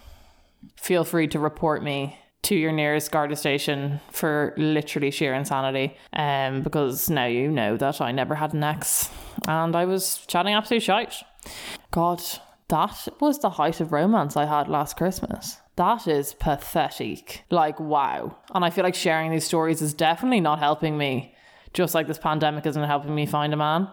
Feel 0.78 1.04
free 1.04 1.28
to 1.28 1.40
report 1.40 1.84
me 1.84 2.18
to 2.44 2.56
your 2.56 2.72
nearest 2.72 3.12
Garda 3.12 3.36
station 3.36 4.00
for 4.12 4.54
literally 4.56 5.12
sheer 5.12 5.34
insanity. 5.34 5.98
Um, 6.14 6.62
because 6.62 7.10
now 7.10 7.26
you 7.26 7.50
know 7.50 7.76
that 7.76 8.00
I 8.00 8.12
never 8.12 8.36
had 8.36 8.54
an 8.54 8.64
ex 8.64 9.10
and 9.48 9.76
I 9.76 9.86
was 9.86 10.26
chatting 10.28 10.54
absolute 10.54 10.84
shite. 10.84 11.14
God, 11.92 12.22
that 12.70 13.08
was 13.20 13.40
the 13.40 13.50
height 13.50 13.82
of 13.82 13.92
romance 13.92 14.38
I 14.38 14.46
had 14.46 14.68
last 14.68 14.96
Christmas. 14.96 15.58
That 15.76 16.08
is 16.08 16.34
pathetic. 16.34 17.44
Like, 17.50 17.80
wow. 17.80 18.38
And 18.54 18.64
I 18.64 18.70
feel 18.70 18.84
like 18.84 18.96
sharing 18.96 19.32
these 19.32 19.46
stories 19.46 19.82
is 19.82 19.94
definitely 19.94 20.40
not 20.40 20.60
helping 20.60 20.98
me, 20.98 21.36
just 21.74 21.94
like 21.94 22.08
this 22.08 22.18
pandemic 22.18 22.66
isn't 22.66 22.84
helping 22.84 23.14
me 23.14 23.26
find 23.26 23.54
a 23.54 23.58
man. 23.58 23.90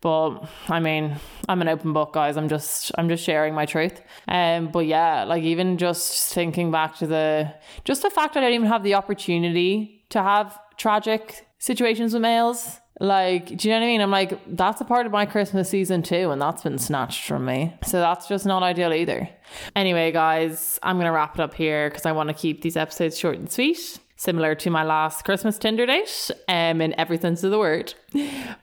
But 0.00 0.44
I 0.68 0.78
mean, 0.78 1.16
I'm 1.48 1.60
an 1.60 1.68
open 1.68 1.92
book, 1.92 2.12
guys. 2.12 2.36
I'm 2.36 2.48
just 2.48 2.92
I'm 2.96 3.08
just 3.08 3.24
sharing 3.24 3.54
my 3.54 3.66
truth. 3.66 4.00
Um, 4.28 4.68
but 4.68 4.86
yeah, 4.86 5.24
like 5.24 5.42
even 5.42 5.76
just 5.76 6.32
thinking 6.32 6.70
back 6.70 6.96
to 6.98 7.06
the 7.06 7.52
just 7.84 8.02
the 8.02 8.10
fact 8.10 8.34
that 8.34 8.44
I 8.44 8.46
didn't 8.46 8.56
even 8.56 8.68
have 8.68 8.84
the 8.84 8.94
opportunity 8.94 10.04
to 10.10 10.22
have 10.22 10.58
tragic 10.76 11.48
situations 11.58 12.12
with 12.12 12.22
males 12.22 12.78
like, 13.00 13.46
do 13.56 13.68
you 13.68 13.74
know 13.74 13.80
what 13.80 13.84
I 13.84 13.88
mean? 13.88 14.00
I'm 14.00 14.10
like, 14.10 14.56
that's 14.56 14.80
a 14.80 14.84
part 14.84 15.06
of 15.06 15.12
my 15.12 15.26
Christmas 15.26 15.68
season 15.68 16.02
too, 16.02 16.30
and 16.30 16.40
that's 16.40 16.62
been 16.62 16.78
snatched 16.78 17.26
from 17.26 17.44
me. 17.44 17.74
So 17.84 18.00
that's 18.00 18.26
just 18.28 18.44
not 18.46 18.62
ideal 18.62 18.92
either. 18.92 19.28
Anyway, 19.76 20.10
guys, 20.12 20.78
I'm 20.82 20.96
going 20.96 21.06
to 21.06 21.12
wrap 21.12 21.34
it 21.34 21.40
up 21.40 21.54
here 21.54 21.88
because 21.88 22.06
I 22.06 22.12
want 22.12 22.28
to 22.28 22.34
keep 22.34 22.62
these 22.62 22.76
episodes 22.76 23.18
short 23.18 23.38
and 23.38 23.50
sweet 23.50 23.98
similar 24.18 24.52
to 24.52 24.68
my 24.68 24.82
last 24.82 25.24
Christmas 25.24 25.58
Tinder 25.58 25.86
date, 25.86 26.30
um, 26.48 26.80
in 26.80 26.92
every 26.98 27.16
sense 27.18 27.44
of 27.44 27.52
the 27.52 27.58
word. 27.58 27.94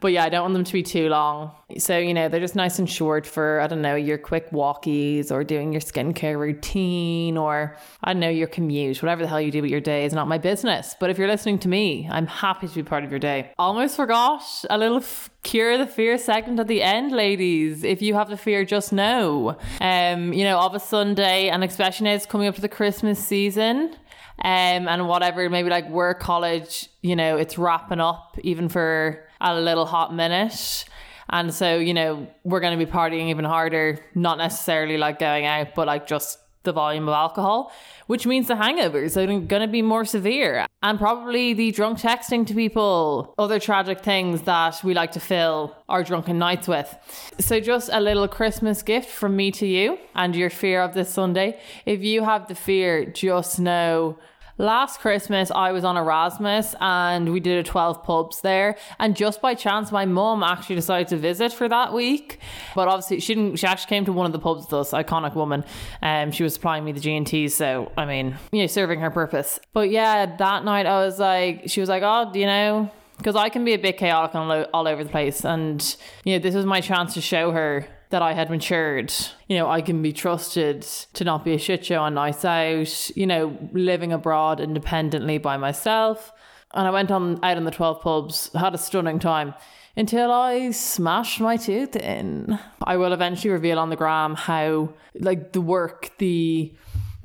But 0.02 0.10
yeah, 0.10 0.26
I 0.26 0.30
don't 0.30 0.42
want 0.42 0.54
them 0.54 0.66
to 0.66 0.74
be 0.74 0.84
too 0.84 1.08
long. 1.08 1.52
So, 1.78 1.98
you 1.98 2.14
know, 2.14 2.28
they're 2.28 2.42
just 2.42 2.58
nice 2.58 2.78
and 2.78 2.90
short 2.90 3.26
for, 3.26 3.62
I 3.62 3.68
don't 3.68 3.82
know, 3.82 3.96
your 3.96 4.18
quick 4.18 4.52
walkies 4.52 5.32
or 5.32 5.46
doing 5.46 5.72
your 5.72 5.82
skincare 5.82 6.38
routine 6.38 7.38
or, 7.38 7.78
I 8.04 8.12
don't 8.12 8.20
know, 8.20 8.30
your 8.30 8.48
commute, 8.48 9.02
whatever 9.02 9.22
the 9.22 9.30
hell 9.30 9.40
you 9.40 9.50
do 9.50 9.62
with 9.62 9.72
your 9.72 9.80
day 9.80 10.04
is 10.04 10.14
not 10.14 10.28
my 10.28 10.38
business. 10.38 10.94
But 11.00 11.10
if 11.10 11.18
you're 11.18 11.28
listening 11.28 11.60
to 11.60 11.70
me, 11.70 12.08
I'm 12.12 12.28
happy 12.28 12.68
to 12.68 12.76
be 12.76 12.84
part 12.84 13.06
of 13.06 13.10
your 13.10 13.20
day. 13.20 13.54
Almost 13.58 13.96
forgot 13.96 14.44
a 14.70 14.78
little 14.78 14.98
f- 14.98 15.30
cure 15.44 15.78
the 15.78 15.88
fear 15.88 16.18
segment 16.18 16.60
at 16.60 16.68
the 16.68 16.84
end, 16.84 17.14
ladies. 17.14 17.86
If 17.86 18.02
you 18.02 18.14
have 18.16 18.30
the 18.30 18.38
fear, 18.38 18.66
just 18.66 18.92
know. 18.92 19.58
Um, 19.80 20.34
you 20.34 20.44
know, 20.44 20.60
of 20.60 20.76
a 20.76 20.80
Sunday, 20.80 21.48
and 21.48 21.64
especially 21.64 22.06
now 22.06 22.14
it's 22.14 22.26
coming 22.26 22.48
up 22.48 22.56
to 22.56 22.62
the 22.62 22.68
Christmas 22.68 23.26
season 23.26 23.96
um, 24.44 24.88
and 24.88 25.08
whatever, 25.08 25.50
maybe 25.50 25.70
like 25.70 25.90
work, 25.90 26.20
college, 26.20 26.90
you 27.02 27.16
know, 27.16 27.38
it's 27.38 27.58
wrapping 27.58 28.00
up 28.00 28.38
even 28.44 28.70
for 28.70 29.26
a 29.42 29.60
little 29.60 29.86
hot 29.86 30.14
minute. 30.14 30.86
And 31.30 31.54
so, 31.54 31.78
you 31.78 31.94
know, 31.94 32.28
we're 32.44 32.60
going 32.60 32.78
to 32.78 32.86
be 32.86 32.92
partying 32.92 33.30
even 33.30 33.46
harder, 33.46 34.00
not 34.14 34.38
necessarily 34.38 34.98
like 34.98 35.20
going 35.20 35.46
out, 35.46 35.74
but 35.76 35.88
like 35.88 36.06
just 36.06 36.40
the 36.66 36.74
volume 36.74 37.08
of 37.08 37.14
alcohol, 37.14 37.72
which 38.08 38.28
means 38.28 38.48
the 38.48 38.56
hangovers 38.56 39.16
are 39.18 39.26
going 39.26 39.62
to 39.62 39.68
be 39.68 39.82
more 39.82 40.06
severe. 40.06 40.66
And 40.84 41.00
probably 41.00 41.54
the 41.54 41.72
drunk 41.72 42.00
texting 42.00 42.46
to 42.48 42.54
people, 42.54 43.34
other 43.38 43.60
tragic 43.60 44.02
things 44.02 44.44
that 44.44 44.84
we 44.84 44.94
like 44.94 45.14
to 45.14 45.20
fill 45.20 45.76
our 45.90 46.04
drunken 46.04 46.38
nights 46.38 46.68
with. 46.68 46.96
So, 47.40 47.60
just 47.60 47.90
a 47.92 48.00
little 48.00 48.28
Christmas 48.28 48.84
gift 48.84 49.10
from 49.10 49.36
me 49.36 49.52
to 49.52 49.66
you 49.66 49.98
and 50.14 50.36
your 50.36 50.50
fear 50.50 50.82
of 50.82 50.94
this 50.94 51.10
Sunday. 51.10 51.60
If 51.86 52.02
you 52.04 52.24
have 52.24 52.48
the 52.48 52.56
fear, 52.56 53.06
just 53.06 53.60
know 53.60 54.20
Last 54.58 55.02
Christmas, 55.02 55.52
I 55.52 55.74
was 55.74 55.84
on 55.84 55.98
Erasmus 55.98 56.76
and 56.80 57.34
we 57.34 57.42
did 57.42 57.58
a 57.58 57.64
12 57.64 58.04
pubs 58.04 58.40
there. 58.40 58.78
And 59.00 59.14
just 59.14 59.42
by 59.42 59.54
chance, 59.54 59.92
my 59.92 60.06
mum 60.06 60.44
actually 60.44 60.76
decided 60.76 61.10
to 61.10 61.18
visit 61.18 61.52
for 61.52 61.68
that 61.68 61.92
week. 61.92 62.40
But 62.74 62.88
obviously, 62.88 63.20
she 63.20 63.36
didn't, 63.36 63.58
she 63.58 63.68
actually 63.68 63.90
came 63.90 64.06
to 64.06 64.14
one 64.14 64.26
of 64.26 64.32
the 64.32 64.40
pubs 64.40 64.66
with 64.66 64.74
us, 64.74 64.92
iconic 64.92 65.36
woman. 65.36 65.66
Um, 66.02 66.32
she 66.32 66.44
was 66.44 66.54
supplying 66.54 66.86
me 66.86 66.94
the 66.94 67.02
G&Ts. 67.02 67.54
So, 67.54 67.92
I 67.98 68.06
mean, 68.06 68.38
you 68.54 68.62
know, 68.62 68.68
serving 68.68 69.02
her 69.02 69.12
purpose. 69.12 69.60
But 69.74 69.90
yeah, 69.90 70.38
that 70.38 70.64
night 70.64 70.86
I 70.86 71.04
was 71.04 71.20
like, 71.20 71.64
she 71.68 71.82
was 71.82 71.90
like, 71.90 72.04
oh, 72.06 72.32
do 72.32 72.40
you 72.40 72.46
know, 72.46 72.90
because 73.18 73.36
I 73.36 73.50
can 73.50 73.66
be 73.66 73.74
a 73.74 73.80
bit 73.80 73.98
chaotic 73.98 74.36
and 74.36 74.68
all 74.74 74.88
over 74.88 75.04
the 75.04 75.10
place. 75.10 75.44
And, 75.44 75.98
you 76.24 76.34
know, 76.34 76.40
this 76.40 76.56
was 76.56 76.66
my 76.66 76.80
chance 76.80 77.14
to 77.16 77.22
show 77.22 77.52
her 77.52 77.88
that 78.16 78.22
I 78.22 78.32
had 78.32 78.50
matured. 78.50 79.14
You 79.50 79.58
know, 79.58 79.70
I 79.70 79.82
can 79.82 80.02
be 80.02 80.14
trusted 80.14 80.84
to 81.16 81.26
not 81.26 81.44
be 81.44 81.54
a 81.54 81.58
shit 81.58 81.84
show 81.84 82.02
on 82.02 82.14
nights 82.14 82.46
out, 82.46 83.12
you 83.18 83.28
know, 83.28 83.58
living 83.74 84.14
abroad 84.14 84.62
independently 84.62 85.38
by 85.38 85.58
myself. 85.58 86.32
And 86.74 86.88
I 86.88 86.92
went 86.92 87.12
on 87.12 87.44
out 87.44 87.58
in 87.58 87.66
the 87.66 87.72
12 87.72 88.02
pubs, 88.02 88.50
had 88.54 88.74
a 88.74 88.78
stunning 88.78 89.20
time 89.20 89.54
until 89.98 90.32
I 90.32 90.72
smashed 90.72 91.42
my 91.42 91.58
tooth 91.58 91.98
in. 91.98 92.58
I 92.82 92.96
will 92.96 93.12
eventually 93.12 93.52
reveal 93.52 93.80
on 93.80 93.90
the 93.90 93.98
gram 93.98 94.36
how, 94.36 94.94
like, 95.16 95.52
the 95.52 95.60
work, 95.60 96.12
the 96.18 96.74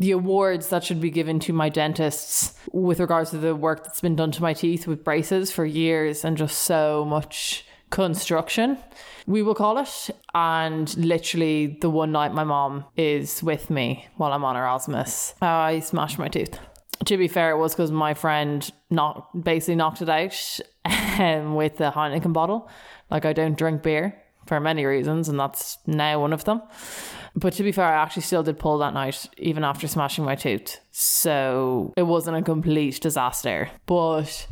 the 0.00 0.10
awards 0.10 0.70
that 0.70 0.82
should 0.82 1.00
be 1.00 1.10
given 1.10 1.38
to 1.38 1.52
my 1.52 1.68
dentists 1.68 2.58
with 2.72 2.98
regards 2.98 3.30
to 3.30 3.38
the 3.38 3.54
work 3.54 3.84
that's 3.84 4.00
been 4.00 4.16
done 4.16 4.32
to 4.32 4.42
my 4.42 4.54
teeth 4.54 4.88
with 4.88 5.04
braces 5.04 5.52
for 5.52 5.64
years 5.64 6.24
and 6.24 6.36
just 6.38 6.58
so 6.58 7.04
much 7.04 7.66
construction, 7.90 8.78
we 9.26 9.42
will 9.42 9.54
call 9.54 9.78
it. 9.78 10.10
And 10.34 10.94
literally, 10.96 11.78
the 11.80 11.90
one 11.90 12.12
night 12.12 12.32
my 12.32 12.44
mom 12.44 12.84
is 12.96 13.42
with 13.42 13.70
me 13.70 14.06
while 14.16 14.32
I'm 14.32 14.44
on 14.44 14.56
Erasmus, 14.56 15.34
I 15.40 15.80
smashed 15.80 16.18
my 16.18 16.28
tooth. 16.28 16.58
To 17.06 17.16
be 17.16 17.28
fair, 17.28 17.50
it 17.50 17.58
was 17.58 17.72
because 17.72 17.90
my 17.90 18.14
friend 18.14 18.70
knocked, 18.90 19.42
basically 19.42 19.76
knocked 19.76 20.02
it 20.02 20.08
out 20.08 20.60
um, 21.18 21.54
with 21.54 21.78
the 21.78 21.90
Heineken 21.90 22.32
bottle. 22.32 22.68
Like, 23.10 23.24
I 23.24 23.32
don't 23.32 23.56
drink 23.56 23.82
beer 23.82 24.20
for 24.46 24.60
many 24.60 24.84
reasons, 24.84 25.28
and 25.28 25.40
that's 25.40 25.78
now 25.86 26.20
one 26.20 26.32
of 26.32 26.44
them. 26.44 26.62
But 27.34 27.52
to 27.54 27.62
be 27.62 27.72
fair, 27.72 27.86
I 27.86 28.02
actually 28.02 28.22
still 28.22 28.42
did 28.42 28.58
pull 28.58 28.78
that 28.78 28.94
night, 28.94 29.28
even 29.38 29.64
after 29.64 29.86
smashing 29.86 30.24
my 30.24 30.34
tooth. 30.34 30.78
So 30.90 31.92
it 31.96 32.02
wasn't 32.02 32.36
a 32.36 32.42
complete 32.42 33.00
disaster. 33.00 33.70
But 33.86 34.46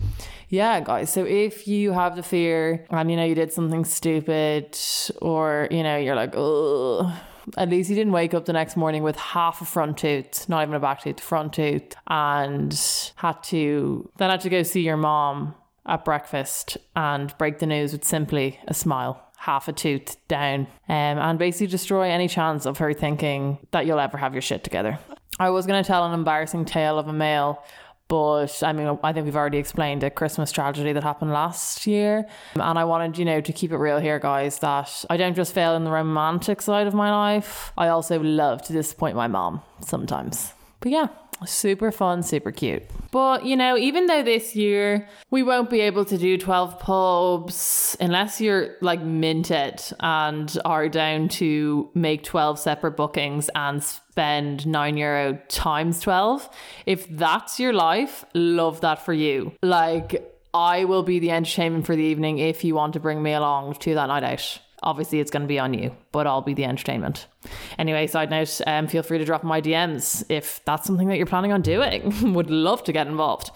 yeah, 0.49 0.81
guys. 0.81 1.13
So 1.13 1.25
if 1.25 1.67
you 1.69 1.93
have 1.93 2.17
the 2.17 2.23
fear 2.23 2.87
and 2.91 3.11
you 3.11 3.17
know 3.17 3.25
you 3.25 3.35
did 3.35 3.53
something 3.53 3.85
stupid 3.85 4.79
or 5.21 5.69
you 5.71 5.83
know 5.83 5.97
you're 5.97 6.17
like, 6.17 6.35
oh, 6.37 7.13
at 7.57 7.69
least 7.69 7.91
you 7.91 7.97
didn't 7.97 8.13
wake 8.13 8.35
up 8.35 8.45
the 8.45 8.53
next 8.53 8.77
morning 8.77 9.03
with 9.03 9.17
half 9.17 9.61
a 9.61 9.65
front 9.65 9.99
tooth, 9.99 10.49
not 10.49 10.63
even 10.63 10.75
a 10.75 10.81
back 10.81 11.03
tooth, 11.03 11.21
front 11.21 11.55
tooth, 11.55 11.95
and 12.07 12.79
had 13.17 13.43
to 13.45 14.09
then 14.19 14.31
had 14.31 14.41
to 14.43 14.51
go 14.51 14.63
see 14.63 14.83
your 14.83 14.97
mom 14.97 15.55
at 15.87 16.05
breakfast 16.05 16.77
and 16.95 17.37
break 17.39 17.59
the 17.59 17.67
news 17.67 17.93
with 17.93 18.05
simply 18.05 18.61
a 18.69 18.75
smile 18.75 19.28
half 19.39 19.69
a 19.69 19.73
tooth 19.73 20.17
down 20.29 20.61
um, 20.89 21.19
and 21.19 21.39
basically 21.39 21.69
destroy 21.69 22.11
any 22.11 22.29
chance 22.29 22.67
of 22.67 22.79
her 22.79 22.93
thinking 22.93 23.59
that 23.71 23.87
you'll 23.87 24.01
ever 24.01 24.19
have 24.19 24.35
your 24.35 24.43
shit 24.43 24.65
together. 24.65 24.99
I 25.39 25.51
was 25.51 25.67
going 25.67 25.83
to 25.83 25.87
tell 25.87 26.05
an 26.05 26.13
embarrassing 26.13 26.65
tale 26.65 26.99
of 26.99 27.09
a 27.09 27.13
male 27.13 27.65
but 28.09 28.63
I 28.63 28.73
mean, 28.73 28.99
I 29.05 29.13
think 29.13 29.27
we've 29.27 29.37
already 29.37 29.59
explained 29.59 30.03
a 30.03 30.09
Christmas 30.09 30.51
tragedy 30.51 30.95
that 30.95 31.03
happened 31.03 31.31
last 31.31 31.87
year. 31.87 32.27
And 32.55 32.79
I 32.79 32.85
wanted, 32.85 33.19
you 33.19 33.27
know, 33.27 33.43
to 33.43 33.53
keep 33.53 33.71
it 33.71 33.77
real 33.77 33.99
here, 33.99 34.19
guys, 34.19 34.59
that 34.61 35.05
I 35.11 35.19
don't 35.19 35.35
just 35.35 35.53
fail 35.53 35.77
in 35.77 35.85
the 35.85 35.91
romantic 35.91 36.63
side 36.63 36.87
of 36.87 36.95
my 36.95 37.11
life. 37.11 37.71
I 37.77 37.89
also 37.89 38.19
love 38.19 38.63
to 38.63 38.73
disappoint 38.73 39.15
my 39.15 39.29
mom 39.29 39.61
sometimes. 39.85 40.55
But 40.81 40.91
yeah, 40.91 41.09
super 41.47 41.93
fun, 41.93 42.23
super 42.23 42.53
cute. 42.53 42.83
But 43.11 43.45
you 43.45 43.57
know, 43.57 43.77
even 43.77 44.07
though 44.07 44.23
this 44.23 44.55
year 44.55 45.09
we 45.31 45.43
won't 45.43 45.71
be 45.71 45.81
able 45.81 46.05
to 46.07 46.19
do 46.19 46.37
12 46.37 46.79
pubs 46.79 47.97
unless 48.01 48.41
you're 48.41 48.77
like 48.81 49.01
minted 49.01 49.83
and 50.01 50.59
are 50.65 50.89
down 50.89 51.29
to 51.29 51.91
make 51.95 52.23
12 52.25 52.59
separate 52.59 52.97
bookings 52.97 53.51
and 53.55 53.83
spend 53.83 54.67
9 54.67 54.97
euro 54.97 55.41
times 55.49 56.01
12, 56.01 56.49
if 56.87 57.09
that's 57.17 57.59
your 57.59 57.73
life, 57.73 58.25
love 58.35 58.81
that 58.81 59.05
for 59.05 59.13
you. 59.13 59.53
Like 59.63 60.35
I 60.53 60.85
will 60.85 61.03
be 61.03 61.19
the 61.19 61.31
entertainment 61.31 61.87
for 61.87 61.95
the 61.95 62.03
evening 62.03 62.39
if 62.39 62.65
you 62.65 62.75
want 62.75 62.95
to 62.95 63.01
bring 63.01 63.23
me 63.23 63.33
along 63.33 63.75
to 63.75 63.95
that 63.95 64.07
night 64.07 64.25
out. 64.25 64.61
Obviously, 64.83 65.21
it's 65.21 65.31
going 65.31 65.43
to 65.43 65.49
be 65.49 65.59
on 65.59 65.75
you, 65.75 65.95
but 66.13 66.27
I'll 66.27 66.43
be 66.43 66.55
the 66.55 66.65
entertainment. 66.65 67.27
Anyway, 67.79 68.07
side 68.07 68.31
note, 68.31 68.61
um, 68.67 68.87
feel 68.87 69.03
free 69.03 69.19
to 69.19 69.25
drop 69.25 69.45
my 69.45 69.61
DMs 69.61 70.25
if 70.29 70.65
that's 70.65 70.87
something 70.87 71.09
that 71.09 71.17
you're 71.17 71.27
planning 71.27 71.53
on 71.53 71.63
doing. 71.63 72.33
Would 72.35 72.51
love 72.51 72.85
to 72.85 72.93
get 72.93 73.07
involved. 73.07 73.51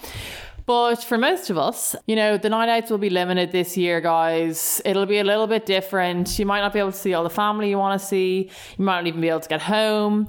But 0.64 1.02
for 1.02 1.18
most 1.18 1.50
of 1.50 1.58
us, 1.58 1.96
you 2.06 2.14
know, 2.14 2.36
the 2.36 2.48
night 2.48 2.68
outs 2.68 2.90
will 2.90 2.98
be 2.98 3.10
limited 3.10 3.50
this 3.50 3.76
year, 3.76 4.00
guys. 4.00 4.80
It'll 4.84 5.06
be 5.06 5.18
a 5.18 5.24
little 5.24 5.46
bit 5.46 5.66
different. 5.66 6.38
You 6.38 6.46
might 6.46 6.60
not 6.60 6.72
be 6.72 6.78
able 6.78 6.92
to 6.92 6.98
see 6.98 7.14
all 7.14 7.24
the 7.24 7.30
family 7.30 7.68
you 7.68 7.78
want 7.78 8.00
to 8.00 8.06
see. 8.06 8.50
You 8.78 8.84
might 8.84 8.98
not 8.98 9.06
even 9.06 9.20
be 9.20 9.28
able 9.28 9.40
to 9.40 9.48
get 9.48 9.62
home, 9.62 10.28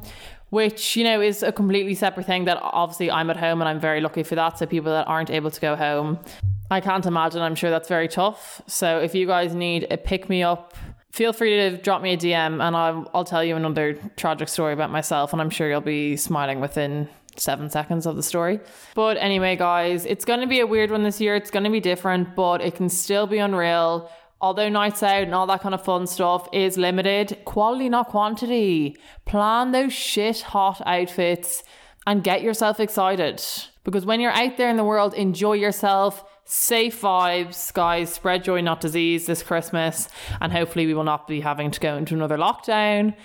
which, 0.53 0.95
you 0.95 1.03
know, 1.03 1.19
is 1.19 1.41
a 1.41 1.51
completely 1.51 1.95
separate 1.95 2.27
thing 2.27 2.45
that 2.45 2.59
obviously 2.61 3.09
I'm 3.09 3.31
at 3.31 3.37
home 3.37 3.59
and 3.59 3.67
I'm 3.67 3.79
very 3.79 4.01
lucky 4.01 4.21
for 4.21 4.35
that. 4.35 4.59
So 4.59 4.67
people 4.67 4.91
that 4.91 5.07
aren't 5.07 5.31
able 5.31 5.49
to 5.49 5.59
go 5.59 5.75
home, 5.75 6.19
I 6.69 6.79
can't 6.79 7.03
imagine. 7.07 7.41
I'm 7.41 7.55
sure 7.55 7.71
that's 7.71 7.87
very 7.89 8.07
tough. 8.07 8.61
So 8.67 8.99
if 8.99 9.15
you 9.15 9.25
guys 9.25 9.55
need 9.55 9.87
a 9.89 9.97
pick 9.97 10.29
me 10.29 10.43
up, 10.43 10.75
feel 11.11 11.33
free 11.33 11.55
to 11.55 11.77
drop 11.77 12.03
me 12.03 12.13
a 12.13 12.17
DM 12.17 12.61
and 12.61 12.75
I'll, 12.75 13.09
I'll 13.15 13.25
tell 13.25 13.43
you 13.43 13.55
another 13.55 13.95
tragic 14.15 14.47
story 14.47 14.73
about 14.73 14.91
myself. 14.91 15.33
And 15.33 15.41
I'm 15.41 15.49
sure 15.49 15.67
you'll 15.67 15.81
be 15.81 16.17
smiling 16.17 16.59
within 16.59 17.09
seven 17.35 17.67
seconds 17.67 18.05
of 18.05 18.15
the 18.15 18.21
story. 18.21 18.59
But 18.93 19.17
anyway, 19.17 19.55
guys, 19.55 20.05
it's 20.05 20.23
going 20.23 20.41
to 20.41 20.47
be 20.47 20.59
a 20.59 20.67
weird 20.67 20.91
one 20.91 21.01
this 21.01 21.19
year. 21.19 21.35
It's 21.35 21.49
going 21.49 21.63
to 21.63 21.71
be 21.71 21.79
different, 21.79 22.35
but 22.35 22.61
it 22.61 22.75
can 22.75 22.89
still 22.89 23.25
be 23.25 23.39
unreal. 23.39 24.11
Although 24.43 24.67
nights 24.67 25.01
out 25.01 25.23
and 25.23 25.33
all 25.33 25.47
that 25.47 25.61
kind 25.61 25.73
of 25.73 25.85
fun 25.85 26.05
stuff 26.05 26.49
is 26.51 26.77
limited, 26.77 27.37
quality, 27.45 27.87
not 27.87 28.09
quantity. 28.09 28.97
Plan 29.23 29.71
those 29.71 29.93
shit 29.93 30.41
hot 30.41 30.81
outfits 30.85 31.63
and 32.05 32.25
get 32.25 32.41
yourself 32.41 32.81
excited. 32.81 33.41
Because 33.85 34.05
when 34.05 34.19
you're 34.19 34.33
out 34.33 34.57
there 34.57 34.69
in 34.69 34.75
the 34.75 34.83
world, 34.83 35.13
enjoy 35.13 35.53
yourself 35.53 36.25
safe 36.43 36.99
vibes, 36.99 37.73
guys. 37.73 38.13
Spread 38.13 38.43
joy, 38.43 38.59
not 38.59 38.81
disease 38.81 39.27
this 39.27 39.43
Christmas. 39.43 40.09
And 40.41 40.51
hopefully, 40.51 40.87
we 40.87 40.93
will 40.93 41.05
not 41.05 41.25
be 41.25 41.39
having 41.39 41.71
to 41.71 41.79
go 41.79 41.95
into 41.95 42.13
another 42.13 42.37
lockdown. 42.37 43.15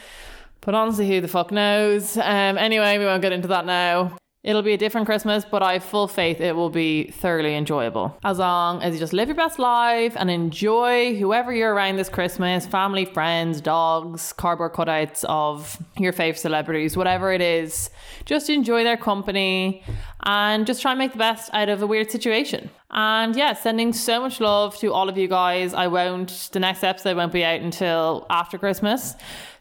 But 0.60 0.76
honestly, 0.76 1.08
who 1.08 1.20
the 1.20 1.26
fuck 1.26 1.50
knows? 1.50 2.16
Um, 2.16 2.56
anyway, 2.58 2.96
we 2.96 3.06
won't 3.06 3.22
get 3.22 3.32
into 3.32 3.48
that 3.48 3.66
now. 3.66 4.17
It'll 4.44 4.62
be 4.62 4.72
a 4.72 4.78
different 4.78 5.06
Christmas, 5.06 5.44
but 5.44 5.64
I 5.64 5.72
have 5.74 5.84
full 5.84 6.06
faith 6.06 6.40
it 6.40 6.54
will 6.54 6.70
be 6.70 7.10
thoroughly 7.10 7.56
enjoyable. 7.56 8.16
As 8.22 8.38
long 8.38 8.80
as 8.82 8.94
you 8.94 9.00
just 9.00 9.12
live 9.12 9.26
your 9.26 9.34
best 9.34 9.58
life 9.58 10.14
and 10.16 10.30
enjoy 10.30 11.16
whoever 11.16 11.52
you're 11.52 11.74
around 11.74 11.96
this 11.96 12.08
Christmas 12.08 12.64
family, 12.64 13.04
friends, 13.04 13.60
dogs, 13.60 14.32
cardboard 14.32 14.74
cutouts 14.74 15.24
of 15.28 15.82
your 15.98 16.12
favourite 16.12 16.38
celebrities, 16.38 16.96
whatever 16.96 17.32
it 17.32 17.40
is. 17.40 17.90
Just 18.26 18.48
enjoy 18.48 18.84
their 18.84 18.96
company 18.96 19.82
and 20.22 20.66
just 20.68 20.82
try 20.82 20.92
and 20.92 20.98
make 20.98 21.12
the 21.12 21.18
best 21.18 21.50
out 21.52 21.68
of 21.68 21.82
a 21.82 21.86
weird 21.86 22.10
situation. 22.10 22.70
And 22.90 23.34
yeah, 23.34 23.52
sending 23.54 23.92
so 23.92 24.20
much 24.20 24.40
love 24.40 24.76
to 24.78 24.92
all 24.92 25.08
of 25.08 25.18
you 25.18 25.28
guys. 25.28 25.74
I 25.74 25.88
won't, 25.88 26.50
the 26.52 26.60
next 26.60 26.84
episode 26.84 27.16
won't 27.16 27.32
be 27.32 27.44
out 27.44 27.60
until 27.60 28.26
after 28.30 28.56
Christmas. 28.56 29.14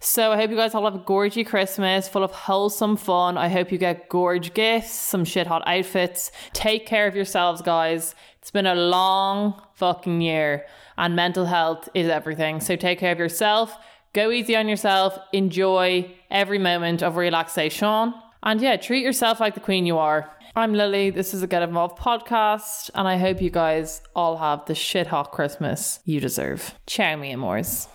So 0.10 0.32
I 0.32 0.38
hope 0.38 0.50
you 0.50 0.56
guys 0.56 0.74
all 0.74 0.86
have 0.86 0.96
a 0.96 1.00
gorgy 1.00 1.46
Christmas 1.46 2.08
full 2.08 2.24
of 2.24 2.32
wholesome 2.32 2.96
fun. 2.96 3.38
I 3.38 3.50
hope 3.50 3.74
you 3.74 3.78
get 3.78 4.08
gorge 4.08 4.54
gifts, 4.54 4.94
some 4.94 5.26
shit 5.26 5.48
hot 5.48 5.64
outfits. 5.68 6.32
Take 6.54 6.86
care 6.86 7.08
of 7.08 7.16
yourselves, 7.16 7.62
guys. 7.62 8.16
It's 8.40 8.50
been 8.50 8.66
a 8.66 8.74
long 8.74 9.62
fucking 9.74 10.22
year 10.22 10.66
and 10.98 11.14
mental 11.14 11.46
health 11.46 11.90
is 11.94 12.08
everything. 12.08 12.62
So 12.62 12.78
take 12.78 13.00
care 13.00 13.12
of 13.12 13.20
yourself. 13.20 13.76
Go 14.14 14.32
easy 14.32 14.56
on 14.56 14.70
yourself. 14.70 15.20
Enjoy 15.34 16.10
every 16.32 16.58
moment 16.58 17.04
of 17.04 17.18
relaxation. 17.18 18.14
And 18.42 18.62
yeah, 18.62 18.78
treat 18.78 19.04
yourself 19.04 19.42
like 19.42 19.56
the 19.56 19.60
queen 19.60 19.86
you 19.86 19.98
are. 19.98 20.32
I'm 20.56 20.74
Lily. 20.74 21.10
This 21.10 21.34
is 21.34 21.44
a 21.44 21.48
Get 21.48 21.62
Involved 21.62 22.00
podcast, 22.00 22.90
and 22.96 23.08
I 23.08 23.18
hope 23.18 23.42
you 23.42 23.50
guys 23.52 24.02
all 24.16 24.38
have 24.38 24.66
the 24.66 24.74
shit 24.74 25.08
hot 25.08 25.32
Christmas 25.34 26.00
you 26.06 26.20
deserve. 26.20 26.74
Ciao, 26.88 27.16
me 27.18 27.32
amors. 27.32 27.86